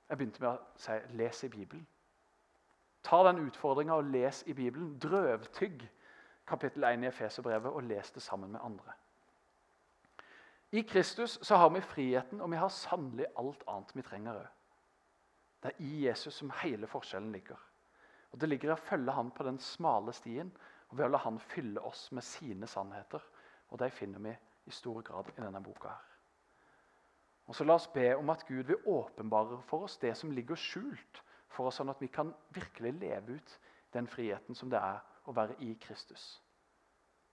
Jeg 0.09 0.19
begynte 0.19 0.43
med 0.43 0.51
å 0.51 0.59
si 0.77 0.93
'les 0.93 1.45
i 1.45 1.49
Bibelen'. 1.49 1.87
Ta 3.03 3.23
den 3.25 3.47
utfordringa 3.47 3.95
og 3.95 4.05
les 4.05 4.43
i 4.47 4.53
Bibelen. 4.53 4.99
Drøvtygg 4.99 5.89
kapittel 6.47 6.85
1 6.85 7.03
i 7.03 7.07
Efeserbrevet 7.07 7.73
og 7.73 7.83
les 7.83 8.11
det 8.11 8.23
sammen 8.23 8.53
med 8.53 8.61
andre. 8.63 8.93
I 10.73 10.81
Kristus 10.83 11.39
så 11.43 11.57
har 11.57 11.69
vi 11.69 11.81
friheten, 11.81 12.41
og 12.41 12.51
vi 12.51 12.57
har 12.57 12.69
sannelig 12.69 13.27
alt 13.39 13.65
annet 13.69 13.97
vi 13.97 14.03
trenger 14.03 14.35
òg. 14.35 14.47
Det 15.63 15.73
er 15.73 15.85
i 15.85 16.07
Jesus 16.07 16.35
som 16.35 16.53
hele 16.63 16.87
forskjellen 16.87 17.33
ligger. 17.33 17.59
Og 18.33 18.41
Det 18.41 18.49
ligger 18.49 18.69
i 18.69 18.73
å 18.73 18.81
følge 18.81 19.13
han 19.13 19.31
på 19.31 19.45
den 19.45 19.59
smale 19.59 20.13
stien 20.13 20.53
og 20.93 20.99
ved 20.99 21.07
å 21.09 21.13
la 21.15 21.19
han 21.25 21.39
fylle 21.41 21.81
oss 21.89 22.11
med 22.13 22.23
sine 22.23 22.69
sannheter. 22.69 23.23
Og 23.73 23.79
De 23.81 23.89
finner 23.91 24.21
vi 24.21 24.33
i 24.69 24.71
stor 24.71 25.01
grad 25.03 25.31
i 25.33 25.41
denne 25.41 25.63
boka. 25.63 25.89
her. 25.89 26.09
Og 27.47 27.55
så 27.55 27.65
La 27.65 27.75
oss 27.75 27.89
be 27.89 28.17
om 28.17 28.31
at 28.31 28.47
Gud 28.47 28.63
vil 28.63 28.87
åpenbare 28.87 29.63
for 29.63 29.83
oss 29.83 29.99
det 29.99 30.17
som 30.17 30.31
ligger 30.31 30.55
skjult 30.55 31.23
for 31.49 31.67
oss, 31.67 31.75
sånn 31.81 31.91
at 31.91 32.01
vi 32.01 32.07
kan 32.07 32.35
virkelig 32.51 32.93
leve 32.93 33.33
ut 33.33 33.59
den 33.93 34.07
friheten 34.07 34.55
som 34.55 34.71
det 34.71 34.79
er 34.79 35.01
å 35.27 35.33
være 35.33 35.57
i 35.61 35.75
Kristus. 35.81 36.43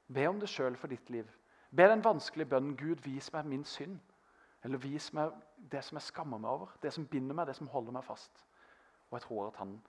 Be 0.08 0.28
om 0.28 0.40
det 0.40 0.50
sjøl 0.50 0.76
for 0.76 0.88
ditt 0.88 1.10
liv. 1.10 1.30
Be 1.70 1.84
den 1.84 2.04
vanskelige 2.04 2.50
bønnen 2.50 2.76
Gud, 2.78 3.04
vis 3.04 3.32
meg 3.34 3.46
min 3.46 3.64
synd. 3.64 4.00
Eller 4.64 4.78
vis 4.78 5.14
meg 5.14 5.32
det 5.72 5.84
som 5.84 5.96
jeg 5.96 6.08
skammer 6.10 6.38
meg 6.38 6.52
over, 6.52 6.72
det 6.82 6.94
som 6.94 7.08
binder 7.08 7.36
meg, 7.36 7.48
det 7.48 7.56
som 7.56 7.68
holder 7.68 7.92
meg 7.92 8.04
fast. 8.04 8.46
Og 9.10 9.20
jeg 9.20 9.22
tror 9.22 9.48
at 9.48 9.56
han 9.56 9.82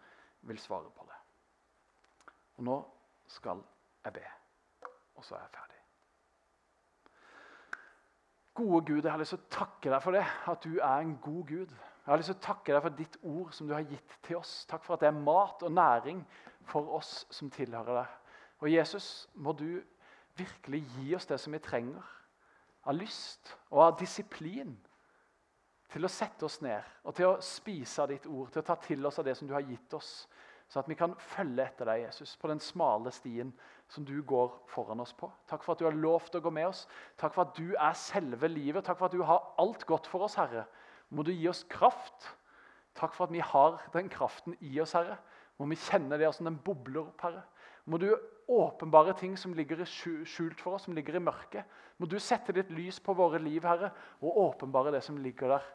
vil 0.42 0.58
svare 0.58 0.90
på 0.90 1.06
det. 1.08 1.16
Og 2.56 2.64
nå 2.64 2.76
skal 3.30 3.62
jeg 4.04 4.16
be, 4.16 4.24
og 5.18 5.24
så 5.24 5.36
er 5.36 5.44
jeg 5.44 5.54
ferdig. 5.54 5.78
Gode 8.60 8.82
Gud, 8.86 9.02
jeg 9.02 9.12
har 9.12 9.20
lyst 9.20 9.32
til 9.36 9.40
å 9.40 9.52
takke 9.54 9.92
deg 9.92 10.02
for 10.04 10.16
det, 10.16 10.24
at 10.52 10.64
du 10.66 10.72
er 10.76 11.04
en 11.04 11.14
god 11.22 11.44
Gud. 11.48 11.70
Jeg 11.70 12.10
har 12.10 12.20
lyst 12.20 12.32
til 12.32 12.38
å 12.40 12.44
takke 12.44 12.74
deg 12.74 12.82
for 12.84 12.98
ditt 12.98 13.16
ord 13.22 13.52
som 13.56 13.68
du 13.68 13.74
har 13.76 13.86
gitt 13.88 14.16
til 14.26 14.40
oss. 14.40 14.64
Takk 14.68 14.84
for 14.84 14.96
at 14.96 15.04
det 15.04 15.10
er 15.12 15.22
mat 15.22 15.62
og 15.64 15.72
næring 15.72 16.24
for 16.68 16.90
oss 16.98 17.12
som 17.32 17.52
tilhører 17.54 18.02
deg. 18.02 18.16
Og 18.60 18.72
Jesus, 18.72 19.28
må 19.34 19.54
du 19.56 19.80
virkelig 20.36 20.82
gi 20.96 21.14
oss 21.16 21.28
det 21.30 21.38
som 21.40 21.54
vi 21.54 21.62
trenger 21.62 22.16
av 22.88 22.96
lyst 22.96 23.54
og 23.70 23.84
av 23.84 23.98
disiplin 24.00 24.74
til 25.90 26.06
å 26.06 26.12
sette 26.12 26.46
oss 26.46 26.60
ned 26.64 26.84
og 27.04 27.16
til 27.16 27.30
å 27.30 27.40
spise 27.44 28.02
av 28.02 28.10
ditt 28.12 28.26
ord, 28.30 28.50
til 28.50 28.62
å 28.62 28.66
ta 28.66 28.76
til 28.82 29.06
oss 29.06 29.18
av 29.20 29.26
det 29.26 29.36
som 29.38 29.48
du 29.48 29.54
har 29.56 29.66
gitt 29.66 29.94
oss, 29.96 30.28
så 30.70 30.78
at 30.78 30.88
vi 30.88 30.94
kan 30.94 31.16
følge 31.18 31.64
etter 31.66 31.88
deg, 31.88 32.04
Jesus, 32.04 32.36
på 32.38 32.46
den 32.46 32.60
smale 32.62 33.10
stien 33.10 33.50
som 33.90 34.04
du 34.06 34.20
går 34.22 34.52
foran 34.70 35.02
oss 35.02 35.12
på. 35.18 35.26
Takk 35.50 35.64
for 35.66 35.74
at 35.74 35.80
du 35.82 35.88
har 35.88 35.96
lovt 35.98 36.36
å 36.38 36.42
gå 36.44 36.52
med 36.54 36.68
oss. 36.68 36.84
Takk 37.18 37.34
for 37.34 37.48
at 37.48 37.56
du 37.58 37.72
er 37.74 37.96
selve 37.98 38.46
livet. 38.46 38.86
Takk 38.86 39.00
for 39.00 39.10
at 39.10 39.16
du 39.16 39.24
har 39.26 39.48
alt 39.58 39.82
godt 39.88 40.06
for 40.06 40.28
oss, 40.28 40.38
Herre. 40.38 40.68
Må 41.10 41.26
du 41.26 41.32
gi 41.34 41.48
oss 41.50 41.64
kraft. 41.70 42.28
Takk 42.94 43.16
for 43.16 43.26
at 43.26 43.34
vi 43.34 43.42
har 43.42 43.80
den 43.96 44.12
kraften 44.12 44.54
i 44.62 44.78
oss, 44.82 44.94
Herre. 44.94 45.18
Må 45.58 45.66
vi 45.72 45.80
kjenne 45.80 46.20
det 46.22 46.30
som 46.36 46.46
den 46.46 46.60
bobler 46.62 47.02
opp, 47.02 47.26
Herre. 47.26 47.42
Må 47.90 47.98
du 47.98 48.12
åpenbare 48.50 49.16
ting 49.18 49.34
som 49.38 49.56
ligger 49.58 49.82
skjult 49.82 50.62
for 50.62 50.78
oss, 50.78 50.86
som 50.86 50.94
ligger 50.94 51.18
i 51.18 51.22
mørket. 51.22 51.66
Må 51.98 52.06
du 52.06 52.18
sette 52.22 52.54
ditt 52.54 52.70
lys 52.70 53.02
på 53.02 53.14
våre 53.18 53.42
liv, 53.42 53.66
Herre, 53.66 53.90
og 54.22 54.38
åpenbare 54.46 54.94
det 54.94 55.02
som 55.06 55.18
ligger 55.18 55.56
der 55.56 55.66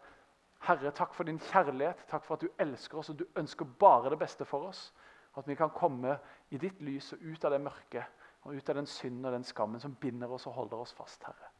Herre, 0.65 0.91
takk 0.91 1.13
for 1.13 1.27
din 1.27 1.39
kjærlighet, 1.39 2.07
takk 2.09 2.23
for 2.25 2.37
at 2.37 2.45
du 2.45 2.49
elsker 2.61 2.97
oss 2.97 3.11
og 3.13 3.19
du 3.19 3.25
ønsker 3.37 3.67
bare 3.79 4.09
det 4.09 4.19
beste 4.19 4.45
for 4.49 4.69
oss. 4.71 4.87
At 5.37 5.47
vi 5.47 5.55
kan 5.55 5.73
komme 5.75 6.15
i 6.49 6.57
ditt 6.57 6.79
lys 6.81 7.11
og 7.13 7.21
ut 7.21 7.45
av 7.45 7.53
det 7.53 7.61
mørket 7.61 8.25
og 8.45 8.55
ut 8.55 8.69
av 8.69 8.79
den 8.79 8.87
synden 8.89 9.25
og 9.25 9.35
den 9.35 9.45
skammen 9.45 9.81
som 9.81 9.95
binder 9.99 10.31
oss 10.31 10.47
og 10.47 10.53
holder 10.53 10.81
oss 10.81 10.93
fast, 10.95 11.23
Herre. 11.25 11.51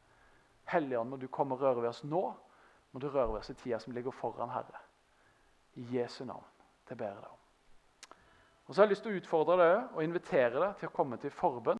Helligånd, 0.70 1.10
må 1.10 1.16
du 1.20 1.28
komme 1.30 1.54
og 1.54 1.62
røre 1.62 1.82
ved 1.82 1.90
oss 1.90 2.04
nå. 2.06 2.22
Må 2.92 3.00
du 3.02 3.08
røre 3.08 3.34
ved 3.34 3.42
oss 3.42 3.50
i 3.50 3.58
tida 3.58 3.78
som 3.82 3.92
ligger 3.94 4.14
foran, 4.14 4.50
Herre. 4.50 4.80
I 5.74 5.86
Jesu 5.98 6.24
navn. 6.24 6.46
Det 6.88 6.96
ber 6.96 7.10
jeg 7.10 7.20
deg 7.20 7.30
om. 7.30 7.42
Og 8.66 8.74
så 8.74 8.80
har 8.80 8.86
jeg 8.86 8.96
lyst 8.96 9.04
til 9.06 9.14
å 9.14 9.20
utfordre 9.20 9.56
deg 9.60 9.94
og 9.94 10.02
invitere 10.02 10.62
deg 10.62 10.78
til 10.80 10.88
å 10.88 10.94
komme 10.94 11.18
til 11.22 11.34
forbønn. 11.34 11.74